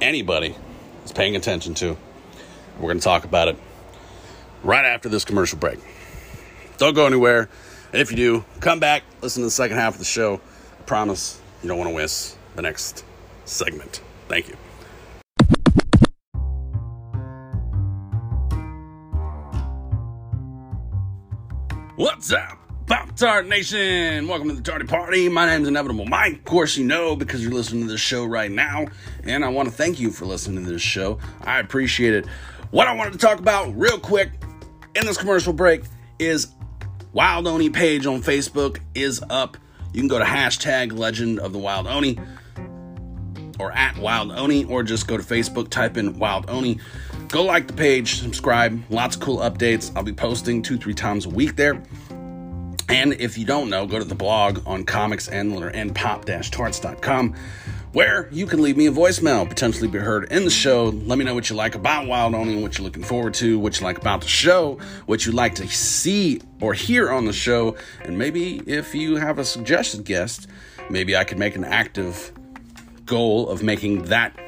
anybody 0.00 0.56
is 1.04 1.12
paying 1.12 1.36
attention 1.36 1.74
to. 1.74 1.96
We're 2.78 2.88
going 2.88 2.98
to 2.98 3.04
talk 3.04 3.24
about 3.24 3.48
it 3.48 3.56
right 4.64 4.84
after 4.84 5.08
this 5.08 5.24
commercial 5.24 5.58
break. 5.58 5.78
Don't 6.78 6.94
go 6.94 7.06
anywhere. 7.06 7.48
And 7.92 8.00
if 8.00 8.10
you 8.10 8.16
do, 8.16 8.44
come 8.60 8.80
back, 8.80 9.02
listen 9.20 9.42
to 9.42 9.46
the 9.46 9.50
second 9.50 9.76
half 9.76 9.94
of 9.94 9.98
the 9.98 10.04
show. 10.04 10.40
I 10.80 10.82
promise 10.82 11.39
you 11.62 11.68
don't 11.68 11.78
want 11.78 11.90
to 11.90 11.96
miss 11.96 12.36
the 12.56 12.62
next 12.62 13.04
segment. 13.44 14.00
Thank 14.28 14.48
you. 14.48 14.56
What's 21.96 22.32
up, 22.32 22.56
Pop 22.86 23.14
Tart 23.14 23.46
Nation? 23.46 24.26
Welcome 24.26 24.48
to 24.48 24.54
the 24.54 24.62
Tardy 24.62 24.86
Party. 24.86 25.28
My 25.28 25.44
name's 25.44 25.68
Inevitable 25.68 26.06
Mike. 26.06 26.36
Of 26.36 26.44
course, 26.46 26.78
you 26.78 26.84
know 26.84 27.14
because 27.14 27.42
you're 27.42 27.52
listening 27.52 27.82
to 27.82 27.92
this 27.92 28.00
show 28.00 28.24
right 28.24 28.50
now. 28.50 28.86
And 29.24 29.44
I 29.44 29.48
want 29.48 29.68
to 29.68 29.74
thank 29.74 30.00
you 30.00 30.10
for 30.10 30.24
listening 30.24 30.64
to 30.64 30.70
this 30.70 30.80
show. 30.80 31.18
I 31.42 31.58
appreciate 31.60 32.14
it. 32.14 32.26
What 32.70 32.86
I 32.86 32.94
wanted 32.94 33.12
to 33.12 33.18
talk 33.18 33.38
about 33.38 33.76
real 33.78 33.98
quick 33.98 34.30
in 34.94 35.04
this 35.04 35.18
commercial 35.18 35.52
break 35.52 35.82
is 36.18 36.48
Wild 37.12 37.46
Oni 37.46 37.68
page 37.68 38.06
on 38.06 38.22
Facebook 38.22 38.78
is 38.94 39.22
up. 39.28 39.58
You 39.92 40.00
can 40.00 40.08
go 40.08 40.18
to 40.18 40.24
hashtag 40.24 40.96
Legend 40.96 41.38
of 41.40 41.52
the 41.52 41.58
Wild 41.58 41.86
Oni 41.86 42.18
or 43.60 43.72
at 43.72 43.96
Wild 43.98 44.32
Oni, 44.32 44.64
or 44.64 44.82
just 44.82 45.06
go 45.06 45.16
to 45.16 45.22
Facebook, 45.22 45.68
type 45.68 45.96
in 45.96 46.18
Wild 46.18 46.48
Oni. 46.48 46.78
Go 47.28 47.44
like 47.44 47.66
the 47.66 47.74
page, 47.74 48.20
subscribe. 48.20 48.82
Lots 48.88 49.16
of 49.16 49.22
cool 49.22 49.38
updates. 49.38 49.92
I'll 49.94 50.02
be 50.02 50.12
posting 50.12 50.62
two, 50.62 50.78
three 50.78 50.94
times 50.94 51.26
a 51.26 51.28
week 51.28 51.56
there. 51.56 51.82
And 52.88 53.12
if 53.14 53.38
you 53.38 53.44
don't 53.44 53.70
know, 53.70 53.86
go 53.86 53.98
to 53.98 54.04
the 54.04 54.14
blog 54.14 54.66
on 54.66 54.84
comics 54.84 55.28
and 55.28 55.52
and 55.52 55.94
pop-tarts.com 55.94 57.36
where 57.92 58.28
you 58.30 58.46
can 58.46 58.62
leave 58.62 58.76
me 58.76 58.86
a 58.86 58.92
voicemail, 58.92 59.48
potentially 59.48 59.88
be 59.88 59.98
heard 59.98 60.30
in 60.30 60.44
the 60.44 60.50
show. 60.50 60.86
Let 60.90 61.18
me 61.18 61.24
know 61.24 61.34
what 61.34 61.50
you 61.50 61.56
like 61.56 61.74
about 61.74 62.06
Wild 62.06 62.34
Oni, 62.34 62.62
what 62.62 62.78
you're 62.78 62.84
looking 62.84 63.02
forward 63.02 63.34
to, 63.34 63.58
what 63.58 63.80
you 63.80 63.84
like 63.84 63.98
about 63.98 64.20
the 64.20 64.28
show, 64.28 64.78
what 65.06 65.26
you'd 65.26 65.34
like 65.34 65.56
to 65.56 65.66
see 65.68 66.40
or 66.60 66.72
hear 66.72 67.10
on 67.10 67.24
the 67.24 67.32
show, 67.32 67.76
and 68.04 68.16
maybe 68.16 68.58
if 68.66 68.94
you 68.94 69.16
have 69.16 69.38
a 69.38 69.44
suggested 69.44 70.04
guest, 70.04 70.46
maybe 70.88 71.16
I 71.16 71.24
could 71.24 71.38
make 71.38 71.56
an 71.56 71.64
active 71.64 72.32
goal 73.06 73.48
of 73.48 73.62
making 73.62 74.04
that 74.04 74.38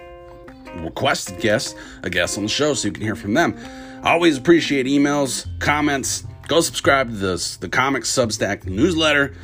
requested 0.76 1.40
guest 1.40 1.76
a 2.02 2.10
guest 2.10 2.36
on 2.38 2.44
the 2.44 2.48
show 2.48 2.74
so 2.74 2.88
you 2.88 2.92
can 2.92 3.02
hear 3.02 3.16
from 3.16 3.34
them. 3.34 3.58
I 4.02 4.12
always 4.12 4.38
appreciate 4.38 4.86
emails, 4.86 5.46
comments. 5.58 6.24
Go 6.48 6.60
subscribe 6.60 7.08
to 7.08 7.16
this 7.16 7.56
the 7.56 7.68
Comics 7.68 8.10
Substack 8.10 8.66
newsletter. 8.66 9.34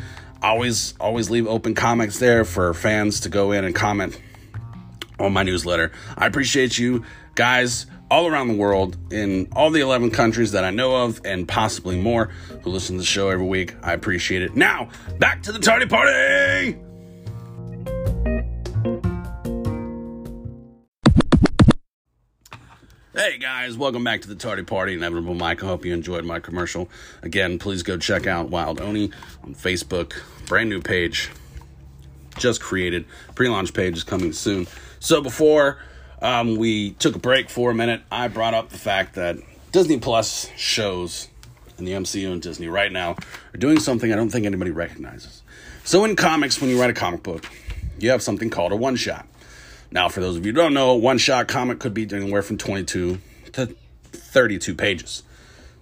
Always 0.43 0.95
always 1.01 1.31
leave 1.31 1.47
open 1.47 1.75
comments 1.75 2.19
there 2.19 2.45
for 2.45 2.73
fans 2.75 3.21
to 3.21 3.29
go 3.29 3.53
in 3.53 3.65
and 3.65 3.75
comment 3.75 4.21
on 5.19 5.33
my 5.33 5.43
newsletter. 5.43 5.91
I 6.17 6.27
appreciate 6.27 6.79
you 6.79 7.05
guys 7.35 7.87
all 8.11 8.27
around 8.27 8.49
the 8.49 8.57
world 8.57 8.97
in 9.13 9.49
all 9.53 9.71
the 9.71 9.81
11 9.81 10.11
countries 10.11 10.53
that 10.53 10.65
I 10.65 10.71
know 10.71 11.05
of 11.05 11.21
and 11.25 11.47
possibly 11.47 12.01
more 12.01 12.27
who 12.63 12.71
listen 12.71 12.97
to 12.97 13.01
the 13.01 13.07
show 13.07 13.29
every 13.29 13.47
week. 13.47 13.75
I 13.83 13.93
appreciate 13.93 14.43
it. 14.43 14.57
Now, 14.57 14.89
back 15.19 15.43
to 15.43 15.53
the 15.53 15.59
tardy 15.59 15.87
party. 15.87 16.79
Hey 23.19 23.37
guys, 23.37 23.77
welcome 23.77 24.05
back 24.05 24.21
to 24.21 24.29
the 24.29 24.37
Tardy 24.37 24.63
Party. 24.63 24.95
Inevitable 24.95 25.35
Mike. 25.35 25.65
I 25.65 25.67
hope 25.67 25.85
you 25.85 25.93
enjoyed 25.93 26.25
my 26.25 26.39
commercial. 26.39 26.89
Again, 27.21 27.59
please 27.59 27.83
go 27.83 27.97
check 27.97 28.29
out 28.29 28.49
Wild 28.49 28.81
Oni 28.81 29.11
on 29.43 29.57
Facebook. 29.57 30.13
Brand 30.47 30.71
new 30.71 30.81
page, 30.81 31.29
just 32.37 32.61
created. 32.61 33.07
Pre-launch 33.35 33.75
page 33.75 33.97
is 33.97 34.05
coming 34.05 34.33
soon. 34.33 34.69
So 35.01 35.21
before 35.21 35.79
um, 36.23 36.59
we 36.59 36.93
took 36.93 37.17
a 37.17 37.19
break 37.19 37.51
for 37.51 37.73
a 37.73 37.75
minute, 37.75 38.03
I 38.09 38.29
brought 38.29 38.55
up 38.55 38.69
the 38.69 38.79
fact 38.79 39.17
that 39.17 39.37
Disney 39.73 39.99
Plus 39.99 40.49
shows 40.57 41.27
in 41.77 41.87
the 41.87 41.95
MCU 41.95 42.31
and 42.31 42.41
Disney 42.41 42.69
right 42.69 42.93
now 42.93 43.17
are 43.53 43.59
doing 43.59 43.81
something 43.81 44.13
I 44.13 44.15
don't 44.15 44.31
think 44.31 44.47
anybody 44.47 44.71
recognizes. 44.71 45.43
So 45.83 46.05
in 46.05 46.15
comics, 46.15 46.61
when 46.61 46.71
you 46.71 46.81
write 46.81 46.91
a 46.91 46.95
comic 46.95 47.25
book, 47.25 47.51
you 47.99 48.11
have 48.11 48.23
something 48.23 48.49
called 48.49 48.71
a 48.71 48.77
one 48.77 48.95
shot. 48.95 49.27
Now, 49.91 50.09
for 50.09 50.21
those 50.21 50.37
of 50.37 50.45
you 50.45 50.53
who 50.53 50.57
don't 50.57 50.75
know, 50.75 50.95
one 50.95 51.19
shot 51.19 51.49
comic 51.49 51.79
could 51.79 51.95
be 51.95 52.07
anywhere 52.13 52.43
from 52.43 52.59
22 52.59 53.19
to 53.53 53.75
32 54.13 54.75
pages. 54.75 55.23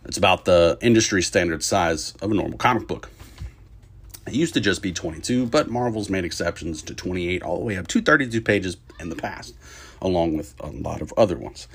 It's 0.04 0.16
about 0.16 0.44
the 0.44 0.78
industry 0.80 1.22
standard 1.22 1.64
size 1.64 2.14
of 2.22 2.30
a 2.30 2.34
normal 2.34 2.59
comic 2.59 2.86
book. 2.86 3.11
It 4.26 4.34
used 4.34 4.54
to 4.54 4.61
just 4.61 4.82
be 4.82 4.92
22, 4.92 5.46
but 5.46 5.68
Marvel's 5.68 6.09
made 6.09 6.24
exceptions 6.24 6.82
to 6.82 6.94
28 6.94 7.42
all 7.42 7.59
the 7.59 7.64
way 7.64 7.76
up 7.76 7.88
to 7.88 8.00
32 8.00 8.40
pages 8.40 8.76
in 9.00 9.09
the 9.09 9.16
past, 9.16 9.54
along 10.00 10.36
with 10.36 10.54
a 10.61 10.68
lot 10.68 11.00
of 11.00 11.12
other 11.16 11.36
ones. 11.36 11.66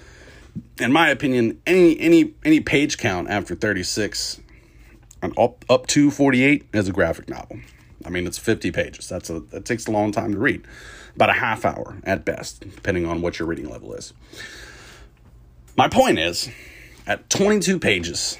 In 0.79 0.91
my 0.91 1.09
opinion, 1.09 1.61
any 1.65 1.97
any 1.99 2.33
any 2.43 2.59
page 2.59 2.97
count 2.97 3.29
after 3.29 3.55
36 3.55 4.41
and 5.21 5.37
up 5.37 5.63
up 5.69 5.87
to 5.87 6.11
48 6.11 6.65
is 6.73 6.89
a 6.89 6.91
graphic 6.91 7.29
novel. 7.29 7.59
I 8.05 8.09
mean, 8.09 8.27
it's 8.27 8.37
50 8.37 8.71
pages. 8.71 9.07
That's 9.07 9.29
a 9.29 9.39
that 9.39 9.63
takes 9.63 9.87
a 9.87 9.91
long 9.91 10.11
time 10.11 10.33
to 10.33 10.39
read 10.39 10.65
about 11.15 11.29
a 11.29 11.33
half 11.33 11.65
hour 11.65 11.97
at 12.03 12.25
best, 12.25 12.61
depending 12.61 13.05
on 13.05 13.21
what 13.21 13.39
your 13.39 13.47
reading 13.47 13.69
level 13.69 13.93
is. 13.93 14.13
My 15.77 15.87
point 15.87 16.19
is, 16.19 16.49
at 17.07 17.29
22 17.29 17.79
pages, 17.79 18.37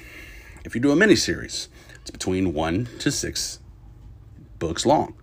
if 0.64 0.74
you 0.74 0.80
do 0.80 0.92
a 0.92 0.96
miniseries, 0.96 1.68
it's 2.00 2.10
between 2.10 2.52
one 2.52 2.88
to 3.00 3.10
six 3.10 3.58
books 4.58 4.86
long. 4.86 5.14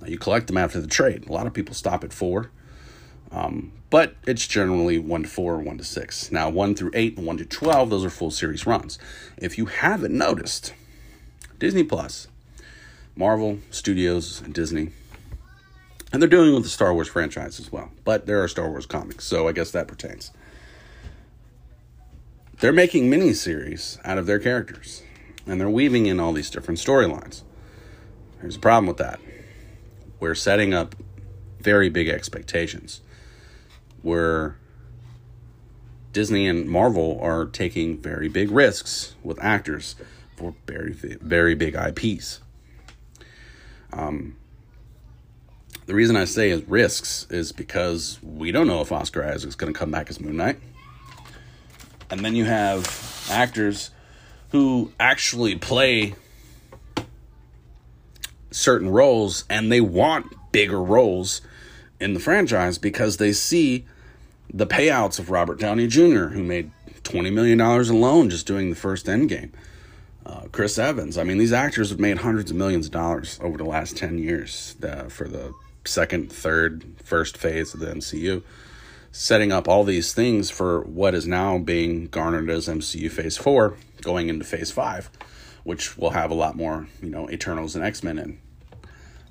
Now, 0.00 0.08
you 0.08 0.18
collect 0.18 0.46
them 0.46 0.56
after 0.56 0.80
the 0.80 0.86
trade. 0.86 1.28
A 1.28 1.32
lot 1.32 1.46
of 1.46 1.54
people 1.54 1.74
stop 1.74 2.04
at 2.04 2.12
four. 2.12 2.50
Um, 3.32 3.72
but 3.90 4.14
it's 4.26 4.46
generally 4.46 4.98
1 4.98 5.24
to 5.24 5.28
4 5.28 5.58
1 5.58 5.78
to 5.78 5.84
6. 5.84 6.32
Now, 6.32 6.48
1 6.48 6.74
through 6.74 6.90
8 6.94 7.18
and 7.18 7.26
1 7.26 7.36
to 7.38 7.44
12, 7.44 7.90
those 7.90 8.04
are 8.04 8.10
full 8.10 8.30
series 8.30 8.66
runs. 8.66 8.98
If 9.36 9.58
you 9.58 9.66
haven't 9.66 10.16
noticed, 10.16 10.74
Disney 11.58 11.82
Plus, 11.82 12.28
Marvel 13.14 13.58
Studios, 13.70 14.40
and 14.40 14.52
Disney, 14.52 14.90
and 16.12 16.22
they're 16.22 16.28
doing 16.28 16.54
with 16.54 16.62
the 16.62 16.68
Star 16.68 16.94
Wars 16.94 17.08
franchise 17.08 17.58
as 17.58 17.72
well, 17.72 17.90
but 18.04 18.26
there 18.26 18.42
are 18.42 18.48
Star 18.48 18.68
Wars 18.68 18.86
comics, 18.86 19.24
so 19.24 19.48
I 19.48 19.52
guess 19.52 19.70
that 19.72 19.88
pertains. 19.88 20.30
They're 22.60 22.72
making 22.72 23.10
miniseries 23.10 23.98
out 24.04 24.16
of 24.16 24.26
their 24.26 24.38
characters, 24.38 25.02
and 25.46 25.60
they're 25.60 25.68
weaving 25.68 26.06
in 26.06 26.18
all 26.20 26.32
these 26.32 26.50
different 26.50 26.80
storylines. 26.80 27.42
There's 28.40 28.56
a 28.56 28.60
problem 28.60 28.86
with 28.86 28.96
that. 28.98 29.20
We're 30.20 30.34
setting 30.34 30.72
up 30.72 30.94
very 31.60 31.88
big 31.88 32.08
expectations 32.08 33.00
where 34.02 34.56
Disney 36.12 36.46
and 36.48 36.68
Marvel 36.68 37.18
are 37.20 37.44
taking 37.44 37.98
very 37.98 38.28
big 38.28 38.50
risks 38.50 39.16
with 39.22 39.42
actors 39.42 39.96
for 40.36 40.54
very 40.66 40.92
very 40.92 41.54
big 41.54 41.74
IPs. 41.74 42.40
Um, 43.92 44.36
the 45.86 45.94
reason 45.94 46.16
I 46.16 46.24
say 46.24 46.50
is 46.50 46.62
risks 46.64 47.26
is 47.30 47.52
because 47.52 48.18
we 48.22 48.50
don't 48.50 48.66
know 48.66 48.80
if 48.80 48.92
Oscar 48.92 49.24
Isaac 49.24 49.48
is 49.48 49.54
going 49.54 49.72
to 49.72 49.78
come 49.78 49.90
back 49.90 50.10
as 50.10 50.20
Moon 50.20 50.36
Knight, 50.36 50.58
and 52.10 52.24
then 52.24 52.34
you 52.34 52.44
have 52.44 53.28
actors 53.30 53.90
who 54.50 54.92
actually 54.98 55.56
play 55.56 56.14
certain 58.50 58.88
roles 58.88 59.44
and 59.50 59.70
they 59.70 59.80
want 59.80 60.34
bigger 60.52 60.82
roles 60.82 61.40
in 62.00 62.14
the 62.14 62.20
franchise 62.20 62.78
because 62.78 63.18
they 63.18 63.32
see 63.32 63.84
the 64.52 64.66
payouts 64.66 65.18
of 65.18 65.30
Robert 65.30 65.58
Downey 65.58 65.86
Jr., 65.86 66.28
who 66.28 66.42
made 66.42 66.70
$20 67.02 67.32
million 67.32 67.60
alone 67.60 68.30
just 68.30 68.46
doing 68.46 68.70
the 68.70 68.76
first 68.76 69.06
Endgame. 69.06 69.50
Uh, 70.24 70.42
Chris 70.50 70.78
Evans. 70.78 71.18
I 71.18 71.24
mean, 71.24 71.38
these 71.38 71.52
actors 71.52 71.90
have 71.90 72.00
made 72.00 72.18
hundreds 72.18 72.50
of 72.50 72.56
millions 72.56 72.86
of 72.86 72.92
dollars 72.92 73.38
over 73.42 73.56
the 73.56 73.64
last 73.64 73.96
10 73.96 74.18
years 74.18 74.74
uh, 74.82 75.04
for 75.04 75.28
the 75.28 75.52
second, 75.86 76.32
third, 76.32 76.84
first 77.02 77.36
phase 77.36 77.74
of 77.74 77.80
the 77.80 77.86
MCU, 77.86 78.42
setting 79.12 79.52
up 79.52 79.68
all 79.68 79.84
these 79.84 80.12
things 80.12 80.50
for 80.50 80.82
what 80.82 81.14
is 81.14 81.26
now 81.26 81.58
being 81.58 82.06
garnered 82.06 82.50
as 82.50 82.68
MCU 82.68 83.10
Phase 83.10 83.36
4, 83.36 83.76
going 84.02 84.28
into 84.28 84.44
Phase 84.44 84.70
5, 84.70 85.10
which 85.64 85.96
will 85.96 86.10
have 86.10 86.30
a 86.30 86.34
lot 86.34 86.56
more, 86.56 86.86
you 87.02 87.10
know, 87.10 87.28
Eternals 87.30 87.74
and 87.74 87.84
X 87.84 88.02
Men 88.02 88.18
in. 88.18 88.38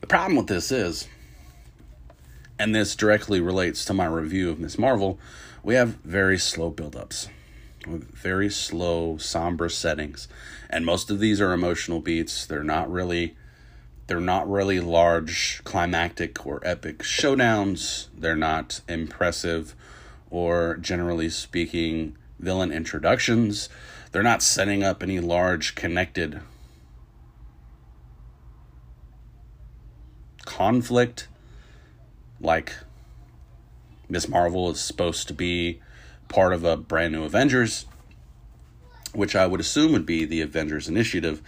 The 0.01 0.07
problem 0.07 0.35
with 0.35 0.47
this 0.47 0.71
is 0.71 1.07
and 2.57 2.73
this 2.73 2.95
directly 2.95 3.41
relates 3.41 3.83
to 3.85 3.93
my 3.93 4.05
review 4.05 4.49
of 4.49 4.59
Miss 4.59 4.77
Marvel, 4.77 5.19
we 5.63 5.75
have 5.75 5.95
very 6.03 6.37
slow 6.37 6.71
buildups, 6.71 7.27
very 7.85 8.49
slow, 8.49 9.17
somber 9.17 9.67
settings, 9.67 10.27
and 10.69 10.85
most 10.85 11.11
of 11.11 11.19
these 11.19 11.41
are 11.41 11.53
emotional 11.53 11.99
beats. 11.99 12.45
They're 12.45 12.63
not 12.63 12.91
really, 12.91 13.35
they're 14.07 14.19
not 14.19 14.49
really 14.49 14.79
large, 14.79 15.61
climactic 15.63 16.45
or 16.45 16.61
epic 16.63 16.99
showdowns. 16.99 18.07
They're 18.15 18.35
not 18.35 18.81
impressive, 18.87 19.75
or 20.29 20.77
generally 20.77 21.29
speaking, 21.29 22.15
villain 22.39 22.71
introductions. 22.71 23.69
They're 24.11 24.23
not 24.23 24.43
setting 24.43 24.83
up 24.83 25.01
any 25.01 25.19
large 25.19 25.75
connected 25.75 26.41
conflict 30.45 31.27
like 32.39 32.73
Miss 34.07 34.27
Marvel 34.27 34.69
is 34.69 34.79
supposed 34.79 35.27
to 35.27 35.33
be 35.33 35.81
part 36.27 36.53
of 36.53 36.63
a 36.63 36.77
brand 36.77 37.13
new 37.13 37.23
Avengers, 37.23 37.85
which 39.13 39.35
I 39.35 39.47
would 39.47 39.59
assume 39.59 39.91
would 39.93 40.05
be 40.05 40.25
the 40.25 40.41
Avengers 40.41 40.87
Initiative. 40.87 41.41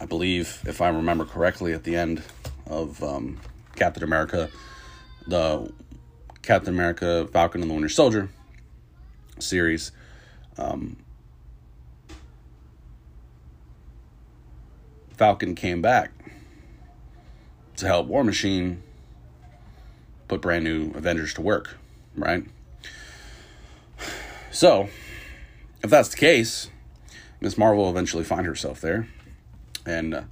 I 0.00 0.06
believe, 0.06 0.62
if 0.66 0.80
I 0.80 0.88
remember 0.88 1.26
correctly, 1.26 1.74
at 1.74 1.84
the 1.84 1.94
end 1.94 2.22
of 2.66 3.02
um, 3.02 3.38
Captain 3.76 4.02
America, 4.02 4.48
the 5.26 5.70
Captain 6.40 6.72
America 6.72 7.28
Falcon 7.30 7.60
and 7.60 7.70
the 7.70 7.74
Winter 7.74 7.90
Soldier 7.90 8.30
series, 9.38 9.92
um, 10.56 10.96
Falcon 15.16 15.54
came 15.54 15.82
back 15.82 16.12
to 17.76 17.86
help 17.86 18.06
War 18.06 18.24
Machine 18.24 18.82
put 20.28 20.40
brand 20.40 20.64
new 20.64 20.92
Avengers 20.92 21.34
to 21.34 21.42
work, 21.42 21.76
right? 22.16 22.44
So, 24.50 24.88
if 25.82 25.90
that's 25.90 26.08
the 26.08 26.16
case, 26.16 26.70
Miss 27.40 27.58
Marvel 27.58 27.84
will 27.84 27.90
eventually 27.90 28.24
find 28.24 28.46
herself 28.46 28.80
there. 28.80 29.06
And 29.90 30.14
uh, 30.14 30.22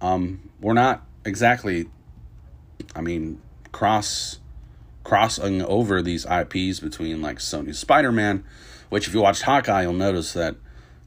um, 0.00 0.50
we're 0.60 0.74
not 0.74 1.04
exactly, 1.24 1.88
I 2.94 3.00
mean, 3.00 3.40
cross 3.72 4.38
crossing 5.04 5.62
over 5.62 6.00
these 6.00 6.24
IPs 6.26 6.78
between 6.78 7.20
like 7.20 7.38
Sony's 7.38 7.78
Spider 7.78 8.12
Man, 8.12 8.44
which 8.88 9.08
if 9.08 9.14
you 9.14 9.20
watched 9.20 9.42
Hawkeye, 9.42 9.82
you'll 9.82 9.92
notice 9.94 10.32
that 10.34 10.56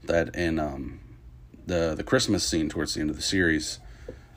that 0.03 0.35
in 0.35 0.59
um, 0.59 0.99
the 1.65 1.95
the 1.95 2.03
Christmas 2.03 2.45
scene 2.45 2.69
towards 2.69 2.95
the 2.95 3.01
end 3.01 3.09
of 3.09 3.15
the 3.15 3.21
series, 3.21 3.79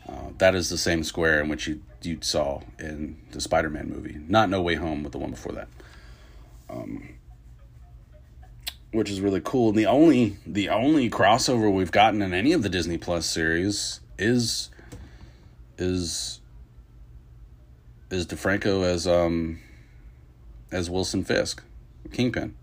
uh, 0.08 0.30
that 0.38 0.54
is 0.54 0.68
the 0.68 0.78
same 0.78 1.02
square 1.02 1.40
in 1.40 1.48
which 1.48 1.66
you 1.66 1.82
you 2.02 2.18
saw 2.20 2.60
in 2.78 3.20
the 3.32 3.40
Spider-Man 3.40 3.88
movie, 3.88 4.18
not 4.28 4.48
No 4.48 4.62
Way 4.62 4.76
Home, 4.76 5.02
but 5.02 5.12
the 5.12 5.18
one 5.18 5.30
before 5.30 5.52
that. 5.52 5.68
Um, 6.70 7.17
which 8.92 9.10
is 9.10 9.20
really 9.20 9.40
cool. 9.42 9.70
And 9.70 9.78
the 9.78 9.86
only 9.86 10.36
the 10.46 10.68
only 10.68 11.10
crossover 11.10 11.72
we've 11.72 11.92
gotten 11.92 12.22
in 12.22 12.32
any 12.32 12.52
of 12.52 12.62
the 12.62 12.68
Disney 12.68 12.98
Plus 12.98 13.26
series 13.26 14.00
is 14.18 14.70
is 15.76 16.40
is 18.10 18.26
DeFranco 18.26 18.84
as 18.84 19.06
um 19.06 19.60
as 20.72 20.90
Wilson 20.90 21.24
Fisk, 21.24 21.62
Kingpin. 22.12 22.54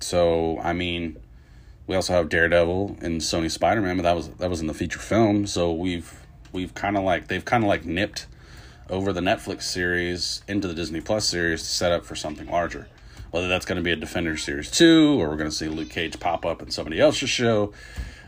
So 0.00 0.58
I 0.60 0.72
mean, 0.72 1.18
we 1.86 1.94
also 1.94 2.14
have 2.14 2.28
Daredevil 2.28 2.98
and 3.00 3.20
Sony 3.20 3.50
Spider 3.50 3.82
Man, 3.82 3.96
but 3.96 4.02
that 4.02 4.16
was 4.16 4.28
that 4.30 4.50
was 4.50 4.60
in 4.60 4.66
the 4.66 4.74
feature 4.74 4.98
film. 4.98 5.46
So 5.46 5.72
we've 5.72 6.26
we've 6.52 6.74
kind 6.74 6.96
of 6.96 7.04
like 7.04 7.28
they've 7.28 7.44
kind 7.44 7.62
of 7.62 7.68
like 7.68 7.84
nipped 7.84 8.26
over 8.88 9.12
the 9.12 9.20
Netflix 9.20 9.64
series 9.64 10.42
into 10.46 10.68
the 10.68 10.74
Disney 10.74 11.00
Plus 11.00 11.26
series 11.26 11.62
to 11.62 11.68
set 11.68 11.92
up 11.92 12.04
for 12.04 12.14
something 12.14 12.46
larger. 12.46 12.88
Whether 13.36 13.48
that's 13.48 13.66
going 13.66 13.76
to 13.76 13.82
be 13.82 13.92
a 13.92 13.96
Defender 13.96 14.38
series 14.38 14.70
two, 14.70 15.20
or 15.20 15.28
we're 15.28 15.36
going 15.36 15.50
to 15.50 15.54
see 15.54 15.68
Luke 15.68 15.90
Cage 15.90 16.18
pop 16.18 16.46
up 16.46 16.62
in 16.62 16.70
somebody 16.70 16.98
else's 16.98 17.28
show. 17.28 17.70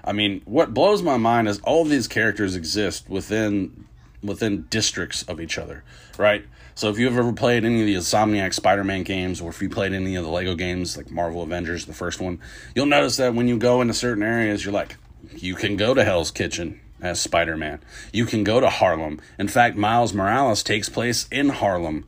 I 0.04 0.12
mean, 0.12 0.42
what 0.44 0.74
blows 0.74 1.00
my 1.00 1.16
mind 1.16 1.48
is 1.48 1.60
all 1.60 1.86
these 1.86 2.06
characters 2.06 2.54
exist 2.54 3.08
within 3.08 3.86
within 4.22 4.66
districts 4.68 5.22
of 5.22 5.40
each 5.40 5.56
other, 5.56 5.82
right? 6.18 6.44
So 6.74 6.90
if 6.90 6.98
you've 6.98 7.16
ever 7.16 7.32
played 7.32 7.64
any 7.64 7.80
of 7.80 7.86
the 7.86 7.94
Insomniac 7.94 8.52
Spider-Man 8.52 9.02
games, 9.04 9.40
or 9.40 9.48
if 9.48 9.62
you 9.62 9.70
played 9.70 9.94
any 9.94 10.14
of 10.14 10.24
the 10.24 10.30
Lego 10.30 10.54
games 10.54 10.98
like 10.98 11.10
Marvel 11.10 11.40
Avengers, 11.40 11.86
the 11.86 11.94
first 11.94 12.20
one, 12.20 12.38
you'll 12.74 12.84
notice 12.84 13.16
that 13.16 13.34
when 13.34 13.48
you 13.48 13.56
go 13.56 13.80
into 13.80 13.94
certain 13.94 14.22
areas, 14.22 14.62
you're 14.62 14.74
like, 14.74 14.96
you 15.34 15.54
can 15.54 15.78
go 15.78 15.94
to 15.94 16.04
Hell's 16.04 16.30
Kitchen, 16.30 16.80
as 17.00 17.18
Spider 17.18 17.56
Man. 17.56 17.80
You 18.12 18.26
can 18.26 18.44
go 18.44 18.60
to 18.60 18.68
Harlem. 18.68 19.22
In 19.38 19.48
fact, 19.48 19.74
Miles 19.74 20.12
Morales 20.12 20.62
takes 20.62 20.90
place 20.90 21.26
in 21.32 21.48
Harlem 21.48 22.04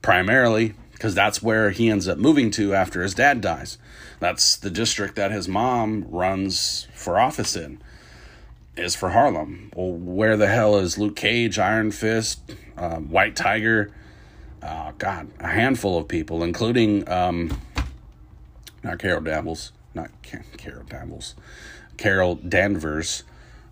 primarily 0.00 0.74
because 1.00 1.14
that's 1.14 1.42
where 1.42 1.70
he 1.70 1.88
ends 1.88 2.06
up 2.06 2.18
moving 2.18 2.50
to 2.50 2.74
after 2.74 3.02
his 3.02 3.14
dad 3.14 3.40
dies. 3.40 3.78
That's 4.18 4.54
the 4.54 4.68
district 4.68 5.16
that 5.16 5.32
his 5.32 5.48
mom 5.48 6.04
runs 6.10 6.88
for 6.94 7.18
office 7.18 7.56
in, 7.56 7.80
is 8.76 8.94
for 8.94 9.08
Harlem. 9.08 9.72
Well, 9.74 9.92
where 9.92 10.36
the 10.36 10.48
hell 10.48 10.76
is 10.76 10.98
Luke 10.98 11.16
Cage, 11.16 11.58
Iron 11.58 11.90
Fist, 11.90 12.40
uh, 12.76 12.96
White 12.96 13.34
Tiger? 13.34 13.90
Uh, 14.62 14.92
God, 14.98 15.28
a 15.40 15.46
handful 15.46 15.96
of 15.96 16.06
people, 16.06 16.44
including 16.44 17.08
um, 17.08 17.58
not 18.82 18.98
Carol 18.98 19.22
Danvers, 19.22 19.72
not 19.94 20.10
Carol 20.58 20.84
Danvers, 20.84 21.34
Carol 21.96 22.34
Danvers, 22.34 23.24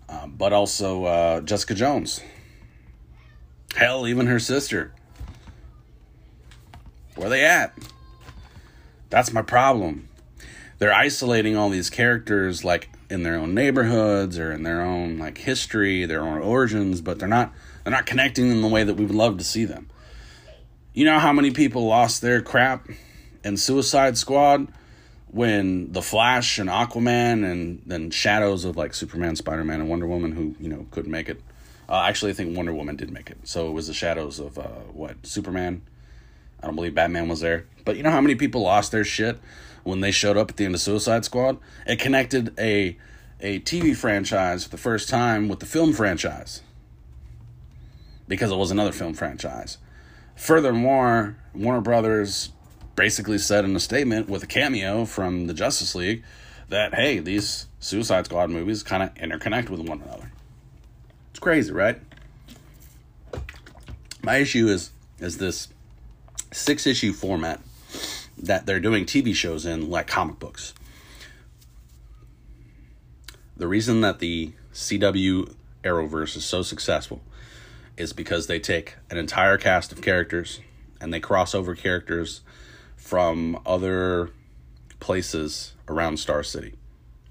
um, 0.09 0.33
but 0.35 0.51
also 0.51 1.03
uh, 1.05 1.41
Jessica 1.41 1.75
Jones. 1.75 2.21
Hell, 3.75 4.07
even 4.07 4.25
her 4.25 4.39
sister. 4.39 4.93
Where 7.19 7.27
they 7.27 7.43
at? 7.43 7.73
That's 9.09 9.33
my 9.33 9.41
problem. 9.41 10.07
They're 10.77 10.93
isolating 10.93 11.57
all 11.57 11.69
these 11.69 11.89
characters 11.89 12.63
like 12.63 12.87
in 13.09 13.23
their 13.23 13.35
own 13.35 13.53
neighborhoods 13.53 14.39
or 14.39 14.53
in 14.53 14.63
their 14.63 14.81
own 14.81 15.17
like 15.17 15.37
history, 15.37 16.05
their 16.05 16.21
own 16.21 16.41
origins, 16.41 17.01
but 17.01 17.19
they're 17.19 17.27
not 17.27 17.53
they're 17.83 17.91
not 17.91 18.05
connecting 18.05 18.49
in 18.49 18.61
the 18.61 18.69
way 18.69 18.85
that 18.85 18.93
we 18.93 19.03
would 19.03 19.13
love 19.13 19.37
to 19.37 19.43
see 19.43 19.65
them. 19.65 19.89
You 20.93 21.03
know 21.03 21.19
how 21.19 21.33
many 21.33 21.51
people 21.51 21.85
lost 21.85 22.21
their 22.21 22.41
crap 22.41 22.87
in 23.43 23.57
Suicide 23.57 24.17
Squad 24.17 24.69
when 25.27 25.91
the 25.91 26.01
Flash 26.01 26.57
and 26.57 26.69
Aquaman 26.69 27.43
and 27.43 27.81
then 27.85 28.11
shadows 28.11 28.63
of 28.63 28.77
like 28.77 28.93
Superman, 28.93 29.35
Spider 29.35 29.65
Man, 29.65 29.81
and 29.81 29.89
Wonder 29.89 30.07
Woman 30.07 30.31
who 30.31 30.55
you 30.57 30.69
know 30.69 30.87
couldn't 30.91 31.11
make 31.11 31.27
it. 31.27 31.41
Uh, 31.89 32.01
actually, 32.07 32.31
I 32.31 32.35
think 32.35 32.55
Wonder 32.55 32.73
Woman 32.73 32.95
did 32.95 33.11
make 33.11 33.29
it. 33.29 33.39
So 33.43 33.67
it 33.67 33.71
was 33.71 33.87
the 33.87 33.93
shadows 33.93 34.39
of 34.39 34.57
uh, 34.57 34.67
what 34.93 35.27
Superman, 35.27 35.81
I 36.61 36.67
don't 36.67 36.75
believe 36.75 36.95
Batman 36.95 37.27
was 37.27 37.39
there. 37.39 37.65
But 37.85 37.97
you 37.97 38.03
know 38.03 38.11
how 38.11 38.21
many 38.21 38.35
people 38.35 38.61
lost 38.61 38.91
their 38.91 39.03
shit 39.03 39.39
when 39.83 40.01
they 40.01 40.11
showed 40.11 40.37
up 40.37 40.49
at 40.51 40.57
the 40.57 40.65
end 40.65 40.75
of 40.75 40.81
Suicide 40.81 41.25
Squad? 41.25 41.57
It 41.85 41.99
connected 41.99 42.53
a 42.59 42.97
a 43.41 43.59
TV 43.61 43.95
franchise 43.95 44.65
for 44.65 44.69
the 44.69 44.77
first 44.77 45.07
time 45.07 45.47
with 45.47 45.59
the 45.59 45.65
film 45.65 45.93
franchise 45.93 46.61
because 48.27 48.51
it 48.51 48.55
was 48.55 48.69
another 48.69 48.91
film 48.91 49.13
franchise. 49.13 49.77
Furthermore, 50.35 51.37
Warner 51.53 51.81
Brothers 51.81 52.51
basically 52.95 53.37
said 53.37 53.63
in 53.63 53.75
a 53.75 53.79
statement 53.79 54.29
with 54.29 54.43
a 54.43 54.47
cameo 54.47 55.05
from 55.05 55.47
the 55.47 55.53
Justice 55.53 55.95
League 55.95 56.23
that 56.67 56.93
hey, 56.93 57.19
these 57.19 57.67
Suicide 57.79 58.25
Squad 58.25 58.49
movies 58.49 58.83
kind 58.83 59.03
of 59.03 59.13
interconnect 59.15 59.69
with 59.69 59.79
one 59.81 60.01
another. 60.01 60.31
It's 61.31 61.39
crazy, 61.39 61.71
right? 61.71 61.99
My 64.21 64.37
issue 64.37 64.67
is 64.67 64.91
is 65.19 65.37
this 65.37 65.69
six 66.51 66.87
issue 66.87 67.13
format 67.13 67.61
that 68.37 68.65
they're 68.65 68.79
doing 68.79 69.05
TV 69.05 69.33
shows 69.35 69.65
in 69.65 69.89
like 69.89 70.07
comic 70.07 70.39
books. 70.39 70.73
The 73.57 73.67
reason 73.67 74.01
that 74.01 74.19
the 74.19 74.53
CW 74.73 75.53
Arrowverse 75.83 76.37
is 76.37 76.45
so 76.45 76.61
successful 76.61 77.21
is 77.97 78.13
because 78.13 78.47
they 78.47 78.59
take 78.59 78.95
an 79.09 79.17
entire 79.17 79.57
cast 79.57 79.91
of 79.91 80.01
characters 80.01 80.61
and 81.01 81.13
they 81.13 81.19
cross 81.19 81.53
over 81.53 81.75
characters 81.75 82.41
from 82.95 83.59
other 83.65 84.31
places 84.99 85.73
around 85.87 86.17
Star 86.17 86.43
City, 86.43 86.75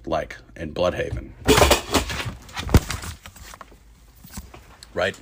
like 0.05 0.37
in 0.57 0.75
Blüdhaven. 0.75 1.31
Right? 4.95 5.19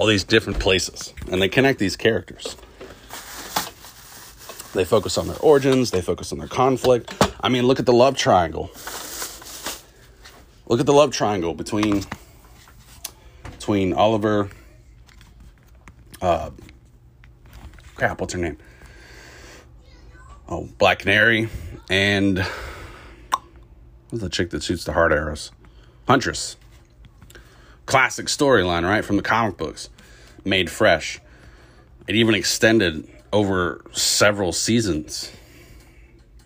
All 0.00 0.06
these 0.06 0.24
different 0.24 0.58
places, 0.58 1.12
and 1.30 1.42
they 1.42 1.48
connect 1.50 1.78
these 1.78 1.94
characters. 1.94 2.56
They 4.72 4.86
focus 4.86 5.18
on 5.18 5.26
their 5.26 5.36
origins, 5.40 5.90
they 5.90 6.00
focus 6.00 6.32
on 6.32 6.38
their 6.38 6.48
conflict. 6.48 7.14
I 7.42 7.50
mean, 7.50 7.66
look 7.66 7.78
at 7.78 7.84
the 7.84 7.92
love 7.92 8.16
triangle. 8.16 8.70
Look 10.68 10.80
at 10.80 10.86
the 10.86 10.94
love 10.94 11.12
triangle 11.12 11.52
between 11.52 12.04
between 13.52 13.92
Oliver 13.92 14.48
uh 16.22 16.48
crap, 17.94 18.22
what's 18.22 18.32
her 18.32 18.38
name? 18.38 18.56
Oh, 20.48 20.66
Black 20.78 21.00
Canary 21.00 21.50
and 21.90 22.38
who's 24.10 24.20
the 24.20 24.30
chick 24.30 24.48
that 24.48 24.62
shoots 24.62 24.84
the 24.84 24.94
hard 24.94 25.12
arrows? 25.12 25.52
Huntress. 26.08 26.56
Classic 27.90 28.26
storyline, 28.26 28.84
right? 28.84 29.04
From 29.04 29.16
the 29.16 29.22
comic 29.22 29.56
books. 29.56 29.88
Made 30.44 30.70
fresh. 30.70 31.20
It 32.06 32.14
even 32.14 32.36
extended 32.36 33.08
over 33.32 33.84
several 33.92 34.52
seasons. 34.52 35.32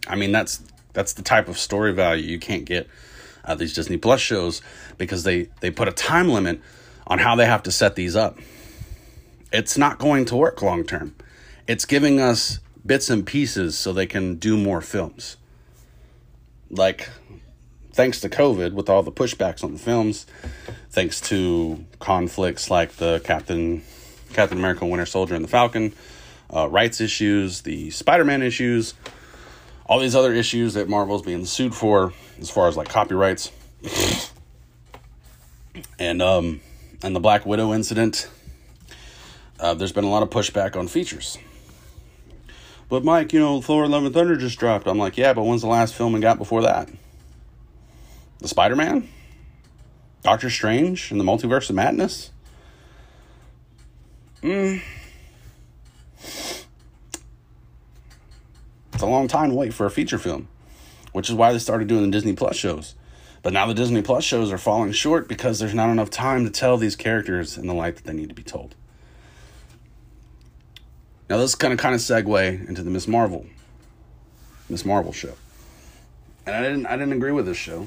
I 0.07 0.17
mean, 0.17 0.33
that's 0.33 0.63
that's 0.95 1.13
the 1.13 1.23
type 1.23 1.49
of 1.49 1.59
story 1.59 1.93
value 1.93 2.25
you 2.25 2.39
can't 2.39 2.65
get 2.65 2.89
of 3.45 3.59
these 3.59 3.75
Disney 3.75 3.99
Plus 3.99 4.21
shows 4.21 4.63
because 4.97 5.25
they 5.25 5.49
they 5.61 5.71
put 5.71 5.87
a 5.87 5.93
time 5.93 6.31
limit 6.31 6.61
on 7.07 7.19
how 7.19 7.37
they 7.37 7.45
have 7.45 7.63
to 7.65 7.71
set 7.71 7.95
these 7.95 8.17
up. 8.17 8.39
It's 9.53 9.77
not 9.77 9.99
going 9.99 10.25
to 10.27 10.37
work 10.37 10.63
long 10.63 10.83
term. 10.85 11.15
It's 11.67 11.85
giving 11.85 12.21
us 12.21 12.59
bits 12.87 13.11
and 13.11 13.27
pieces 13.27 13.77
so 13.79 13.93
they 13.93 14.07
can 14.07 14.37
do 14.37 14.57
more 14.57 14.81
films. 14.81 15.37
Like 16.71 17.11
thanks 17.95 18.21
to 18.21 18.29
COVID 18.29 18.73
with 18.73 18.91
all 18.91 19.03
the 19.03 19.13
pushbacks 19.13 19.63
on 19.63 19.73
the 19.73 19.79
films, 19.79 20.27
thanks 20.91 21.21
to 21.23 21.85
conflicts 22.01 22.69
like 22.69 22.93
the 22.97 23.21
Captain 23.25 23.83
Captain 24.33 24.59
America 24.59 24.85
Winter 24.85 25.07
Soldier 25.07 25.37
and 25.37 25.45
the 25.45 25.49
Falcon, 25.49 25.93
uh, 26.55 26.69
rights 26.69 27.01
issues, 27.01 27.63
the 27.63 27.91
Spider 27.91 28.25
Man 28.25 28.43
issues, 28.43 28.95
all 29.87 30.01
these 30.01 30.17
other 30.17 30.33
issues 30.33 30.75
that 30.75 30.89
Marvel's 30.89 31.23
being 31.23 31.47
sued 31.47 31.75
for 31.75 32.13
as 32.41 32.51
far 32.51 32.67
as 32.67 32.77
like 32.77 32.89
copyrights. 32.89 33.53
and 35.99 36.21
um 36.21 36.61
and 37.03 37.15
the 37.15 37.21
Black 37.21 37.47
Widow 37.47 37.73
incident. 37.73 38.29
Uh, 39.61 39.73
there's 39.73 39.93
been 39.93 40.05
a 40.05 40.11
lot 40.11 40.23
of 40.23 40.31
pushback 40.31 40.75
on 40.75 40.89
features. 40.89 41.39
But 42.89 43.05
Mike, 43.05 43.33
you 43.33 43.39
know, 43.39 43.61
Thor 43.61 43.87
Love 43.87 44.05
and 44.05 44.13
Thunder 44.13 44.37
just 44.37 44.59
dropped. 44.59 44.89
I'm 44.89 44.99
like, 44.99 45.17
yeah, 45.17 45.33
but 45.33 45.45
when's 45.45 45.63
the 45.63 45.69
last 45.69 45.95
film 45.95 46.13
we 46.13 46.21
got 46.21 46.39
before 46.39 46.63
that? 46.63 46.89
The 48.45 48.49
Spider 48.49 48.77
Man? 48.77 49.09
Doctor 50.23 50.51
Strange 50.51 51.11
and 51.11 51.19
the 51.19 51.25
Multiverse 51.25 51.71
of 51.71 51.77
Madness? 51.77 52.31
Hmm. 54.43 54.77
It's 58.93 59.03
a 59.03 59.07
long 59.07 59.29
time 59.29 59.49
to 59.49 59.57
wait 59.57 59.73
for 59.73 59.87
a 59.87 59.91
feature 59.91 60.19
film, 60.19 60.49
which 61.13 61.31
is 61.31 61.35
why 61.35 61.55
they 61.55 61.59
started 61.59 61.89
doing 61.89 62.03
the 62.03 62.11
Disney 62.11 62.35
Plus 62.35 62.55
shows. 62.55 62.95
But 63.43 63.55
now 63.55 63.65
the 63.67 63.73
Disney 63.73 64.03
Plus 64.03 64.25
shows 64.25 64.53
are 64.53 64.59
falling 64.59 64.93
short 64.93 65.27
because 65.27 65.59
there's 65.59 65.73
not 65.73 65.89
enough 65.89 66.11
time 66.11 66.45
to 66.45 66.51
tell 66.51 66.77
these 66.77 66.97
characters 66.97 67.57
in 67.57 67.67
the 67.67 67.73
light 67.73 67.97
that 67.97 68.05
they 68.05 68.13
need 68.13 68.29
to 68.29 68.35
be 68.35 68.43
told. 68.43 68.75
Now 71.31 71.39
this 71.39 71.55
kind 71.55 71.73
of 71.73 71.79
kind 71.79 71.95
of 71.95 72.03
segue 72.03 72.69
into 72.69 72.83
the 72.83 72.91
Miss 72.91 73.09
Marvel, 73.09 73.47
Miss 74.69 74.85
Marvel 74.85 75.15
show, 75.15 75.33
and 76.45 76.55
I 76.55 76.61
didn't 76.61 76.85
I 76.85 76.99
didn't 76.99 77.15
agree 77.15 77.33
with 77.33 77.47
this 77.47 77.57
show. 77.57 77.87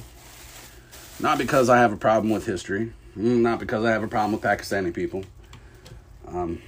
Not 1.20 1.38
because 1.38 1.70
I 1.70 1.78
have 1.78 1.92
a 1.92 1.98
problem 1.98 2.32
with 2.32 2.46
history, 2.46 2.94
mm, 3.18 3.42
not 3.42 3.60
because 3.60 3.84
I 3.84 3.92
have 3.92 4.04
a 4.04 4.08
problem 4.08 4.34
with 4.34 4.42
Pakistani 4.42 4.94
people. 4.94 5.24
Um, 6.28 6.62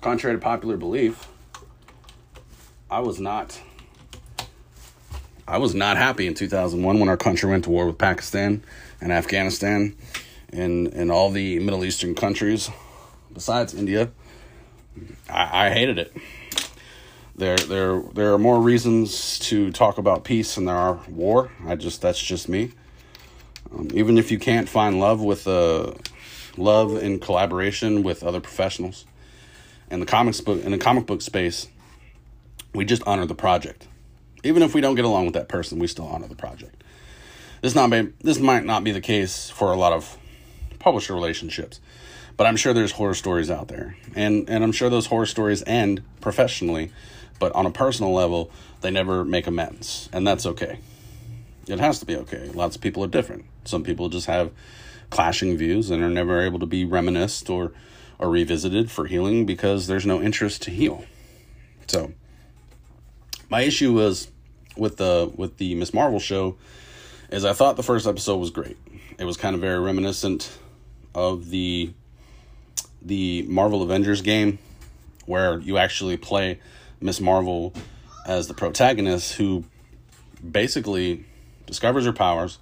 contrary 0.00 0.36
to 0.36 0.40
popular 0.40 0.76
belief, 0.76 1.28
I 2.90 3.00
was 3.00 3.20
not. 3.20 3.60
I 5.46 5.58
was 5.58 5.74
not 5.74 5.96
happy 5.96 6.26
in 6.26 6.34
2001 6.34 6.98
when 6.98 7.08
our 7.08 7.16
country 7.16 7.48
went 7.48 7.64
to 7.64 7.70
war 7.70 7.86
with 7.86 7.96
Pakistan 7.96 8.62
and 9.00 9.12
Afghanistan 9.12 9.96
and, 10.52 10.88
and 10.88 11.10
all 11.10 11.30
the 11.30 11.58
Middle 11.58 11.84
Eastern 11.84 12.14
countries 12.14 12.70
besides 13.32 13.72
India. 13.72 14.10
I, 15.30 15.68
I 15.68 15.70
hated 15.70 15.98
it. 15.98 16.14
There, 17.34 17.56
there, 17.56 18.02
there 18.12 18.34
are 18.34 18.38
more 18.38 18.60
reasons 18.60 19.38
to 19.40 19.70
talk 19.70 19.96
about 19.96 20.24
peace 20.24 20.56
than 20.56 20.66
there 20.66 20.76
are 20.76 21.00
war. 21.08 21.50
I 21.66 21.76
just, 21.76 22.02
that's 22.02 22.20
just 22.20 22.48
me. 22.48 22.72
Um, 23.72 23.88
even 23.94 24.18
if 24.18 24.30
you 24.30 24.38
can't 24.38 24.68
find 24.68 24.98
love 24.98 25.20
with 25.22 25.46
uh, 25.46 25.92
love 26.56 26.96
in 26.96 27.20
collaboration 27.20 28.02
with 28.02 28.22
other 28.22 28.40
professionals, 28.40 29.04
in 29.90 30.00
the 30.00 30.06
comics 30.06 30.40
book 30.40 30.62
in 30.62 30.72
the 30.72 30.78
comic 30.78 31.06
book 31.06 31.22
space, 31.22 31.68
we 32.74 32.84
just 32.84 33.02
honor 33.06 33.26
the 33.26 33.34
project. 33.34 33.86
Even 34.44 34.62
if 34.62 34.74
we 34.74 34.80
don't 34.80 34.94
get 34.94 35.04
along 35.04 35.24
with 35.24 35.34
that 35.34 35.48
person, 35.48 35.78
we 35.78 35.86
still 35.86 36.06
honor 36.06 36.28
the 36.28 36.36
project. 36.36 36.82
This 37.60 37.74
not 37.74 37.90
be, 37.90 38.12
this 38.22 38.38
might 38.38 38.64
not 38.64 38.84
be 38.84 38.92
the 38.92 39.00
case 39.00 39.50
for 39.50 39.72
a 39.72 39.76
lot 39.76 39.92
of 39.92 40.16
publisher 40.78 41.12
relationships, 41.12 41.80
but 42.36 42.46
I'm 42.46 42.56
sure 42.56 42.72
there's 42.72 42.92
horror 42.92 43.14
stories 43.14 43.50
out 43.50 43.68
there, 43.68 43.96
and 44.14 44.48
and 44.48 44.62
I'm 44.62 44.72
sure 44.72 44.88
those 44.88 45.06
horror 45.06 45.26
stories 45.26 45.62
end 45.66 46.02
professionally, 46.20 46.92
but 47.38 47.52
on 47.52 47.66
a 47.66 47.70
personal 47.70 48.12
level, 48.12 48.50
they 48.80 48.90
never 48.90 49.24
make 49.24 49.46
amends, 49.46 50.08
and 50.12 50.26
that's 50.26 50.46
okay. 50.46 50.78
It 51.68 51.80
has 51.80 51.98
to 52.00 52.06
be 52.06 52.16
okay. 52.16 52.48
Lots 52.54 52.76
of 52.76 52.82
people 52.82 53.04
are 53.04 53.08
different. 53.08 53.44
Some 53.64 53.82
people 53.82 54.08
just 54.08 54.26
have 54.26 54.52
clashing 55.10 55.56
views 55.56 55.90
and 55.90 56.02
are 56.02 56.08
never 56.08 56.40
able 56.40 56.58
to 56.58 56.66
be 56.66 56.84
reminisced 56.84 57.48
or 57.50 57.72
or 58.18 58.28
revisited 58.28 58.90
for 58.90 59.06
healing 59.06 59.46
because 59.46 59.86
there's 59.86 60.04
no 60.04 60.20
interest 60.20 60.62
to 60.62 60.70
heal. 60.70 61.04
So 61.86 62.12
my 63.48 63.62
issue 63.62 63.92
was 63.92 64.28
with 64.76 64.96
the 64.96 65.32
with 65.36 65.58
the 65.58 65.74
Miss 65.74 65.94
Marvel 65.94 66.20
show 66.20 66.56
is 67.30 67.44
I 67.44 67.52
thought 67.52 67.76
the 67.76 67.82
first 67.82 68.06
episode 68.06 68.36
was 68.36 68.50
great. 68.50 68.76
It 69.18 69.24
was 69.24 69.36
kind 69.36 69.54
of 69.54 69.60
very 69.60 69.78
reminiscent 69.78 70.50
of 71.14 71.50
the 71.50 71.92
the 73.02 73.42
Marvel 73.42 73.82
Avengers 73.82 74.22
game 74.22 74.58
where 75.26 75.58
you 75.60 75.78
actually 75.78 76.16
play 76.16 76.58
Miss 77.00 77.20
Marvel 77.20 77.72
as 78.26 78.48
the 78.48 78.54
protagonist 78.54 79.34
who 79.34 79.64
basically 80.50 81.24
discovers 81.68 82.04
her 82.04 82.12
powers, 82.12 82.58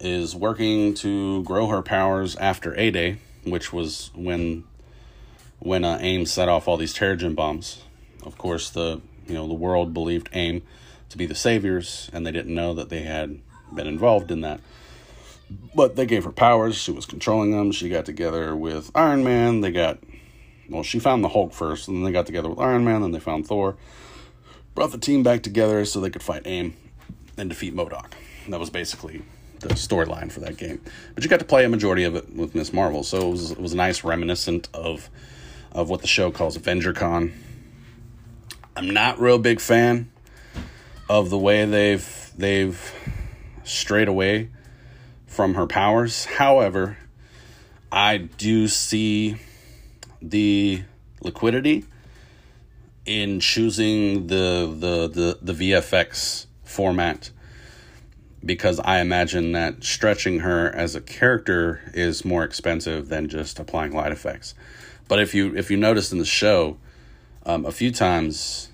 is 0.00 0.34
working 0.34 0.94
to 0.94 1.42
grow 1.42 1.66
her 1.66 1.82
powers 1.82 2.36
after 2.36 2.74
A 2.78 2.90
Day, 2.90 3.18
which 3.44 3.72
was 3.72 4.10
when 4.14 4.64
when 5.58 5.84
uh, 5.84 5.98
AIM 6.00 6.26
set 6.26 6.48
off 6.48 6.68
all 6.68 6.76
these 6.76 6.94
Terrigen 6.94 7.34
bombs. 7.34 7.82
Of 8.24 8.38
course, 8.38 8.70
the 8.70 9.00
you 9.26 9.34
know 9.34 9.46
the 9.46 9.54
world 9.54 9.92
believed 9.92 10.30
AIM 10.32 10.62
to 11.10 11.18
be 11.18 11.26
the 11.26 11.34
saviors, 11.34 12.10
and 12.12 12.26
they 12.26 12.32
didn't 12.32 12.54
know 12.54 12.72
that 12.74 12.88
they 12.88 13.02
had 13.02 13.40
been 13.74 13.86
involved 13.86 14.30
in 14.30 14.40
that. 14.40 14.60
But 15.74 15.96
they 15.96 16.06
gave 16.06 16.24
her 16.24 16.32
powers. 16.32 16.76
She 16.76 16.90
was 16.90 17.06
controlling 17.06 17.52
them. 17.52 17.70
She 17.70 17.88
got 17.88 18.04
together 18.04 18.56
with 18.56 18.90
Iron 18.94 19.22
Man. 19.22 19.60
They 19.60 19.70
got 19.70 19.98
well, 20.68 20.82
she 20.82 20.98
found 20.98 21.22
the 21.22 21.28
Hulk 21.28 21.52
first, 21.52 21.88
and 21.88 21.96
then 21.96 22.04
they 22.04 22.12
got 22.12 22.26
together 22.26 22.48
with 22.48 22.58
Iron 22.58 22.84
Man. 22.84 23.02
Then 23.02 23.12
they 23.12 23.20
found 23.20 23.46
Thor. 23.46 23.76
Brought 24.74 24.92
the 24.92 24.98
team 24.98 25.22
back 25.22 25.42
together 25.42 25.84
so 25.84 26.00
they 26.00 26.10
could 26.10 26.22
fight 26.22 26.42
AIM 26.44 26.76
and 27.38 27.48
defeat 27.48 27.74
MODOK. 27.74 28.12
That 28.48 28.60
was 28.60 28.70
basically 28.70 29.22
the 29.60 29.68
storyline 29.70 30.30
for 30.30 30.40
that 30.40 30.56
game. 30.56 30.80
But 31.14 31.24
you 31.24 31.30
got 31.30 31.40
to 31.40 31.46
play 31.46 31.64
a 31.64 31.68
majority 31.68 32.04
of 32.04 32.14
it 32.14 32.34
with 32.34 32.54
Miss 32.54 32.72
Marvel, 32.72 33.02
so 33.02 33.28
it 33.28 33.30
was, 33.30 33.50
it 33.52 33.60
was 33.60 33.74
nice 33.74 34.04
reminiscent 34.04 34.68
of 34.74 35.10
of 35.72 35.90
what 35.90 36.00
the 36.00 36.06
show 36.06 36.30
calls 36.30 36.56
AvengerCon. 36.56 37.32
I'm 38.76 38.90
not 38.90 39.20
real 39.20 39.38
big 39.38 39.60
fan 39.60 40.10
of 41.08 41.30
the 41.30 41.38
way 41.38 41.64
they've 41.64 42.32
they've 42.36 42.92
strayed 43.64 44.08
away 44.08 44.50
from 45.26 45.54
her 45.54 45.66
powers. 45.66 46.24
However, 46.24 46.96
I 47.92 48.16
do 48.16 48.68
see 48.68 49.36
the 50.22 50.82
liquidity 51.20 51.84
in 53.04 53.40
choosing 53.40 54.26
the 54.26 54.74
the 54.78 55.08
the, 55.08 55.52
the 55.52 55.72
VFX 55.72 56.46
format 56.64 57.30
because 58.46 58.80
I 58.80 59.00
imagine 59.00 59.52
that 59.52 59.84
stretching 59.84 60.40
her 60.40 60.70
as 60.74 60.94
a 60.94 61.00
character 61.00 61.80
is 61.92 62.24
more 62.24 62.44
expensive 62.44 63.08
than 63.08 63.28
just 63.28 63.58
applying 63.58 63.92
light 63.92 64.12
effects. 64.12 64.54
But 65.08 65.20
if 65.20 65.34
you 65.34 65.54
if 65.56 65.70
you 65.70 65.76
notice 65.76 66.12
in 66.12 66.18
the 66.18 66.24
show, 66.24 66.78
um, 67.44 67.66
a 67.66 67.72
few 67.72 67.90
times 67.92 68.70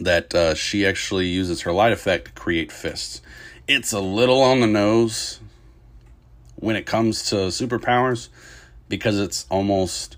that 0.00 0.34
uh, 0.34 0.54
she 0.54 0.86
actually 0.86 1.26
uses 1.26 1.62
her 1.62 1.72
light 1.72 1.92
effect 1.92 2.26
to 2.26 2.32
create 2.32 2.72
fists. 2.72 3.20
It's 3.66 3.92
a 3.92 4.00
little 4.00 4.42
on 4.42 4.60
the 4.60 4.66
nose 4.66 5.40
when 6.56 6.76
it 6.76 6.86
comes 6.86 7.28
to 7.30 7.36
superpowers 7.36 8.28
because 8.88 9.18
it's 9.18 9.46
almost 9.50 10.16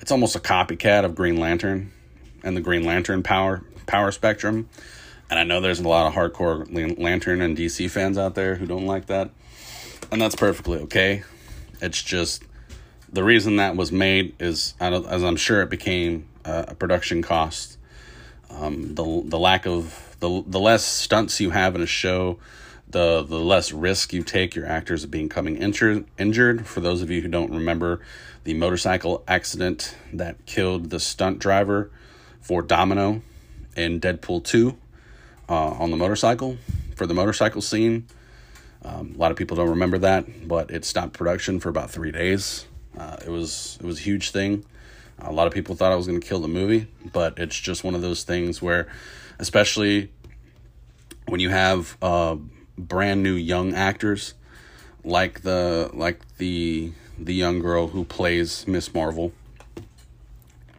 it's 0.00 0.10
almost 0.10 0.36
a 0.36 0.40
copycat 0.40 1.04
of 1.04 1.14
Green 1.14 1.36
Lantern 1.36 1.92
and 2.42 2.56
the 2.56 2.60
Green 2.60 2.84
Lantern 2.84 3.22
power 3.22 3.64
power 3.86 4.10
spectrum. 4.12 4.68
And 5.34 5.40
I 5.40 5.42
know 5.42 5.60
there's 5.60 5.80
a 5.80 5.88
lot 5.88 6.06
of 6.06 6.14
hardcore 6.14 6.96
Lantern 6.96 7.40
and 7.40 7.58
DC 7.58 7.90
fans 7.90 8.16
out 8.16 8.36
there 8.36 8.54
who 8.54 8.66
don't 8.66 8.86
like 8.86 9.06
that. 9.06 9.30
And 10.12 10.22
that's 10.22 10.36
perfectly 10.36 10.78
okay. 10.82 11.24
It's 11.80 12.00
just 12.00 12.44
the 13.12 13.24
reason 13.24 13.56
that 13.56 13.74
was 13.74 13.90
made 13.90 14.36
is, 14.38 14.74
as 14.78 15.24
I'm 15.24 15.34
sure 15.34 15.60
it 15.60 15.70
became 15.70 16.28
a 16.44 16.76
production 16.76 17.20
cost. 17.20 17.78
Um, 18.48 18.94
the 18.94 19.22
the 19.24 19.36
lack 19.36 19.66
of 19.66 20.16
the 20.20 20.44
the 20.46 20.60
less 20.60 20.84
stunts 20.84 21.40
you 21.40 21.50
have 21.50 21.74
in 21.74 21.82
a 21.82 21.86
show, 21.86 22.38
the 22.88 23.24
the 23.24 23.40
less 23.40 23.72
risk 23.72 24.12
you 24.12 24.22
take 24.22 24.54
your 24.54 24.66
actors 24.66 25.02
of 25.02 25.10
being 25.10 25.28
coming 25.28 25.56
injured. 25.56 26.06
Injured. 26.16 26.64
For 26.64 26.78
those 26.78 27.02
of 27.02 27.10
you 27.10 27.22
who 27.22 27.28
don't 27.28 27.50
remember, 27.50 28.00
the 28.44 28.54
motorcycle 28.54 29.24
accident 29.26 29.96
that 30.12 30.46
killed 30.46 30.90
the 30.90 31.00
stunt 31.00 31.40
driver 31.40 31.90
for 32.40 32.62
Domino 32.62 33.22
in 33.74 33.98
Deadpool 34.00 34.44
two 34.44 34.78
uh, 35.48 35.70
on 35.70 35.90
the 35.90 35.96
motorcycle 35.96 36.56
for 36.96 37.06
the 37.06 37.14
motorcycle 37.14 37.60
scene. 37.60 38.06
Um, 38.84 39.14
a 39.14 39.18
lot 39.18 39.30
of 39.30 39.36
people 39.36 39.56
don't 39.56 39.70
remember 39.70 39.98
that, 39.98 40.46
but 40.46 40.70
it 40.70 40.84
stopped 40.84 41.14
production 41.14 41.58
for 41.58 41.68
about 41.68 41.90
three 41.90 42.12
days. 42.12 42.66
Uh, 42.96 43.16
it 43.24 43.30
was 43.30 43.78
it 43.80 43.86
was 43.86 43.98
a 43.98 44.02
huge 44.02 44.30
thing. 44.30 44.64
A 45.18 45.32
lot 45.32 45.46
of 45.46 45.52
people 45.52 45.74
thought 45.74 45.92
I 45.92 45.96
was 45.96 46.06
going 46.06 46.20
to 46.20 46.26
kill 46.26 46.40
the 46.40 46.48
movie, 46.48 46.88
but 47.12 47.38
it's 47.38 47.58
just 47.58 47.84
one 47.84 47.94
of 47.94 48.02
those 48.02 48.24
things 48.24 48.60
where, 48.60 48.88
especially 49.38 50.10
when 51.26 51.40
you 51.40 51.50
have 51.50 51.96
uh, 52.02 52.36
brand 52.76 53.22
new 53.22 53.34
young 53.34 53.74
actors 53.74 54.34
like 55.04 55.42
the 55.42 55.90
like 55.92 56.36
the 56.38 56.92
the 57.18 57.34
young 57.34 57.60
girl 57.60 57.88
who 57.88 58.04
plays 58.04 58.66
Miss 58.66 58.92
Marvel, 58.92 59.32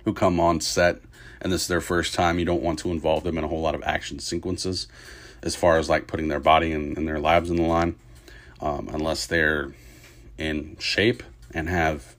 who 0.03 0.13
come 0.13 0.39
on 0.39 0.59
set 0.59 0.99
and 1.41 1.51
this 1.51 1.63
is 1.63 1.67
their 1.67 1.81
first 1.81 2.13
time, 2.13 2.39
you 2.39 2.45
don't 2.45 2.61
want 2.61 2.79
to 2.79 2.91
involve 2.91 3.23
them 3.23 3.37
in 3.37 3.43
a 3.43 3.47
whole 3.47 3.61
lot 3.61 3.75
of 3.75 3.83
action 3.83 4.19
sequences 4.19 4.87
as 5.43 5.55
far 5.55 5.77
as 5.77 5.89
like 5.89 6.07
putting 6.07 6.27
their 6.27 6.39
body 6.39 6.71
and, 6.71 6.97
and 6.97 7.07
their 7.07 7.19
lives 7.19 7.49
in 7.49 7.55
the 7.55 7.63
line, 7.63 7.95
um, 8.61 8.89
unless 8.91 9.27
they're 9.27 9.73
in 10.37 10.75
shape 10.79 11.23
and 11.53 11.69
have 11.69 12.15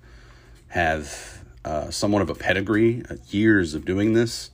have 0.68 1.42
uh, 1.64 1.90
somewhat 1.90 2.22
of 2.22 2.30
a 2.30 2.34
pedigree, 2.34 3.02
uh, 3.10 3.16
years 3.28 3.74
of 3.74 3.84
doing 3.84 4.12
this. 4.12 4.50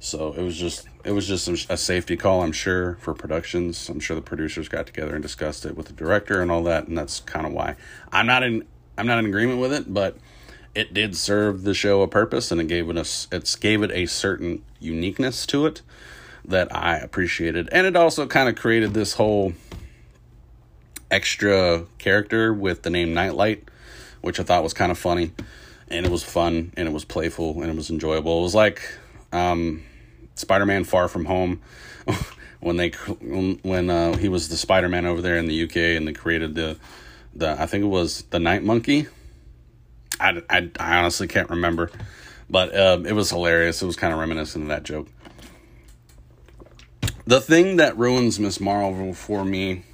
So 0.00 0.32
it 0.32 0.42
was 0.42 0.56
just 0.56 0.88
it 1.04 1.12
was 1.12 1.28
just 1.28 1.48
a 1.70 1.76
safety 1.76 2.16
call, 2.16 2.42
I'm 2.42 2.52
sure, 2.52 2.96
for 3.00 3.14
productions. 3.14 3.88
I'm 3.88 4.00
sure 4.00 4.16
the 4.16 4.22
producers 4.22 4.68
got 4.68 4.86
together 4.86 5.14
and 5.14 5.22
discussed 5.22 5.64
it 5.64 5.76
with 5.76 5.86
the 5.86 5.92
director 5.92 6.42
and 6.42 6.50
all 6.50 6.64
that, 6.64 6.88
and 6.88 6.98
that's 6.98 7.20
kind 7.20 7.46
of 7.46 7.52
why 7.52 7.76
I'm 8.10 8.26
not 8.26 8.42
in 8.42 8.66
I'm 8.98 9.06
not 9.06 9.20
in 9.20 9.26
agreement 9.26 9.60
with 9.60 9.72
it, 9.72 9.92
but 9.92 10.16
it 10.74 10.94
did 10.94 11.16
serve 11.16 11.64
the 11.64 11.74
show 11.74 12.02
a 12.02 12.08
purpose 12.08 12.50
and 12.50 12.60
it 12.60 12.68
gave 12.68 12.88
it 12.88 12.96
a, 12.96 13.06
it's 13.34 13.56
gave 13.56 13.82
it 13.82 13.90
a 13.90 14.06
certain 14.06 14.62
uniqueness 14.80 15.46
to 15.46 15.66
it 15.66 15.82
that 16.44 16.74
I 16.74 16.96
appreciated. 16.96 17.68
And 17.72 17.86
it 17.86 17.96
also 17.96 18.26
kind 18.26 18.48
of 18.48 18.56
created 18.56 18.94
this 18.94 19.14
whole 19.14 19.52
extra 21.10 21.84
character 21.98 22.52
with 22.52 22.82
the 22.82 22.90
name 22.90 23.12
Nightlight, 23.12 23.68
which 24.22 24.40
I 24.40 24.42
thought 24.42 24.62
was 24.62 24.72
kind 24.72 24.90
of 24.90 24.98
funny 24.98 25.32
and 25.88 26.06
it 26.06 26.10
was 26.10 26.22
fun 26.22 26.72
and 26.76 26.88
it 26.88 26.92
was 26.92 27.04
playful 27.04 27.60
and 27.60 27.70
it 27.70 27.76
was 27.76 27.90
enjoyable. 27.90 28.40
It 28.40 28.42
was 28.42 28.54
like 28.54 28.80
um, 29.30 29.82
Spider-Man 30.36 30.84
Far 30.84 31.06
From 31.08 31.26
Home 31.26 31.60
when 32.60 32.78
they 32.78 32.90
when 32.90 33.90
uh, 33.90 34.16
he 34.16 34.28
was 34.28 34.48
the 34.48 34.56
Spider-Man 34.56 35.04
over 35.04 35.20
there 35.20 35.36
in 35.36 35.46
the 35.46 35.64
UK 35.64 35.76
and 35.76 36.08
they 36.08 36.12
created 36.12 36.54
the 36.54 36.78
the 37.34 37.60
I 37.60 37.66
think 37.66 37.84
it 37.84 37.88
was 37.88 38.22
the 38.30 38.38
Night 38.38 38.64
Monkey 38.64 39.06
I, 40.20 40.42
I, 40.48 40.70
I 40.78 40.96
honestly 40.98 41.26
can't 41.26 41.50
remember, 41.50 41.90
but 42.48 42.76
um, 42.76 43.06
it 43.06 43.12
was 43.12 43.30
hilarious. 43.30 43.82
It 43.82 43.86
was 43.86 43.96
kind 43.96 44.12
of 44.12 44.18
reminiscent 44.18 44.62
of 44.62 44.68
that 44.68 44.82
joke. 44.82 45.08
The 47.24 47.40
thing 47.40 47.76
that 47.76 47.96
ruins 47.96 48.40
Miss 48.40 48.60
Marvel 48.60 49.14
for 49.14 49.44
me 49.44 49.84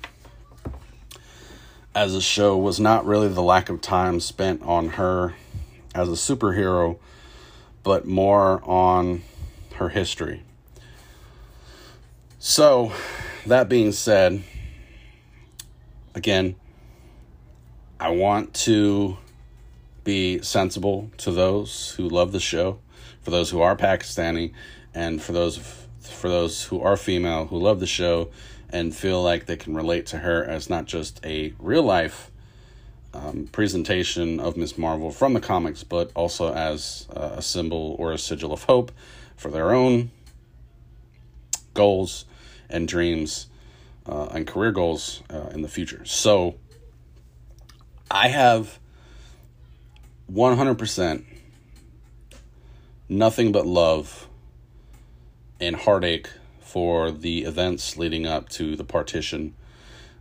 as 1.94 2.14
a 2.14 2.20
show 2.20 2.56
was 2.56 2.78
not 2.78 3.04
really 3.04 3.28
the 3.28 3.42
lack 3.42 3.68
of 3.68 3.80
time 3.80 4.20
spent 4.20 4.62
on 4.62 4.90
her 4.90 5.34
as 5.94 6.08
a 6.08 6.12
superhero, 6.12 6.98
but 7.82 8.06
more 8.06 8.62
on 8.64 9.22
her 9.74 9.88
history. 9.88 10.42
So, 12.38 12.92
that 13.46 13.68
being 13.68 13.92
said, 13.92 14.42
again, 16.14 16.54
I 17.98 18.10
want 18.10 18.54
to 18.54 19.18
be 20.08 20.40
sensible 20.40 21.10
to 21.18 21.30
those 21.30 21.90
who 21.98 22.08
love 22.08 22.32
the 22.32 22.40
show, 22.40 22.78
for 23.20 23.30
those 23.30 23.50
who 23.50 23.60
are 23.60 23.76
Pakistani, 23.76 24.54
and 24.94 25.20
for 25.20 25.32
those 25.32 25.58
for 26.00 26.30
those 26.30 26.64
who 26.64 26.80
are 26.80 26.96
female 26.96 27.44
who 27.48 27.58
love 27.58 27.78
the 27.78 27.86
show 27.86 28.30
and 28.70 28.96
feel 28.96 29.22
like 29.22 29.44
they 29.44 29.56
can 29.56 29.74
relate 29.74 30.06
to 30.06 30.16
her 30.16 30.42
as 30.42 30.70
not 30.70 30.86
just 30.86 31.20
a 31.26 31.52
real 31.58 31.82
life 31.82 32.30
um, 33.12 33.50
presentation 33.52 34.40
of 34.40 34.56
Miss 34.56 34.78
Marvel 34.78 35.10
from 35.10 35.34
the 35.34 35.40
comics, 35.40 35.84
but 35.84 36.10
also 36.14 36.54
as 36.54 37.06
uh, 37.14 37.34
a 37.36 37.42
symbol 37.42 37.94
or 37.98 38.12
a 38.12 38.18
sigil 38.18 38.50
of 38.50 38.62
hope 38.62 38.90
for 39.36 39.50
their 39.50 39.74
own 39.74 40.10
goals 41.74 42.24
and 42.70 42.88
dreams 42.88 43.48
uh, 44.06 44.28
and 44.30 44.46
career 44.46 44.72
goals 44.72 45.22
uh, 45.28 45.50
in 45.52 45.60
the 45.60 45.68
future. 45.68 46.06
So 46.06 46.54
I 48.10 48.28
have 48.28 48.78
100% 50.32 51.24
nothing 53.08 53.52
but 53.52 53.66
love 53.66 54.28
and 55.60 55.74
heartache 55.74 56.28
for 56.60 57.10
the 57.10 57.44
events 57.44 57.96
leading 57.96 58.26
up 58.26 58.48
to 58.50 58.76
the 58.76 58.84
partition 58.84 59.54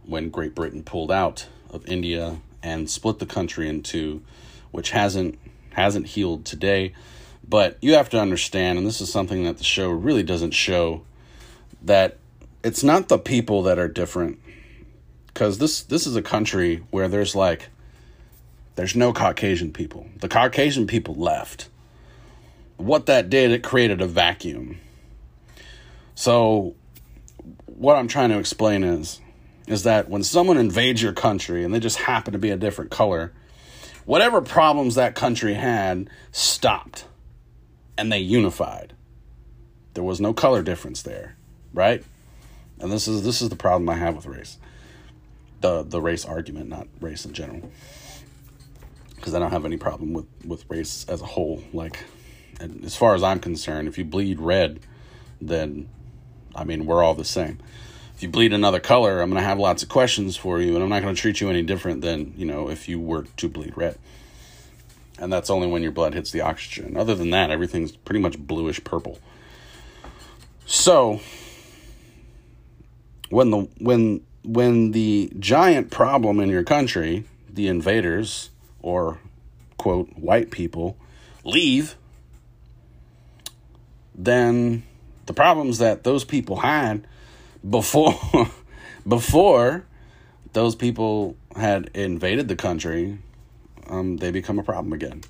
when 0.06 0.30
Great 0.30 0.56
Britain 0.56 0.82
pulled 0.82 1.12
out 1.12 1.48
of 1.70 1.86
India 1.88 2.40
and 2.64 2.90
split 2.90 3.20
the 3.20 3.26
country 3.26 3.68
in 3.68 3.84
two, 3.84 4.24
which 4.72 4.92
hasn't 4.92 5.38
hasn't 5.74 6.08
healed 6.08 6.46
today. 6.46 6.94
But 7.48 7.78
you 7.82 7.94
have 7.94 8.10
to 8.10 8.20
understand, 8.20 8.78
and 8.78 8.88
this 8.88 9.00
is 9.00 9.12
something 9.12 9.44
that 9.44 9.58
the 9.58 9.64
show 9.64 9.90
really 9.90 10.24
doesn't 10.24 10.52
show, 10.52 11.04
that 11.82 12.18
it's 12.64 12.84
not 12.84 13.10
the 13.10 13.20
people 13.20 13.64
that 13.64 13.78
are 13.78 13.88
different. 13.88 14.40
Because 15.28 15.58
this 15.58 15.82
this 15.82 16.08
is 16.08 16.16
a 16.16 16.22
country 16.22 16.84
where 16.90 17.08
there's 17.10 17.36
like 17.36 17.70
there's 18.78 18.96
no 18.96 19.12
Caucasian 19.12 19.74
people. 19.74 20.06
The 20.20 20.30
Caucasian 20.30 20.86
people 20.86 21.16
left. 21.16 21.68
What 22.78 23.08
that 23.08 23.28
did, 23.28 23.50
it 23.50 23.64
created 23.64 24.02
a 24.02 24.08
vacuum. 24.08 24.78
So, 26.14 26.76
what 27.66 27.96
I'm 27.96 28.08
trying 28.08 28.30
to 28.30 28.38
explain 28.38 28.84
is 28.84 29.20
is 29.66 29.84
that 29.84 30.10
when 30.10 30.24
someone 30.24 30.58
invades 30.58 31.02
your 31.02 31.12
country 31.12 31.64
and 31.64 31.74
they 31.74 31.80
just 31.80 31.98
happen 31.98 32.34
to 32.34 32.40
be 32.40 32.52
a 32.52 32.56
different 32.56 32.92
color, 32.92 33.34
whatever 34.06 34.42
problems 34.42 34.94
that 34.96 35.16
country 35.16 35.56
had 35.56 36.08
stopped 36.32 37.06
and 37.98 38.12
they 38.12 38.20
unified. 38.20 38.94
There 39.96 40.04
was 40.04 40.22
no 40.22 40.34
color 40.34 40.62
difference 40.62 41.02
there, 41.02 41.36
right? 41.74 42.04
And 42.80 42.92
this 42.92 43.08
is 43.08 43.24
this 43.24 43.42
is 43.42 43.50
the 43.50 43.56
problem 43.56 43.90
I 43.90 43.96
have 43.96 44.16
with 44.16 44.28
race. 44.28 44.60
The 45.62 45.82
the 45.82 46.00
race 46.00 46.26
argument, 46.26 46.70
not 46.70 46.88
race 47.02 47.26
in 47.26 47.34
general 47.34 47.72
because 49.18 49.34
I 49.34 49.40
don't 49.40 49.52
have 49.52 49.66
any 49.66 49.78
problem 49.78 50.14
with 50.14 50.28
with 50.46 50.64
race 50.70 51.06
as 51.10 51.22
a 51.22 51.26
whole. 51.26 51.62
Like, 51.74 52.00
as 52.62 52.96
far 52.96 53.14
as 53.14 53.24
I'm 53.24 53.40
concerned, 53.40 53.88
if 53.88 53.98
you 53.98 54.06
bleed 54.06 54.40
red, 54.40 54.80
then 55.42 55.90
I 56.56 56.64
mean 56.64 56.86
we're 56.86 57.04
all 57.04 57.14
the 57.14 57.26
same. 57.26 57.60
If 58.16 58.24
you 58.24 58.30
bleed 58.30 58.54
another 58.54 58.80
color, 58.80 59.22
I'm 59.22 59.30
gonna 59.30 59.42
have 59.42 59.60
lots 59.60 59.84
of 59.84 59.90
questions 59.90 60.38
for 60.38 60.60
you, 60.62 60.76
and 60.76 60.84
I'm 60.84 60.90
not 60.90 61.02
gonna 61.02 61.16
treat 61.16 61.42
you 61.42 61.50
any 61.50 61.62
different 61.62 62.02
than 62.02 62.34
you 62.38 62.46
know 62.46 62.70
if 62.70 62.88
you 62.88 63.00
were 63.00 63.24
to 63.24 63.50
bleed 63.50 63.74
red. 63.76 63.98
And 65.20 65.34
that's 65.34 65.50
only 65.50 65.68
when 65.68 65.82
your 65.82 65.92
blood 65.92 66.14
hits 66.14 66.32
the 66.32 66.42
oxygen. 66.42 66.96
Other 66.96 67.16
than 67.16 67.32
that, 67.32 67.50
everything's 67.50 67.92
pretty 67.92 68.20
much 68.20 68.38
bluish 68.38 68.84
purple. 68.84 69.20
So, 70.68 71.22
when 73.30 73.50
the 73.50 73.68
when 73.80 74.22
when 74.44 74.92
the 74.92 75.32
giant 75.40 75.92
problem 75.92 76.40
in 76.40 76.50
your 76.50 76.64
country, 76.64 77.26
the 77.50 77.68
invaders 77.68 78.52
or 78.82 79.20
quote 79.78 80.10
white 80.18 80.52
people 80.52 80.98
leave, 81.44 81.96
then 84.16 84.84
the 85.26 85.34
problems 85.34 85.78
that 85.78 86.04
those 86.04 86.24
people 86.24 86.58
had 86.58 87.06
before 87.68 88.14
before 89.08 89.86
those 90.54 90.76
people 90.76 91.36
had 91.56 91.90
invaded 91.94 92.48
the 92.48 92.56
country, 92.56 93.20
um, 93.88 94.18
they 94.18 94.32
become 94.32 94.60
a 94.60 94.64
problem 94.64 94.94
again. 94.94 95.22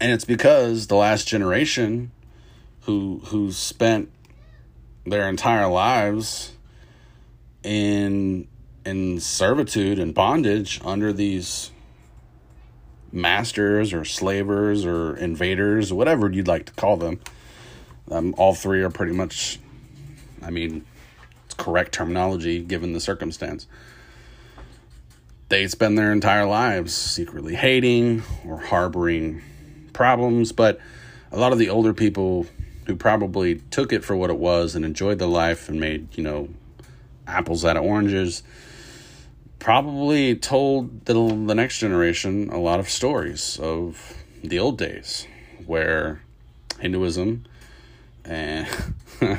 And 0.00 0.12
it's 0.12 0.24
because 0.24 0.86
the 0.86 0.96
last 0.96 1.28
generation 1.28 2.10
who 2.82 3.20
who 3.26 3.52
spent 3.52 4.10
their 5.04 5.28
entire 5.28 5.66
lives 5.66 6.52
in 7.62 8.48
in 8.84 9.20
servitude 9.20 9.98
and 9.98 10.14
bondage 10.14 10.80
under 10.84 11.12
these 11.12 11.70
masters 13.12 13.92
or 13.92 14.04
slavers 14.04 14.84
or 14.84 15.16
invaders, 15.16 15.92
whatever 15.92 16.30
you'd 16.30 16.48
like 16.48 16.66
to 16.66 16.72
call 16.72 16.96
them. 16.96 17.20
Um, 18.10 18.34
all 18.36 18.54
three 18.54 18.82
are 18.82 18.90
pretty 18.90 19.12
much, 19.12 19.60
I 20.42 20.50
mean, 20.50 20.84
it's 21.44 21.54
correct 21.54 21.92
terminology 21.92 22.60
given 22.60 22.92
the 22.92 23.00
circumstance. 23.00 23.66
They 25.48 25.68
spend 25.68 25.98
their 25.98 26.12
entire 26.12 26.46
lives 26.46 26.94
secretly 26.94 27.54
hating 27.54 28.22
or 28.46 28.58
harboring 28.58 29.42
problems, 29.92 30.50
but 30.50 30.80
a 31.30 31.38
lot 31.38 31.52
of 31.52 31.58
the 31.58 31.68
older 31.68 31.92
people 31.92 32.46
who 32.86 32.96
probably 32.96 33.56
took 33.70 33.92
it 33.92 34.02
for 34.02 34.16
what 34.16 34.30
it 34.30 34.38
was 34.38 34.74
and 34.74 34.84
enjoyed 34.84 35.18
the 35.18 35.26
life 35.26 35.68
and 35.68 35.78
made, 35.78 36.16
you 36.16 36.24
know, 36.24 36.48
apples 37.26 37.64
out 37.64 37.76
of 37.76 37.84
oranges 37.84 38.42
probably 39.62 40.34
told 40.34 41.04
the, 41.04 41.14
the 41.14 41.54
next 41.54 41.78
generation 41.78 42.50
a 42.50 42.58
lot 42.58 42.80
of 42.80 42.88
stories 42.88 43.60
of 43.62 44.16
the 44.42 44.58
old 44.58 44.76
days 44.76 45.28
where 45.66 46.20
Hinduism 46.80 47.44
and 48.24 48.66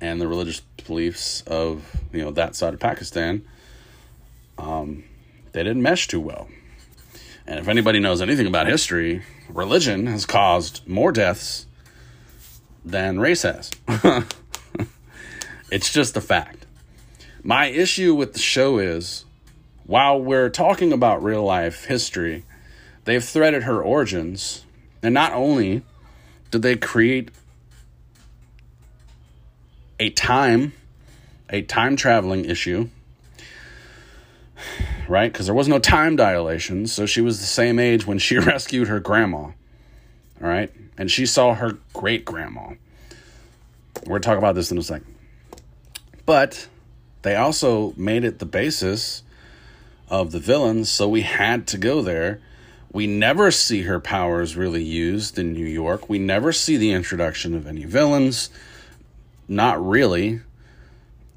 and 0.00 0.20
the 0.20 0.28
religious 0.28 0.60
beliefs 0.86 1.42
of 1.48 1.84
you 2.12 2.22
know 2.22 2.30
that 2.30 2.54
side 2.54 2.72
of 2.72 2.78
Pakistan 2.78 3.44
um, 4.58 5.02
they 5.50 5.64
didn't 5.64 5.82
mesh 5.82 6.06
too 6.06 6.20
well. 6.20 6.46
And 7.44 7.58
if 7.58 7.66
anybody 7.66 7.98
knows 7.98 8.22
anything 8.22 8.46
about 8.46 8.68
history, 8.68 9.24
religion 9.48 10.06
has 10.06 10.24
caused 10.24 10.86
more 10.86 11.10
deaths 11.10 11.66
than 12.84 13.18
race 13.18 13.42
has. 13.42 13.72
it's 15.72 15.92
just 15.92 16.16
a 16.16 16.20
fact. 16.20 16.64
My 17.42 17.66
issue 17.66 18.14
with 18.14 18.34
the 18.34 18.38
show 18.38 18.78
is 18.78 19.24
while 19.88 20.20
we're 20.20 20.50
talking 20.50 20.92
about 20.92 21.22
real 21.22 21.42
life 21.42 21.86
history, 21.86 22.44
they've 23.06 23.24
threaded 23.24 23.62
her 23.62 23.82
origins. 23.82 24.66
And 25.02 25.14
not 25.14 25.32
only 25.32 25.82
did 26.50 26.60
they 26.60 26.76
create 26.76 27.30
a 29.98 30.10
time, 30.10 30.74
a 31.48 31.62
time 31.62 31.96
traveling 31.96 32.44
issue, 32.44 32.90
right? 35.08 35.32
Because 35.32 35.46
there 35.46 35.54
was 35.54 35.68
no 35.68 35.78
time 35.78 36.16
dilation. 36.16 36.86
So 36.86 37.06
she 37.06 37.22
was 37.22 37.40
the 37.40 37.46
same 37.46 37.78
age 37.78 38.06
when 38.06 38.18
she 38.18 38.36
rescued 38.38 38.88
her 38.88 39.00
grandma, 39.00 39.38
all 39.38 39.54
right? 40.38 40.70
And 40.98 41.10
she 41.10 41.24
saw 41.24 41.54
her 41.54 41.78
great 41.94 42.26
grandma. 42.26 42.74
We're 44.06 44.18
talking 44.18 44.38
about 44.38 44.54
this 44.54 44.70
in 44.70 44.76
a 44.76 44.82
second. 44.82 45.14
But 46.26 46.68
they 47.22 47.36
also 47.36 47.94
made 47.96 48.24
it 48.24 48.38
the 48.38 48.44
basis 48.44 49.22
of 50.10 50.32
the 50.32 50.38
villains, 50.38 50.90
so 50.90 51.08
we 51.08 51.22
had 51.22 51.66
to 51.68 51.78
go 51.78 52.02
there. 52.02 52.40
We 52.92 53.06
never 53.06 53.50
see 53.50 53.82
her 53.82 54.00
powers 54.00 54.56
really 54.56 54.82
used 54.82 55.38
in 55.38 55.52
New 55.52 55.66
York. 55.66 56.08
We 56.08 56.18
never 56.18 56.52
see 56.52 56.76
the 56.76 56.92
introduction 56.92 57.54
of 57.54 57.66
any 57.66 57.84
villains. 57.84 58.50
Not 59.46 59.84
really. 59.84 60.40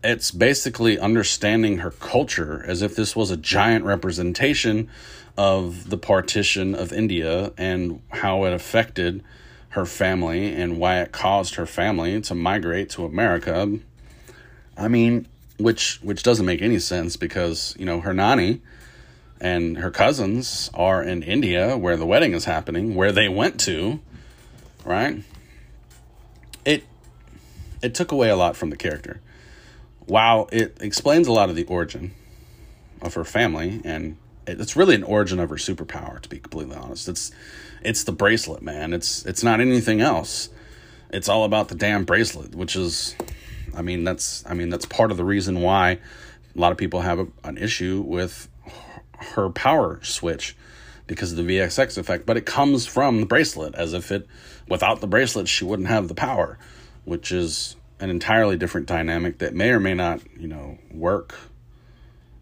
It's 0.03 0.31
basically 0.31 0.97
understanding 0.97 1.79
her 1.79 1.91
culture 1.91 2.63
as 2.65 2.81
if 2.81 2.95
this 2.95 3.15
was 3.15 3.31
a 3.31 3.37
giant 3.37 3.85
representation 3.85 4.89
of 5.37 5.89
the 5.89 5.97
partition 5.97 6.73
of 6.73 6.91
India 6.91 7.51
and 7.57 8.01
how 8.09 8.45
it 8.45 8.53
affected 8.53 9.23
her 9.69 9.85
family 9.85 10.53
and 10.53 10.77
why 10.77 10.99
it 10.99 11.11
caused 11.11 11.55
her 11.55 11.65
family 11.65 12.19
to 12.21 12.35
migrate 12.35 12.89
to 12.89 13.05
America. 13.05 13.79
I 14.77 14.87
mean, 14.87 15.27
which 15.63 15.99
which 16.01 16.23
doesn't 16.23 16.45
make 16.45 16.61
any 16.61 16.79
sense 16.79 17.15
because 17.17 17.75
you 17.77 17.85
know 17.85 18.01
her 18.01 18.13
nanny 18.13 18.61
and 19.41 19.79
her 19.79 19.89
cousins 19.89 20.69
are 20.73 21.03
in 21.03 21.23
India 21.23 21.75
where 21.75 21.97
the 21.97 22.05
wedding 22.05 22.33
is 22.33 22.45
happening, 22.45 22.93
where 22.93 23.11
they 23.11 23.27
went 23.27 23.59
to, 23.61 23.99
right? 24.85 25.23
It 26.63 26.83
it 27.81 27.95
took 27.95 28.11
away 28.11 28.29
a 28.29 28.35
lot 28.35 28.55
from 28.55 28.69
the 28.69 28.77
character. 28.77 29.19
While 30.05 30.47
it 30.51 30.77
explains 30.79 31.27
a 31.27 31.31
lot 31.31 31.49
of 31.49 31.55
the 31.55 31.63
origin 31.65 32.13
of 33.01 33.15
her 33.15 33.23
family 33.23 33.81
and 33.83 34.17
it's 34.45 34.75
really 34.75 34.95
an 34.95 35.03
origin 35.03 35.39
of 35.39 35.49
her 35.49 35.55
superpower 35.55 36.19
to 36.19 36.29
be 36.29 36.39
completely 36.39 36.75
honest. 36.75 37.09
It's 37.09 37.31
it's 37.83 38.03
the 38.03 38.11
bracelet, 38.11 38.61
man. 38.61 38.93
It's 38.93 39.25
it's 39.25 39.43
not 39.43 39.59
anything 39.59 40.01
else. 40.01 40.49
It's 41.09 41.27
all 41.27 41.43
about 41.43 41.67
the 41.67 41.75
damn 41.75 42.05
bracelet, 42.05 42.55
which 42.55 42.75
is 42.75 43.15
I 43.75 43.81
mean, 43.81 44.03
that's 44.03 44.43
I 44.47 44.53
mean, 44.53 44.69
that's 44.69 44.85
part 44.85 45.11
of 45.11 45.17
the 45.17 45.25
reason 45.25 45.61
why 45.61 45.91
a 45.91 46.59
lot 46.59 46.71
of 46.71 46.77
people 46.77 47.01
have 47.01 47.19
a, 47.19 47.27
an 47.43 47.57
issue 47.57 48.01
with 48.01 48.47
her 49.35 49.49
power 49.49 49.99
switch 50.03 50.55
because 51.07 51.31
of 51.31 51.37
the 51.37 51.57
VXX 51.57 51.97
effect, 51.97 52.25
but 52.25 52.37
it 52.37 52.45
comes 52.45 52.85
from 52.85 53.19
the 53.19 53.25
bracelet 53.25 53.75
as 53.75 53.93
if 53.93 54.11
it 54.11 54.27
without 54.67 55.01
the 55.01 55.07
bracelet 55.07 55.47
she 55.47 55.65
wouldn't 55.65 55.89
have 55.89 56.07
the 56.07 56.15
power, 56.15 56.57
which 57.05 57.31
is 57.31 57.75
an 57.99 58.09
entirely 58.09 58.57
different 58.57 58.87
dynamic 58.87 59.39
that 59.39 59.53
may 59.53 59.69
or 59.69 59.79
may 59.79 59.93
not, 59.93 60.21
you 60.37 60.47
know, 60.47 60.77
work 60.91 61.35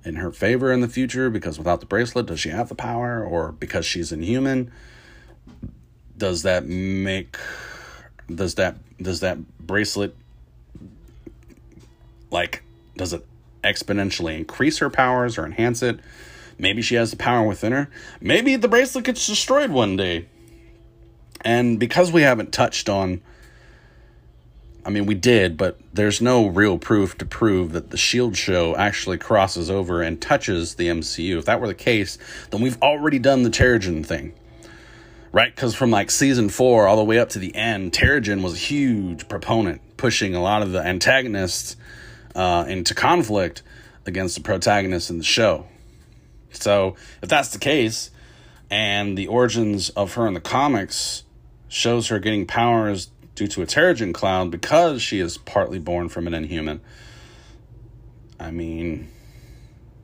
in 0.05 0.15
her 0.15 0.31
favor 0.31 0.71
in 0.71 0.81
the 0.81 0.87
future 0.87 1.29
because 1.29 1.57
without 1.57 1.79
the 1.81 1.85
bracelet 1.85 2.27
does 2.27 2.39
she 2.39 2.49
have 2.49 2.69
the 2.69 2.75
power? 2.75 3.23
Or 3.23 3.51
because 3.51 3.85
she's 3.85 4.11
inhuman 4.11 4.71
does 6.19 6.43
that 6.43 6.65
make 6.67 7.37
does 8.27 8.55
that 8.55 8.75
does 9.01 9.21
that 9.21 9.39
bracelet 9.57 10.15
like, 12.31 12.63
does 12.97 13.13
it 13.13 13.25
exponentially 13.63 14.37
increase 14.37 14.79
her 14.79 14.89
powers 14.89 15.37
or 15.37 15.45
enhance 15.45 15.81
it? 15.81 15.99
Maybe 16.57 16.81
she 16.81 16.95
has 16.95 17.11
the 17.11 17.17
power 17.17 17.47
within 17.47 17.71
her. 17.71 17.89
Maybe 18.19 18.55
the 18.57 18.67
bracelet 18.67 19.05
gets 19.05 19.25
destroyed 19.25 19.71
one 19.71 19.95
day. 19.95 20.27
And 21.41 21.79
because 21.79 22.11
we 22.11 22.21
haven't 22.23 22.51
touched 22.51 22.89
on, 22.89 23.21
I 24.85 24.89
mean, 24.89 25.05
we 25.05 25.15
did, 25.15 25.55
but 25.55 25.79
there's 25.93 26.21
no 26.21 26.47
real 26.47 26.77
proof 26.77 27.17
to 27.19 27.25
prove 27.25 27.71
that 27.73 27.91
the 27.91 27.97
Shield 27.97 28.35
show 28.35 28.75
actually 28.75 29.17
crosses 29.17 29.69
over 29.69 30.01
and 30.01 30.21
touches 30.21 30.75
the 30.75 30.87
MCU. 30.87 31.37
If 31.37 31.45
that 31.45 31.61
were 31.61 31.67
the 31.67 31.73
case, 31.73 32.17
then 32.49 32.61
we've 32.61 32.81
already 32.81 33.19
done 33.19 33.43
the 33.43 33.49
Terrigen 33.49 34.05
thing, 34.05 34.33
right? 35.31 35.53
Because 35.53 35.75
from 35.75 35.91
like 35.91 36.11
season 36.11 36.49
four 36.49 36.87
all 36.87 36.97
the 36.97 37.03
way 37.03 37.19
up 37.19 37.29
to 37.29 37.39
the 37.39 37.55
end, 37.55 37.93
Terrigen 37.93 38.41
was 38.41 38.53
a 38.53 38.57
huge 38.57 39.29
proponent, 39.29 39.81
pushing 39.95 40.33
a 40.33 40.41
lot 40.41 40.61
of 40.61 40.71
the 40.71 40.81
antagonists 40.81 41.75
uh, 42.39 42.63
into 42.69 42.95
conflict 42.95 43.61
against 44.05 44.35
the 44.35 44.41
protagonist 44.41 45.09
in 45.09 45.17
the 45.17 45.25
show. 45.25 45.67
So, 46.51 46.95
if 47.21 47.27
that's 47.27 47.49
the 47.49 47.59
case, 47.59 48.11
and 48.71 49.17
the 49.17 49.27
origins 49.27 49.89
of 49.89 50.13
her 50.13 50.25
in 50.25 50.35
the 50.35 50.39
comics 50.39 51.25
shows 51.67 52.07
her 52.07 52.17
getting 52.17 52.45
powers 52.47 53.11
due 53.35 53.47
to 53.47 53.61
a 53.61 53.65
Terrigen 53.65 54.13
cloud 54.13 54.51
because 54.51 55.01
she 55.01 55.19
is 55.19 55.37
partly 55.37 55.79
born 55.79 56.07
from 56.07 56.27
an 56.27 56.33
inhuman, 56.33 56.79
I 58.39 58.51
mean, 58.51 59.09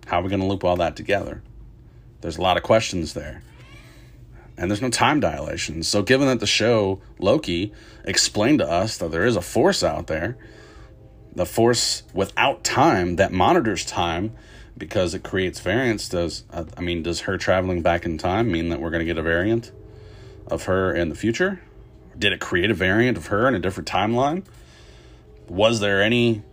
how 0.06 0.20
are 0.20 0.24
we 0.24 0.30
going 0.30 0.42
to 0.42 0.46
loop 0.46 0.66
all 0.66 0.76
that 0.76 0.98
together? 0.98 1.42
There's 2.20 2.38
a 2.38 2.42
lot 2.42 2.58
of 2.58 2.64
questions 2.64 3.14
there. 3.14 3.44
And 4.58 4.70
there's 4.70 4.82
no 4.82 4.90
time 4.90 5.22
dilation. 5.22 5.84
So, 5.84 6.04
given 6.04 6.28
that 6.28 6.42
the 6.42 6.48
show 6.48 7.02
Loki 7.18 7.72
explained 8.04 8.60
to 8.60 8.70
us 8.70 8.98
that 8.98 9.12
there 9.12 9.26
is 9.26 9.38
a 9.38 9.42
force 9.42 9.84
out 9.84 10.08
there, 10.08 10.38
the 11.36 11.46
force 11.46 12.04
without 12.14 12.64
time 12.64 13.18
that 13.18 13.32
monitors 13.32 13.86
time 13.86 14.34
because 14.78 15.14
it 15.14 15.24
creates 15.24 15.60
variants. 15.60 16.10
Does 16.10 16.44
uh, 16.52 16.66
i 16.78 16.82
mean 16.82 17.04
does 17.04 17.22
her 17.22 17.38
traveling 17.38 17.82
back 17.82 18.06
in 18.06 18.18
time 18.18 18.52
mean 18.52 18.70
that 18.70 18.82
we're 18.82 18.90
going 18.90 19.00
to 19.02 19.06
get 19.06 19.18
a 19.18 19.24
variant 19.24 19.72
of 20.48 20.64
her 20.66 20.94
in 20.94 21.10
the 21.10 21.16
future? 21.16 21.62
Did 22.18 22.32
it 22.32 22.40
create 22.40 22.72
a 22.72 22.74
variant 22.74 23.18
of 23.18 23.28
her 23.28 23.48
in 23.48 23.56
a 23.56 23.60
different 23.60 23.90
timeline? 23.90 24.46
Was 25.48 25.80
there 25.80 26.02
any 26.02 26.44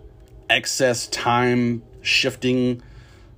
excess 0.51 1.07
time 1.07 1.83
shifting 2.03 2.83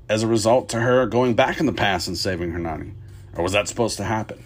as 0.09 0.23
a 0.23 0.27
result 0.27 0.69
to 0.71 0.81
her 0.81 1.07
going 1.07 1.35
back 1.35 1.61
in 1.61 1.67
the 1.67 1.73
past 1.73 2.09
and 2.09 2.17
saving 2.17 2.51
her 2.51 2.59
nanny 2.59 2.93
Or 3.35 3.43
was 3.43 3.53
that 3.53 3.69
supposed 3.69 3.97
to 3.99 4.05
happen? 4.05 4.44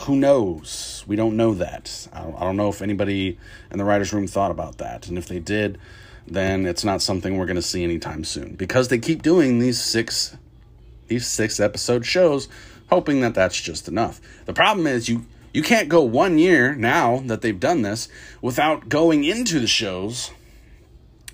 Who 0.00 0.16
knows? 0.16 1.04
We 1.06 1.16
don't 1.16 1.36
know 1.36 1.54
that. 1.54 2.08
I 2.12 2.22
don't, 2.22 2.56
know 2.56 2.68
if 2.68 2.82
anybody 2.82 3.38
in 3.70 3.78
the 3.78 3.84
writer's 3.84 4.12
room 4.12 4.26
thought 4.26 4.50
about 4.50 4.78
that. 4.78 5.08
And 5.08 5.18
if 5.18 5.26
they 5.26 5.40
did, 5.40 5.78
then 6.26 6.66
it's 6.66 6.84
not 6.84 7.02
something 7.02 7.36
we're 7.36 7.46
going 7.46 7.56
to 7.56 7.62
see 7.62 7.82
anytime 7.82 8.24
soon. 8.24 8.54
Because 8.54 8.88
they 8.88 8.98
keep 8.98 9.22
doing 9.22 9.58
these 9.58 9.80
six 9.80 10.36
these 11.08 11.26
six 11.26 11.58
episode 11.58 12.04
shows 12.04 12.48
hoping 12.90 13.22
that 13.22 13.34
that's 13.34 13.60
just 13.60 13.88
enough. 13.88 14.20
The 14.44 14.52
problem 14.52 14.86
is 14.86 15.08
you 15.08 15.26
you 15.52 15.62
can't 15.62 15.88
go 15.88 16.02
one 16.02 16.38
year 16.38 16.74
now 16.74 17.22
that 17.26 17.40
they've 17.40 17.58
done 17.58 17.82
this 17.82 18.08
without 18.42 18.88
going 18.88 19.24
into 19.24 19.58
the 19.58 19.66
shows 19.66 20.30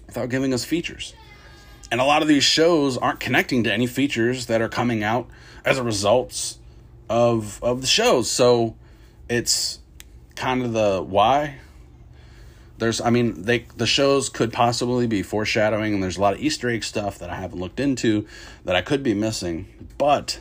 without 0.07 0.29
giving 0.29 0.55
us 0.55 0.65
features. 0.65 1.15
And 1.91 2.01
a 2.01 2.05
lot 2.05 2.23
of 2.23 2.29
these 2.29 2.45
shows 2.45 2.97
aren't 2.97 3.21
connecting 3.21 3.65
to 3.65 3.73
any 3.73 3.87
features 3.87 4.47
that 4.47 4.63
are 4.63 4.69
coming 4.69 5.03
out 5.03 5.29
as 5.65 5.79
a 5.79 5.83
result 5.83 6.57
of 7.09 7.63
of 7.63 7.81
the 7.81 7.87
shows. 7.87 8.31
So 8.31 8.77
it's 9.29 9.81
kind 10.35 10.63
of 10.63 10.73
the 10.73 11.03
why. 11.03 11.57
There's 12.79 13.01
I 13.01 13.11
mean 13.11 13.43
they 13.43 13.67
the 13.77 13.87
shows 13.87 14.29
could 14.29 14.53
possibly 14.53 15.07
be 15.07 15.23
foreshadowing 15.23 15.95
and 15.95 16.03
there's 16.03 16.17
a 16.17 16.21
lot 16.21 16.35
of 16.35 16.41
Easter 16.41 16.69
egg 16.69 16.85
stuff 16.85 17.19
that 17.19 17.31
I 17.31 17.37
haven't 17.37 17.61
looked 17.61 17.81
into 17.81 18.27
that 18.65 18.75
I 18.75 18.83
could 18.83 19.03
be 19.03 19.15
missing. 19.15 19.67
But 19.97 20.41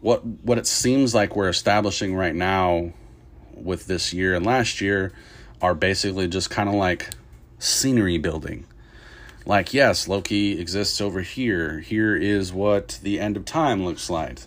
what 0.00 0.24
what 0.24 0.58
it 0.58 0.66
seems 0.66 1.14
like 1.14 1.36
we're 1.36 1.48
establishing 1.48 2.14
right 2.14 2.34
now 2.34 2.92
with 3.54 3.86
this 3.86 4.12
year 4.12 4.34
and 4.34 4.44
last 4.44 4.80
year 4.80 5.12
are 5.60 5.74
basically 5.74 6.26
just 6.26 6.50
kind 6.50 6.68
of 6.68 6.74
like 6.74 7.10
scenery 7.58 8.18
building. 8.18 8.64
Like 9.44 9.74
yes, 9.74 10.08
Loki 10.08 10.58
exists 10.58 11.00
over 11.00 11.20
here. 11.20 11.80
Here 11.80 12.16
is 12.16 12.52
what 12.52 12.98
the 13.02 13.20
end 13.20 13.36
of 13.36 13.44
time 13.44 13.84
looks 13.84 14.08
like. 14.08 14.40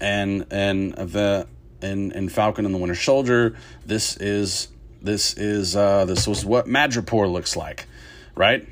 And 0.00 0.46
and 0.50 0.94
the 0.94 1.46
in 1.82 2.12
in 2.12 2.28
Falcon 2.28 2.64
and 2.64 2.74
the 2.74 2.78
Winter 2.78 2.94
Soldier, 2.94 3.56
this 3.84 4.16
is 4.16 4.68
this 5.02 5.34
is 5.34 5.76
uh 5.76 6.04
this 6.04 6.26
was 6.26 6.44
what 6.44 6.66
Madripoor 6.66 7.30
looks 7.30 7.56
like, 7.56 7.86
right? 8.34 8.66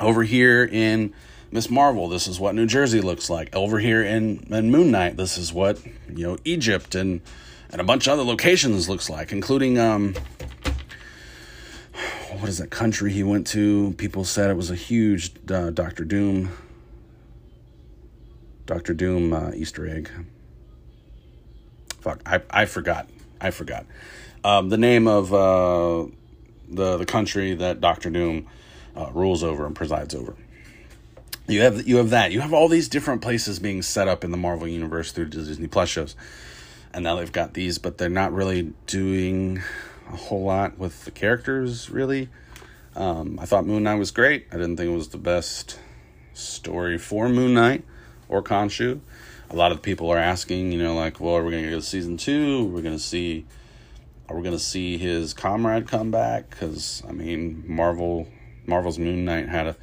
Over 0.00 0.22
here 0.22 0.64
in 0.64 1.14
Miss 1.50 1.70
Marvel, 1.70 2.08
this 2.08 2.26
is 2.26 2.40
what 2.40 2.54
New 2.54 2.66
Jersey 2.66 3.00
looks 3.00 3.30
like. 3.30 3.54
Over 3.54 3.78
here 3.78 4.02
in, 4.02 4.44
in 4.52 4.70
Moon 4.72 4.90
Knight, 4.90 5.16
this 5.16 5.38
is 5.38 5.52
what, 5.52 5.84
you 6.12 6.26
know, 6.26 6.38
Egypt 6.44 6.94
and 6.94 7.20
and 7.70 7.80
a 7.80 7.84
bunch 7.84 8.06
of 8.06 8.14
other 8.14 8.24
locations 8.24 8.88
looks 8.88 9.10
like, 9.10 9.32
including 9.32 9.78
um 9.78 10.14
what 12.38 12.48
is 12.48 12.58
that 12.58 12.70
country 12.70 13.12
he 13.12 13.22
went 13.22 13.46
to? 13.48 13.94
People 13.96 14.24
said 14.24 14.50
it 14.50 14.56
was 14.56 14.70
a 14.70 14.74
huge 14.74 15.32
uh, 15.50 15.70
Doctor 15.70 16.04
Doom 16.04 16.50
Doctor 18.66 18.94
Doom 18.94 19.32
uh, 19.32 19.50
Easter 19.54 19.88
egg. 19.88 20.10
Fuck, 22.00 22.20
I 22.26 22.42
I 22.50 22.66
forgot. 22.66 23.08
I 23.40 23.50
forgot. 23.50 23.86
Um, 24.42 24.68
the 24.68 24.78
name 24.78 25.06
of 25.06 25.32
uh, 25.32 26.06
the 26.68 26.96
the 26.96 27.06
country 27.06 27.54
that 27.54 27.80
Doctor 27.80 28.10
Doom 28.10 28.46
uh, 28.96 29.10
rules 29.12 29.42
over 29.42 29.66
and 29.66 29.74
presides 29.74 30.14
over. 30.14 30.36
You 31.46 31.60
have 31.60 31.86
you 31.86 31.96
have 31.96 32.10
that. 32.10 32.32
You 32.32 32.40
have 32.40 32.54
all 32.54 32.68
these 32.68 32.88
different 32.88 33.20
places 33.20 33.58
being 33.58 33.82
set 33.82 34.08
up 34.08 34.24
in 34.24 34.30
the 34.30 34.36
Marvel 34.36 34.66
universe 34.66 35.12
through 35.12 35.26
Disney 35.26 35.66
Plus 35.66 35.88
shows, 35.90 36.16
and 36.92 37.04
now 37.04 37.16
they've 37.16 37.32
got 37.32 37.54
these, 37.54 37.78
but 37.78 37.98
they're 37.98 38.08
not 38.08 38.32
really 38.32 38.72
doing 38.86 39.62
a 40.10 40.16
whole 40.16 40.44
lot 40.44 40.78
with 40.78 41.04
the 41.04 41.10
characters. 41.10 41.90
Really, 41.90 42.30
um, 42.96 43.38
I 43.40 43.44
thought 43.44 43.66
Moon 43.66 43.82
Knight 43.82 43.96
was 43.96 44.10
great. 44.10 44.46
I 44.52 44.56
didn't 44.56 44.78
think 44.78 44.90
it 44.90 44.96
was 44.96 45.08
the 45.08 45.18
best 45.18 45.78
story 46.32 46.96
for 46.96 47.28
Moon 47.28 47.52
Knight 47.52 47.84
or 48.34 48.42
Khonshu. 48.42 49.00
A 49.50 49.56
lot 49.56 49.72
of 49.72 49.82
people 49.82 50.10
are 50.10 50.18
asking, 50.18 50.72
you 50.72 50.82
know, 50.82 50.94
like, 50.94 51.20
well, 51.20 51.36
are 51.36 51.44
we 51.44 51.52
going 51.52 51.64
to 51.64 51.70
go 51.70 51.76
to 51.76 51.82
season 51.82 52.16
two? 52.16 52.64
We're 52.66 52.82
going 52.82 52.96
to 52.96 53.02
see, 53.02 53.44
are 54.28 54.36
we 54.36 54.42
going 54.42 54.56
to 54.56 54.62
see 54.62 54.98
his 54.98 55.34
comrade 55.34 55.86
come 55.86 56.10
back? 56.10 56.50
Because 56.50 57.02
I 57.08 57.12
mean, 57.12 57.64
Marvel, 57.66 58.28
Marvel's 58.66 58.98
Moon 58.98 59.24
Knight 59.24 59.48
had 59.48 59.66
a 59.66 59.76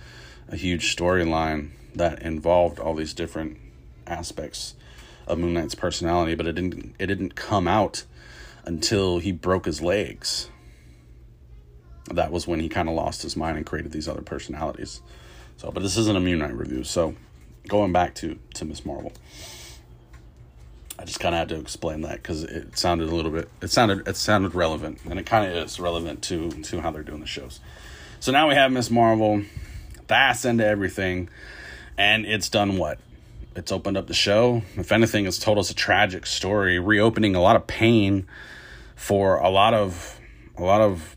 a 0.51 0.57
huge 0.57 0.95
storyline 0.95 1.69
that 1.95 2.21
involved 2.21 2.79
all 2.79 2.93
these 2.93 3.13
different 3.13 3.57
aspects 4.05 4.75
of 5.25 5.39
Moon 5.39 5.53
Knight's 5.53 5.75
personality, 5.75 6.35
but 6.35 6.45
it 6.45 6.53
didn't 6.53 6.93
it 6.99 7.07
didn't 7.07 7.35
come 7.35 7.67
out 7.67 8.03
until 8.65 9.19
he 9.19 9.31
broke 9.31 9.65
his 9.65 9.81
legs. 9.81 10.49
That 12.11 12.31
was 12.31 12.45
when 12.45 12.59
he 12.59 12.67
kind 12.67 12.89
of 12.89 12.95
lost 12.95 13.21
his 13.21 13.37
mind 13.37 13.57
and 13.57 13.65
created 13.65 13.91
these 13.91 14.07
other 14.07 14.21
personalities. 14.21 15.01
So, 15.57 15.71
but 15.71 15.83
this 15.83 15.95
isn't 15.95 16.15
a 16.15 16.19
Moon 16.19 16.39
Knight 16.39 16.53
review. 16.53 16.83
So, 16.83 17.15
going 17.67 17.91
back 17.91 18.15
to 18.15 18.37
to 18.55 18.65
Miss 18.65 18.85
Marvel, 18.85 19.13
I 20.99 21.05
just 21.05 21.19
kind 21.19 21.33
of 21.33 21.39
had 21.39 21.49
to 21.49 21.55
explain 21.55 22.01
that 22.01 22.15
because 22.15 22.43
it 22.43 22.77
sounded 22.77 23.09
a 23.09 23.15
little 23.15 23.31
bit 23.31 23.49
it 23.61 23.69
sounded 23.69 24.07
it 24.07 24.15
sounded 24.15 24.55
relevant, 24.55 24.99
and 25.09 25.19
it 25.19 25.25
kind 25.25 25.49
of 25.49 25.65
is 25.65 25.79
relevant 25.79 26.21
to 26.23 26.49
to 26.51 26.81
how 26.81 26.91
they're 26.91 27.03
doing 27.03 27.21
the 27.21 27.27
shows. 27.27 27.59
So 28.19 28.31
now 28.31 28.47
we 28.47 28.55
have 28.55 28.71
Miss 28.71 28.91
Marvel 28.91 29.43
fast 30.07 30.45
into 30.45 30.65
everything, 30.65 31.29
and 31.97 32.25
it's 32.25 32.49
done 32.49 32.77
what? 32.77 32.99
It's 33.55 33.71
opened 33.71 33.97
up 33.97 34.07
the 34.07 34.13
show. 34.13 34.61
If 34.75 34.91
anything, 34.91 35.25
it's 35.25 35.39
told 35.39 35.57
us 35.57 35.69
a 35.69 35.75
tragic 35.75 36.25
story, 36.25 36.79
reopening 36.79 37.35
a 37.35 37.41
lot 37.41 37.55
of 37.55 37.67
pain 37.67 38.27
for 38.95 39.37
a 39.37 39.49
lot 39.49 39.73
of 39.73 40.19
a 40.57 40.61
lot 40.61 40.81
of 40.81 41.15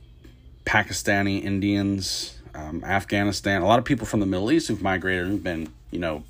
Pakistani 0.64 1.42
Indians, 1.42 2.38
um, 2.54 2.82
Afghanistan, 2.84 3.62
a 3.62 3.66
lot 3.66 3.78
of 3.78 3.84
people 3.84 4.06
from 4.06 4.20
the 4.20 4.26
Middle 4.26 4.50
East 4.50 4.68
who've 4.68 4.82
migrated 4.82 5.26
and 5.26 5.44
been, 5.44 5.72
you 5.90 5.98
know, 5.98 6.24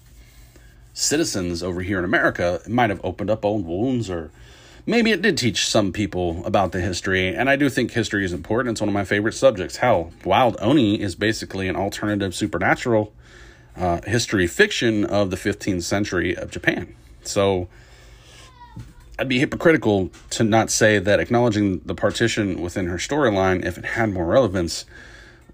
citizens 0.95 1.62
over 1.62 1.82
here 1.82 1.99
in 1.99 2.05
America. 2.05 2.61
It 2.64 2.70
might 2.70 2.88
have 2.88 3.05
opened 3.05 3.28
up 3.28 3.45
old 3.45 3.66
wounds 3.66 4.09
or 4.09 4.30
maybe 4.86 5.11
it 5.11 5.20
did 5.20 5.36
teach 5.36 5.66
some 5.66 5.92
people 5.92 6.42
about 6.47 6.72
the 6.72 6.80
history, 6.80 7.28
and 7.34 7.49
I 7.49 7.57
do 7.57 7.68
think 7.68 7.90
history 7.92 8.24
is 8.24 8.32
important. 8.32 8.74
It's 8.74 8.80
one 8.80 8.88
of 8.88 8.95
my 8.95 9.05
favorite 9.05 9.32
subjects. 9.32 9.76
Hell, 9.76 10.12
Wild 10.24 10.57
Oni 10.61 11.01
is 11.01 11.14
basically 11.14 11.68
an 11.68 11.76
alternative 11.76 12.34
supernatural 12.34 13.12
uh, 13.76 14.01
history 14.07 14.47
fiction 14.47 15.05
of 15.05 15.30
the 15.30 15.36
15th 15.36 15.82
century 15.82 16.36
of 16.36 16.51
Japan. 16.51 16.95
So 17.22 17.68
I'd 19.18 19.28
be 19.28 19.38
hypocritical 19.38 20.11
to 20.30 20.45
not 20.45 20.70
say 20.70 20.99
that 20.99 21.20
acknowledging 21.20 21.80
the 21.80 21.95
partition 21.95 22.61
within 22.61 22.86
her 22.86 22.99
storyline, 22.99 23.64
if 23.64 23.78
it 23.78 23.84
had 23.84 24.11
more 24.11 24.26
relevance, 24.26 24.84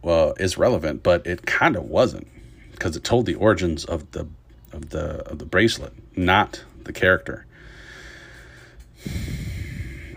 well, 0.02 0.34
is 0.38 0.58
relevant, 0.58 1.02
but 1.02 1.26
it 1.26 1.46
kind 1.46 1.76
of 1.76 1.84
wasn't 1.84 2.26
because 2.72 2.96
it 2.96 3.04
told 3.04 3.26
the 3.26 3.34
origins 3.34 3.84
of 3.84 4.10
the 4.12 4.26
of 4.72 4.90
the 4.90 5.28
of 5.28 5.38
the 5.38 5.46
bracelet, 5.46 5.92
not 6.16 6.64
the 6.84 6.92
character. 6.92 7.46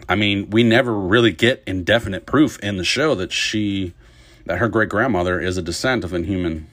I 0.07 0.15
mean, 0.15 0.49
we 0.49 0.63
never 0.63 0.93
really 0.93 1.31
get 1.31 1.63
indefinite 1.65 2.25
proof 2.25 2.59
in 2.59 2.77
the 2.77 2.83
show 2.83 3.15
that 3.15 3.31
she, 3.31 3.93
that 4.45 4.57
her 4.57 4.67
great 4.67 4.89
grandmother 4.89 5.39
is 5.39 5.57
a 5.57 5.61
descent 5.61 6.03
of 6.03 6.13
inhuman. 6.13 6.67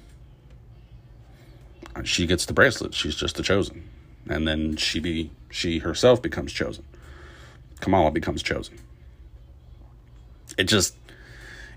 Uh, 1.95 2.03
she 2.03 2.26
gets 2.26 2.45
the 2.45 2.53
bracelet. 2.53 2.93
She's 2.93 3.14
just 3.14 3.37
the 3.37 3.43
chosen, 3.43 3.89
and 4.28 4.47
then 4.47 4.76
she 4.76 5.01
be 5.01 5.31
she 5.51 5.78
herself 5.78 6.20
becomes 6.20 6.53
chosen. 6.53 6.85
Kamala 7.81 8.11
becomes 8.11 8.43
chosen. 8.43 8.78
It 10.59 10.64
just, 10.64 10.95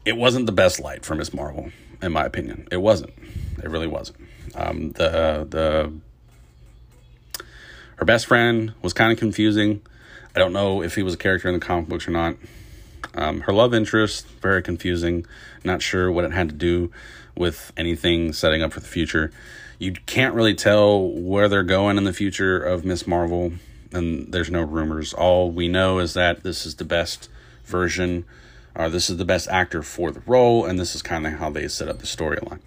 it 0.06 0.18
wasn't 0.18 0.48
the 0.48 0.52
best 0.52 0.80
light 0.80 1.06
for 1.06 1.16
Miss 1.16 1.34
Marvel, 1.34 1.72
in 2.02 2.12
my 2.12 2.26
opinion. 2.26 2.68
It 2.72 2.78
wasn't. 2.78 3.14
It 3.64 3.70
really 3.70 3.88
wasn't. 3.88 4.20
Um, 4.56 4.92
the 4.92 5.48
the 5.50 5.92
her 7.98 8.06
best 8.06 8.26
friend 8.26 8.74
was 8.82 8.94
kind 8.94 9.12
of 9.12 9.18
confusing 9.18 9.82
I 10.36 10.40
don't 10.40 10.54
know 10.54 10.82
if 10.82 10.96
he 10.96 11.04
was 11.04 11.14
a 11.14 11.18
character 11.18 11.48
in 11.48 11.54
the 11.54 11.60
comic 11.60 11.88
books 11.88 12.08
or 12.08 12.12
not. 12.12 12.36
Um, 13.14 13.42
her 13.42 13.54
love 13.54 13.74
interest, 13.74 14.28
very 14.42 14.64
confusing. 14.64 15.28
Not 15.64 15.84
sure 15.84 16.12
what 16.12 16.26
it 16.26 16.32
had 16.32 16.50
to 16.50 16.56
do 16.56 16.92
with 17.36 17.72
anything 17.78 18.34
setting 18.34 18.64
up 18.64 18.74
for 18.74 18.80
the 18.80 18.88
future. 18.88 19.32
You 19.78 19.92
can't 19.92 20.34
really 20.34 20.56
tell 20.56 21.08
where 21.08 21.48
they're 21.48 21.62
going 21.62 21.98
in 21.98 22.04
the 22.04 22.14
future 22.14 22.58
of 22.58 22.84
Miss 22.84 23.06
Marvel, 23.06 23.54
and 23.92 24.32
there's 24.32 24.50
no 24.50 24.64
rumors. 24.64 25.14
All 25.14 25.52
we 25.52 25.68
know 25.68 26.00
is 26.00 26.16
that 26.16 26.42
this 26.42 26.66
is 26.66 26.76
the 26.76 26.86
best 26.86 27.30
version, 27.66 28.26
or 28.74 28.90
this 28.90 29.12
is 29.12 29.18
the 29.18 29.26
best 29.26 29.48
actor 29.50 29.84
for 29.84 30.10
the 30.10 30.22
role, 30.26 30.66
and 30.66 30.80
this 30.80 30.96
is 30.96 31.04
kind 31.04 31.28
of 31.28 31.34
how 31.34 31.52
they 31.52 31.68
set 31.68 31.90
up 31.90 32.00
the 32.00 32.08
storyline. 32.08 32.60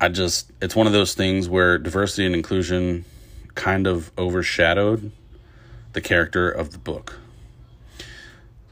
I 0.00 0.08
just, 0.08 0.50
it's 0.60 0.76
one 0.76 0.86
of 0.86 0.92
those 0.92 1.14
things 1.14 1.48
where 1.48 1.78
diversity 1.78 2.26
and 2.26 2.34
inclusion 2.34 3.04
kind 3.54 3.86
of 3.86 4.12
overshadowed 4.18 5.10
the 5.92 6.00
character 6.00 6.50
of 6.50 6.72
the 6.72 6.78
book. 6.78 7.18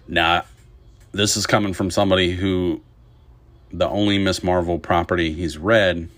Now, 0.07 0.45
this 1.13 1.37
is 1.37 1.47
coming 1.47 1.73
from 1.73 1.91
somebody 1.91 2.33
who 2.33 2.83
the 3.73 3.89
only 3.89 4.19
Miss 4.19 4.43
Marvel 4.43 4.79
property 4.79 5.33
he's 5.33 5.57
read 5.57 6.09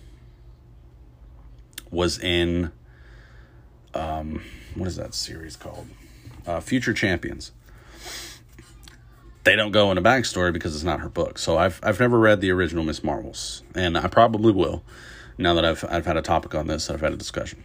was 1.90 2.18
in 2.18 2.72
um, 3.94 4.42
what 4.74 4.88
is 4.88 4.96
that 4.96 5.14
series 5.14 5.56
called? 5.56 5.86
Uh, 6.46 6.60
Future 6.60 6.92
Champions. 6.92 7.52
They 9.46 9.54
don't 9.54 9.70
go 9.70 9.92
in 9.92 9.96
into 9.96 10.10
backstory 10.10 10.52
because 10.52 10.74
it's 10.74 10.82
not 10.82 10.98
her 10.98 11.08
book. 11.08 11.38
So 11.38 11.56
I've 11.56 11.78
I've 11.80 12.00
never 12.00 12.18
read 12.18 12.40
the 12.40 12.50
original 12.50 12.82
Miss 12.82 13.04
Marvels, 13.04 13.62
and 13.76 13.96
I 13.96 14.08
probably 14.08 14.52
will 14.52 14.82
now 15.38 15.54
that 15.54 15.64
I've 15.64 15.84
I've 15.88 16.04
had 16.04 16.16
a 16.16 16.22
topic 16.22 16.52
on 16.56 16.66
this. 16.66 16.90
I've 16.90 17.00
had 17.00 17.12
a 17.12 17.16
discussion. 17.16 17.62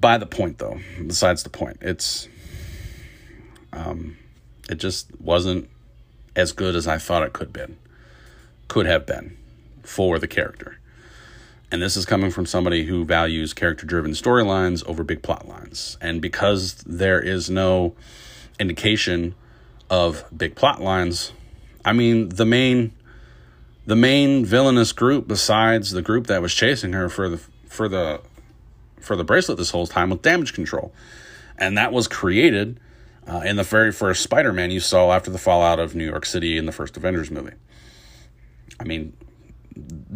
By 0.00 0.18
the 0.18 0.26
point, 0.26 0.58
though, 0.58 0.78
besides 1.04 1.42
the 1.42 1.50
point, 1.50 1.78
it's 1.80 2.28
um, 3.72 4.18
it 4.70 4.76
just 4.76 5.08
wasn't 5.20 5.68
as 6.36 6.52
good 6.52 6.76
as 6.76 6.86
I 6.86 6.98
thought 6.98 7.24
it 7.24 7.32
could 7.32 7.52
been, 7.52 7.76
could 8.68 8.86
have 8.86 9.04
been, 9.04 9.36
for 9.82 10.20
the 10.20 10.28
character. 10.28 10.78
And 11.72 11.82
this 11.82 11.96
is 11.96 12.06
coming 12.06 12.30
from 12.30 12.46
somebody 12.46 12.84
who 12.84 13.04
values 13.04 13.52
character 13.52 13.84
driven 13.84 14.12
storylines 14.12 14.86
over 14.88 15.02
big 15.02 15.24
plot 15.24 15.48
lines. 15.48 15.98
And 16.00 16.22
because 16.22 16.74
there 16.86 17.20
is 17.20 17.50
no 17.50 17.96
indication 18.60 19.34
of 19.90 20.24
big 20.36 20.54
plot 20.54 20.80
lines, 20.80 21.32
I 21.84 21.92
mean 21.92 22.28
the 22.28 22.44
main 22.44 22.92
the 23.86 23.96
main 23.96 24.44
villainous 24.44 24.92
group 24.92 25.26
besides 25.26 25.92
the 25.92 26.02
group 26.02 26.26
that 26.26 26.42
was 26.42 26.54
chasing 26.54 26.92
her 26.92 27.08
for 27.08 27.28
the 27.28 27.40
for 27.66 27.88
the 27.88 28.20
for 29.00 29.16
the 29.16 29.24
bracelet 29.24 29.58
this 29.58 29.70
whole 29.70 29.86
time 29.86 30.10
with 30.10 30.22
damage 30.22 30.52
control. 30.52 30.92
And 31.56 31.76
that 31.78 31.92
was 31.92 32.06
created 32.06 32.78
uh, 33.26 33.42
in 33.44 33.56
the 33.56 33.62
very 33.62 33.92
first 33.92 34.22
Spider 34.22 34.52
Man 34.52 34.70
you 34.70 34.80
saw 34.80 35.12
after 35.12 35.30
the 35.30 35.38
fallout 35.38 35.78
of 35.78 35.94
New 35.94 36.04
York 36.04 36.26
City 36.26 36.56
in 36.56 36.66
the 36.66 36.72
first 36.72 36.96
Avengers 36.96 37.30
movie. 37.30 37.54
I 38.80 38.84
mean, 38.84 39.16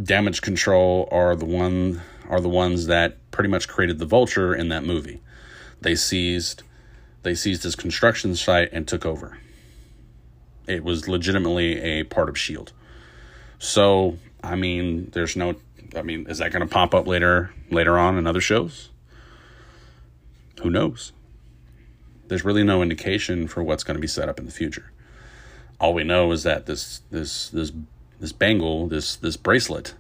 damage 0.03 0.43
control 0.43 1.09
are 1.11 1.35
the 1.35 1.45
one 1.45 2.01
are 2.29 2.41
the 2.41 2.49
ones 2.49 2.87
that 2.87 3.31
pretty 3.31 3.49
much 3.49 3.69
created 3.69 3.99
the 3.99 4.07
vulture 4.07 4.55
in 4.55 4.69
that 4.69 4.85
movie. 4.85 5.21
They 5.81 5.95
seized 5.95 6.63
they 7.23 7.35
seized 7.35 7.63
his 7.63 7.77
construction 7.77 8.35
site 8.35 8.71
and 8.73 8.87
took 8.87 9.07
over. 9.07 9.39
It 10.67 10.85
was 10.85 11.09
legitimately 11.09 11.81
a 11.81 12.05
part 12.05 12.29
of 12.29 12.39
Shield. 12.39 12.73
So, 13.59 14.19
I 14.43 14.57
mean, 14.57 15.11
there's 15.13 15.37
no 15.37 15.57
I 15.95 16.03
mean, 16.03 16.27
is 16.29 16.39
that 16.39 16.53
going 16.53 16.67
to 16.67 16.73
pop 16.73 16.95
up 16.95 17.07
later 17.07 17.53
later 17.71 17.99
on 17.99 18.19
in 18.19 18.27
other 18.27 18.41
shows? 18.41 18.91
Who 20.63 20.71
knows? 20.71 21.13
There's 22.29 22.45
really 22.45 22.65
no 22.65 22.83
indication 22.83 23.49
for 23.49 23.63
what's 23.63 23.85
going 23.85 23.97
to 23.97 24.01
be 24.01 24.07
set 24.07 24.29
up 24.29 24.39
in 24.39 24.47
the 24.47 24.53
future. 24.53 24.91
All 25.81 25.93
we 25.93 26.05
know 26.05 26.33
is 26.33 26.45
that 26.45 26.67
this 26.67 27.03
this 27.11 27.49
this 27.51 27.73
this 28.21 28.33
bangle, 28.33 28.87
this 28.87 29.17
this 29.17 29.37
bracelet, 29.37 29.95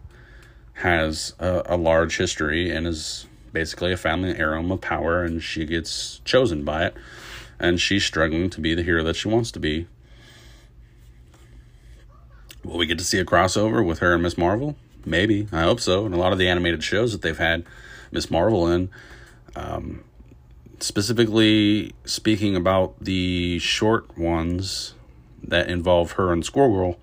has 0.74 1.34
a, 1.38 1.62
a 1.66 1.76
large 1.76 2.16
history 2.16 2.70
and 2.70 2.86
is 2.86 3.26
basically 3.52 3.92
a 3.92 3.96
family 3.96 4.34
heirloom 4.36 4.70
of 4.70 4.80
power, 4.80 5.22
and 5.22 5.42
she 5.42 5.66
gets 5.66 6.20
chosen 6.24 6.64
by 6.64 6.86
it, 6.86 6.94
and 7.58 7.80
she's 7.80 8.04
struggling 8.04 8.48
to 8.50 8.60
be 8.60 8.74
the 8.74 8.82
hero 8.82 9.04
that 9.04 9.16
she 9.16 9.28
wants 9.28 9.50
to 9.50 9.60
be. 9.60 9.86
Will 12.64 12.78
we 12.78 12.86
get 12.86 12.98
to 12.98 13.04
see 13.04 13.18
a 13.18 13.24
crossover 13.24 13.84
with 13.84 13.98
her 13.98 14.14
and 14.14 14.22
Miss 14.22 14.38
Marvel? 14.38 14.76
Maybe. 15.04 15.48
I 15.50 15.62
hope 15.62 15.80
so. 15.80 16.06
And 16.06 16.14
a 16.14 16.18
lot 16.18 16.32
of 16.32 16.38
the 16.38 16.48
animated 16.48 16.84
shows 16.84 17.12
that 17.12 17.22
they've 17.22 17.36
had 17.36 17.64
Miss 18.12 18.30
Marvel 18.30 18.68
in, 18.68 18.90
um, 19.56 20.04
specifically 20.78 21.92
speaking 22.04 22.54
about 22.54 22.94
the 23.00 23.58
short 23.58 24.16
ones 24.16 24.94
that 25.42 25.68
involve 25.68 26.12
her 26.12 26.32
and 26.32 26.44
Squirrel 26.44 26.72
Girl, 26.72 26.98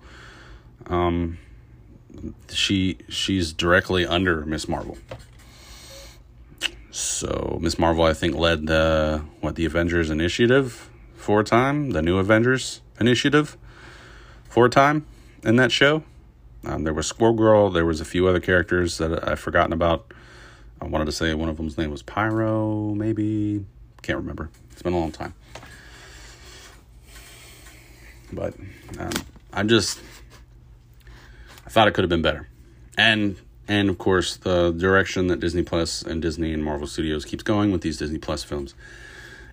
um, 0.86 1.38
she 2.48 2.98
she's 3.08 3.52
directly 3.52 4.06
under 4.06 4.46
Miss 4.46 4.66
Marvel. 4.66 4.96
So 6.90 7.58
Miss 7.60 7.78
Marvel, 7.78 8.04
I 8.04 8.14
think, 8.14 8.34
led 8.34 8.66
the 8.66 9.22
what 9.40 9.56
the 9.56 9.66
Avengers 9.66 10.10
Initiative 10.10 10.88
for 11.16 11.40
a 11.40 11.44
time, 11.44 11.90
the 11.90 12.02
New 12.02 12.18
Avengers 12.18 12.80
Initiative 12.98 13.58
for 14.48 14.66
a 14.66 14.70
time 14.70 15.06
in 15.44 15.56
that 15.56 15.72
show. 15.72 16.02
Um, 16.64 16.84
there 16.84 16.92
was 16.92 17.06
Squirrel 17.06 17.34
Girl. 17.34 17.70
There 17.70 17.86
was 17.86 18.00
a 18.00 18.04
few 18.04 18.26
other 18.26 18.40
characters 18.40 18.98
that 18.98 19.26
I've 19.26 19.40
forgotten 19.40 19.72
about. 19.72 20.12
I 20.80 20.86
wanted 20.86 21.06
to 21.06 21.12
say 21.12 21.32
one 21.34 21.48
of 21.48 21.56
them's 21.56 21.78
name 21.78 21.90
was 21.90 22.02
Pyro, 22.02 22.94
maybe. 22.94 23.64
Can't 24.02 24.18
remember. 24.18 24.50
It's 24.72 24.82
been 24.82 24.92
a 24.92 24.98
long 24.98 25.12
time. 25.12 25.34
But 28.32 28.54
um, 28.98 29.10
I'm 29.52 29.68
just 29.68 29.98
I 31.66 31.70
thought 31.70 31.88
it 31.88 31.94
could 31.94 32.02
have 32.02 32.10
been 32.10 32.22
better. 32.22 32.48
And 32.96 33.36
and 33.68 33.90
of 33.90 33.98
course 33.98 34.36
the 34.36 34.72
direction 34.72 35.26
that 35.28 35.40
Disney 35.40 35.62
Plus 35.62 36.02
and 36.02 36.22
Disney 36.22 36.52
and 36.52 36.64
Marvel 36.64 36.86
Studios 36.86 37.24
keeps 37.24 37.42
going 37.42 37.72
with 37.72 37.82
these 37.82 37.98
Disney 37.98 38.18
Plus 38.18 38.44
films. 38.44 38.74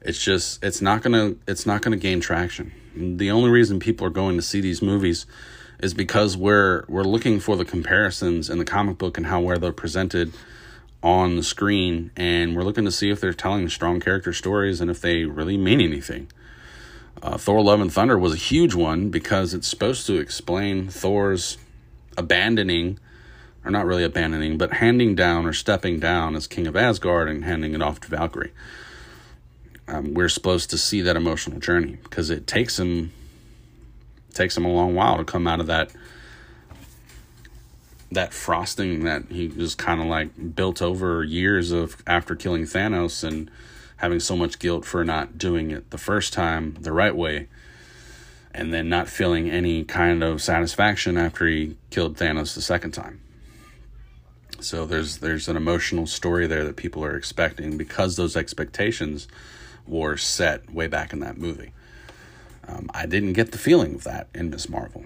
It's 0.01 0.23
just 0.23 0.63
it's 0.63 0.81
not 0.81 1.01
gonna 1.01 1.35
it's 1.47 1.65
not 1.65 1.81
gonna 1.81 1.97
gain 1.97 2.21
traction. 2.21 2.71
The 2.95 3.31
only 3.31 3.49
reason 3.49 3.79
people 3.79 4.07
are 4.07 4.11
going 4.11 4.37
to 4.37 4.41
see 4.41 4.61
these 4.61 4.81
movies 4.81 5.25
is 5.79 5.93
because 5.93 6.35
we're 6.35 6.83
we're 6.87 7.03
looking 7.03 7.39
for 7.39 7.55
the 7.55 7.65
comparisons 7.65 8.49
in 8.49 8.57
the 8.57 8.65
comic 8.65 8.97
book 8.97 9.17
and 9.17 9.27
how 9.27 9.39
where 9.39 9.57
they're 9.57 9.71
presented 9.71 10.33
on 11.03 11.35
the 11.35 11.43
screen 11.43 12.11
and 12.17 12.55
we're 12.55 12.63
looking 12.63 12.85
to 12.85 12.91
see 12.91 13.09
if 13.09 13.21
they're 13.21 13.33
telling 13.33 13.69
strong 13.69 13.99
character 13.99 14.33
stories 14.33 14.81
and 14.81 14.89
if 14.89 15.01
they 15.01 15.25
really 15.25 15.57
mean 15.57 15.79
anything. 15.79 16.27
Uh, 17.21 17.37
Thor 17.37 17.61
Love 17.63 17.81
and 17.81 17.91
Thunder 17.91 18.17
was 18.17 18.33
a 18.33 18.37
huge 18.37 18.75
one 18.75 19.09
because 19.09 19.53
it's 19.53 19.67
supposed 19.67 20.05
to 20.07 20.17
explain 20.17 20.87
Thor's 20.87 21.57
abandoning, 22.15 22.99
or 23.65 23.71
not 23.71 23.85
really 23.85 24.03
abandoning, 24.03 24.57
but 24.57 24.73
handing 24.73 25.15
down 25.15 25.45
or 25.45 25.53
stepping 25.53 25.99
down 25.99 26.35
as 26.35 26.47
King 26.47 26.67
of 26.67 26.75
Asgard 26.75 27.27
and 27.27 27.43
handing 27.43 27.73
it 27.73 27.81
off 27.81 27.99
to 28.01 28.07
Valkyrie. 28.07 28.51
Um, 29.87 30.13
we're 30.13 30.29
supposed 30.29 30.69
to 30.71 30.77
see 30.77 31.01
that 31.01 31.15
emotional 31.15 31.59
journey 31.59 31.97
because 32.03 32.29
it 32.29 32.45
takes 32.45 32.77
him 32.77 33.11
takes 34.37 34.55
him 34.55 34.65
a 34.65 34.71
long 34.71 34.95
while 34.95 35.17
to 35.17 35.23
come 35.23 35.47
out 35.47 35.59
of 35.59 35.67
that 35.67 35.91
that 38.09 38.33
frosting 38.33 39.03
that 39.03 39.23
he 39.29 39.47
was 39.49 39.75
kind 39.75 39.99
of 39.99 40.07
like 40.07 40.55
built 40.55 40.81
over 40.81 41.23
years 41.23 41.71
of 41.71 42.01
after 42.07 42.35
killing 42.35 42.63
Thanos 42.63 43.23
and 43.23 43.51
having 43.97 44.19
so 44.19 44.37
much 44.37 44.59
guilt 44.59 44.85
for 44.85 45.03
not 45.03 45.37
doing 45.37 45.71
it 45.71 45.89
the 45.89 45.97
first 45.97 46.31
time 46.31 46.77
the 46.79 46.93
right 46.93 47.15
way 47.15 47.47
and 48.53 48.73
then 48.73 48.87
not 48.87 49.09
feeling 49.09 49.49
any 49.49 49.83
kind 49.83 50.23
of 50.23 50.41
satisfaction 50.41 51.17
after 51.17 51.47
he 51.47 51.75
killed 51.89 52.17
Thanos 52.17 52.55
the 52.55 52.61
second 52.61 52.91
time. 52.91 53.19
So 54.59 54.85
there's 54.85 55.17
there's 55.17 55.47
an 55.47 55.57
emotional 55.57 56.07
story 56.07 56.47
there 56.47 56.63
that 56.63 56.75
people 56.75 57.03
are 57.03 57.15
expecting 57.15 57.77
because 57.77 58.15
those 58.15 58.35
expectations 58.35 59.27
were 59.85 60.17
set 60.17 60.73
way 60.73 60.87
back 60.87 61.13
in 61.13 61.19
that 61.19 61.37
movie. 61.37 61.71
Um, 62.67 62.89
I 62.93 63.05
didn't 63.05 63.33
get 63.33 63.51
the 63.51 63.57
feeling 63.57 63.95
of 63.95 64.03
that 64.03 64.27
in 64.33 64.49
Miss 64.49 64.67
Marvel. 64.69 65.05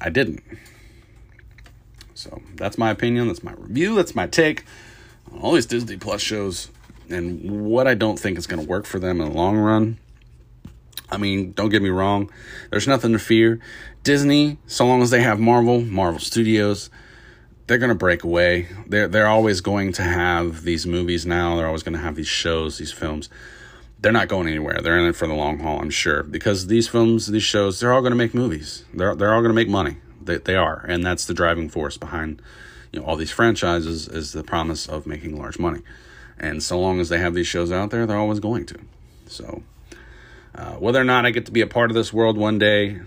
I 0.00 0.10
didn't. 0.10 0.42
So 2.14 2.42
that's 2.56 2.78
my 2.78 2.90
opinion. 2.90 3.28
That's 3.28 3.44
my 3.44 3.52
review. 3.52 3.94
That's 3.94 4.14
my 4.14 4.26
take 4.26 4.64
on 5.32 5.40
all 5.40 5.52
these 5.52 5.66
Disney 5.66 5.96
Plus 5.96 6.20
shows 6.20 6.70
and 7.08 7.66
what 7.66 7.86
I 7.86 7.94
don't 7.94 8.18
think 8.18 8.38
is 8.38 8.46
going 8.46 8.62
to 8.62 8.68
work 8.68 8.86
for 8.86 8.98
them 8.98 9.20
in 9.20 9.28
the 9.28 9.34
long 9.34 9.56
run. 9.56 9.98
I 11.10 11.16
mean, 11.16 11.52
don't 11.52 11.68
get 11.68 11.82
me 11.82 11.90
wrong, 11.90 12.30
there's 12.70 12.88
nothing 12.88 13.12
to 13.12 13.18
fear. 13.18 13.60
Disney, 14.02 14.58
so 14.66 14.86
long 14.86 15.02
as 15.02 15.10
they 15.10 15.22
have 15.22 15.38
Marvel, 15.38 15.80
Marvel 15.80 16.18
Studios, 16.18 16.90
they're 17.66 17.78
going 17.78 17.90
to 17.90 17.94
break 17.94 18.24
away. 18.24 18.68
They're 18.86 19.08
they're 19.08 19.26
always 19.26 19.60
going 19.60 19.92
to 19.94 20.02
have 20.02 20.64
these 20.64 20.86
movies 20.86 21.24
now. 21.24 21.56
They're 21.56 21.66
always 21.66 21.82
going 21.82 21.94
to 21.94 22.00
have 22.00 22.14
these 22.16 22.28
shows, 22.28 22.78
these 22.78 22.92
films. 22.92 23.28
They're 24.04 24.12
not 24.12 24.28
going 24.28 24.48
anywhere. 24.48 24.80
They're 24.82 24.98
in 24.98 25.06
it 25.06 25.16
for 25.16 25.26
the 25.26 25.32
long 25.32 25.60
haul, 25.60 25.80
I'm 25.80 25.88
sure, 25.88 26.22
because 26.22 26.66
these 26.66 26.86
films, 26.86 27.28
these 27.28 27.42
shows, 27.42 27.80
they're 27.80 27.90
all 27.90 28.02
going 28.02 28.10
to 28.12 28.18
make 28.18 28.34
movies. 28.34 28.84
They're 28.92 29.14
they're 29.14 29.32
all 29.32 29.40
going 29.40 29.48
to 29.48 29.54
make 29.54 29.70
money. 29.70 29.96
They 30.20 30.36
they 30.36 30.56
are, 30.56 30.84
and 30.86 31.02
that's 31.06 31.24
the 31.24 31.32
driving 31.32 31.70
force 31.70 31.96
behind 31.96 32.42
you 32.92 33.00
know 33.00 33.06
all 33.06 33.16
these 33.16 33.30
franchises 33.30 34.06
is 34.06 34.32
the 34.32 34.44
promise 34.44 34.86
of 34.86 35.06
making 35.06 35.38
large 35.38 35.58
money. 35.58 35.80
And 36.38 36.62
so 36.62 36.78
long 36.78 37.00
as 37.00 37.08
they 37.08 37.16
have 37.16 37.32
these 37.32 37.46
shows 37.46 37.72
out 37.72 37.90
there, 37.92 38.04
they're 38.04 38.18
always 38.18 38.40
going 38.40 38.66
to. 38.66 38.78
So 39.26 39.62
uh, 40.54 40.72
whether 40.72 41.00
or 41.00 41.04
not 41.04 41.24
I 41.24 41.30
get 41.30 41.46
to 41.46 41.52
be 41.52 41.62
a 41.62 41.66
part 41.66 41.90
of 41.90 41.94
this 41.94 42.12
world 42.12 42.36
one 42.36 42.58
day, 42.58 43.00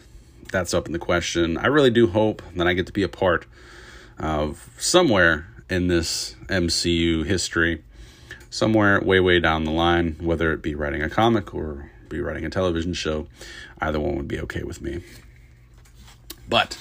that's 0.51 0.73
up 0.73 0.87
in 0.87 0.93
the 0.93 0.99
question. 0.99 1.59
I 1.59 1.67
really 1.67 1.91
do 1.91 2.07
hope 2.07 2.41
that 2.55 2.67
I 2.67 2.73
get 2.73 2.87
to 2.87 2.91
be 2.91 3.03
a 3.03 3.07
part 3.07 3.45
of 4.17 4.67
somewhere 4.79 5.45
in 5.69 5.89
this 5.89 6.35
MCU 6.47 7.23
history, 7.23 7.83
somewhere 8.57 8.99
way, 9.01 9.19
way 9.19 9.39
down 9.39 9.65
the 9.65 9.71
line, 9.71 10.15
whether 10.19 10.51
it 10.51 10.63
be 10.63 10.73
writing 10.73 11.03
a 11.03 11.09
comic 11.09 11.53
or 11.53 11.91
be 12.09 12.19
writing 12.19 12.43
a 12.43 12.49
television 12.49 12.93
show, 12.93 13.27
either 13.79 13.99
one 13.99 14.15
would 14.15 14.27
be 14.27 14.39
okay 14.39 14.63
with 14.63 14.81
me. 14.81 15.03
But 16.49 16.75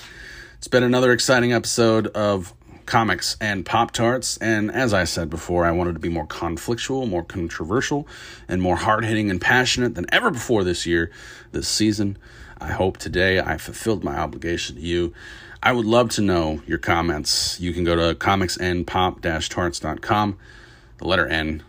it's 0.57 0.69
been 0.69 0.83
another 0.83 1.13
exciting 1.13 1.53
episode 1.53 2.07
of 2.09 2.55
comics 2.87 3.37
and 3.43 3.67
Pop 3.67 3.91
Tarts. 3.91 4.39
And 4.39 4.71
as 4.71 4.95
I 4.95 5.05
said 5.05 5.29
before, 5.29 5.67
I 5.67 5.73
wanted 5.73 5.93
to 5.93 5.99
be 5.99 6.09
more 6.09 6.27
conflictual, 6.27 7.07
more 7.07 7.25
controversial, 7.25 8.09
and 8.49 8.63
more 8.63 8.77
hard 8.77 9.05
hitting 9.05 9.31
and 9.31 9.39
passionate 9.41 9.95
than 9.95 10.07
ever 10.11 10.31
before 10.31 10.65
this 10.65 10.87
year, 10.87 11.11
this 11.53 11.69
season. 11.69 12.17
I 12.59 12.73
hope 12.73 12.97
today 12.97 13.39
I 13.39 13.59
fulfilled 13.59 14.03
my 14.03 14.17
obligation 14.17 14.77
to 14.77 14.83
you. 14.83 15.13
I 15.63 15.73
would 15.73 15.85
love 15.85 16.09
to 16.11 16.23
know 16.23 16.63
your 16.67 16.79
comments. 16.79 17.61
You 17.61 17.75
can 17.75 17.85
go 17.85 17.97
to 17.97 18.15
comicsnpop-tarts.com, 18.15 20.39
the 20.99 21.07
letter 21.07 21.27
N, 21.27 21.63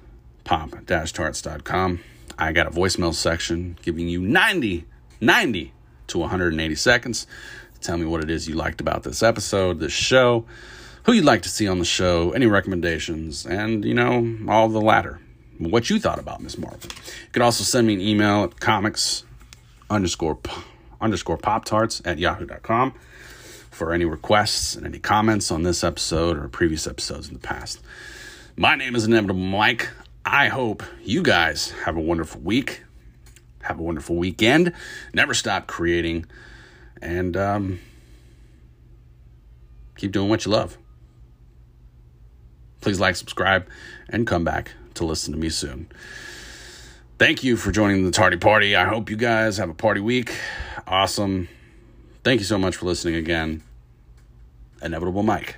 pop-tarts.com. 0.44 2.00
I 2.38 2.52
got 2.52 2.68
a 2.68 2.72
voicemail 2.72 3.14
section 3.14 3.78
giving 3.82 4.08
you 4.08 4.22
90, 4.22 4.86
90 5.20 5.74
to 6.08 6.18
180 6.20 6.76
seconds 6.76 7.28
to 7.76 7.82
tell 7.82 7.98
me 7.98 8.06
what 8.06 8.24
it 8.24 8.30
is 8.30 8.48
you 8.48 8.56
liked 8.56 8.82
about 8.82 9.04
this 9.04 9.24
episode, 9.24 9.80
this 9.80 9.92
show 9.92 10.46
who 11.08 11.14
you'd 11.14 11.24
like 11.24 11.42
to 11.42 11.50
see 11.50 11.70
on 11.70 11.80
the 11.80 11.86
show, 11.86 12.32
any 12.32 12.46
recommendations, 12.48 13.46
and, 13.46 13.86
you 13.86 13.94
know, 13.94 14.38
all 14.50 14.68
the 14.68 14.82
latter. 14.82 15.22
what 15.58 15.90
you 15.90 16.00
thought 16.00 16.20
about 16.20 16.42
Miss 16.42 16.58
Marvel. 16.58 16.80
You 16.84 17.32
could 17.32 17.42
also 17.42 17.64
send 17.64 17.88
me 17.88 17.94
an 17.94 18.02
email 18.02 18.44
at 18.44 18.60
comics 18.60 19.24
underscore 19.90 20.38
underscore 21.00 21.38
pop 21.38 21.64
tarts 21.64 22.02
at 22.04 22.20
yahoo.com 22.20 22.94
for 23.72 23.94
any 23.94 24.04
requests 24.04 24.76
and 24.76 24.86
any 24.86 25.00
comments 25.00 25.50
on 25.50 25.64
this 25.64 25.82
episode 25.82 26.38
or 26.38 26.50
previous 26.50 26.86
episodes 26.86 27.30
in 27.30 27.36
the 27.36 27.40
past. 27.40 27.80
My 28.60 28.74
name 28.74 28.96
is 28.96 29.06
Inevitable 29.06 29.40
Mike. 29.40 29.88
I 30.26 30.48
hope 30.48 30.82
you 31.04 31.22
guys 31.22 31.70
have 31.86 31.96
a 31.96 32.00
wonderful 32.02 32.42
week. 32.42 32.82
Have 33.62 33.78
a 33.78 33.84
wonderful 33.84 34.16
weekend. 34.16 34.74
Never 35.14 35.36
stop 35.36 35.68
creating. 35.68 36.26
And 37.00 37.38
um, 37.38 37.80
keep 39.96 40.12
doing 40.12 40.28
what 40.28 40.44
you 40.44 40.52
love. 40.52 40.76
Please 42.82 43.00
like, 43.00 43.16
subscribe, 43.16 43.68
and 44.10 44.26
come 44.26 44.44
back 44.44 44.72
to 44.96 45.06
listen 45.06 45.34
to 45.34 45.40
me 45.40 45.50
soon. 45.50 45.88
Thank 47.20 47.44
you 47.44 47.58
for 47.58 47.72
joining 47.72 48.06
the 48.06 48.12
Tardy 48.12 48.38
Party. 48.38 48.76
I 48.76 48.86
hope 48.86 49.12
you 49.12 49.18
guys 49.18 49.58
have 49.58 49.70
a 49.70 49.76
party 49.76 50.02
week. 50.02 50.34
Awesome. 50.88 51.48
Thank 52.24 52.40
you 52.40 52.46
so 52.46 52.58
much 52.58 52.76
for 52.76 52.88
listening 52.88 53.14
again. 53.14 53.62
Inevitable 54.82 55.22
Mike. 55.22 55.58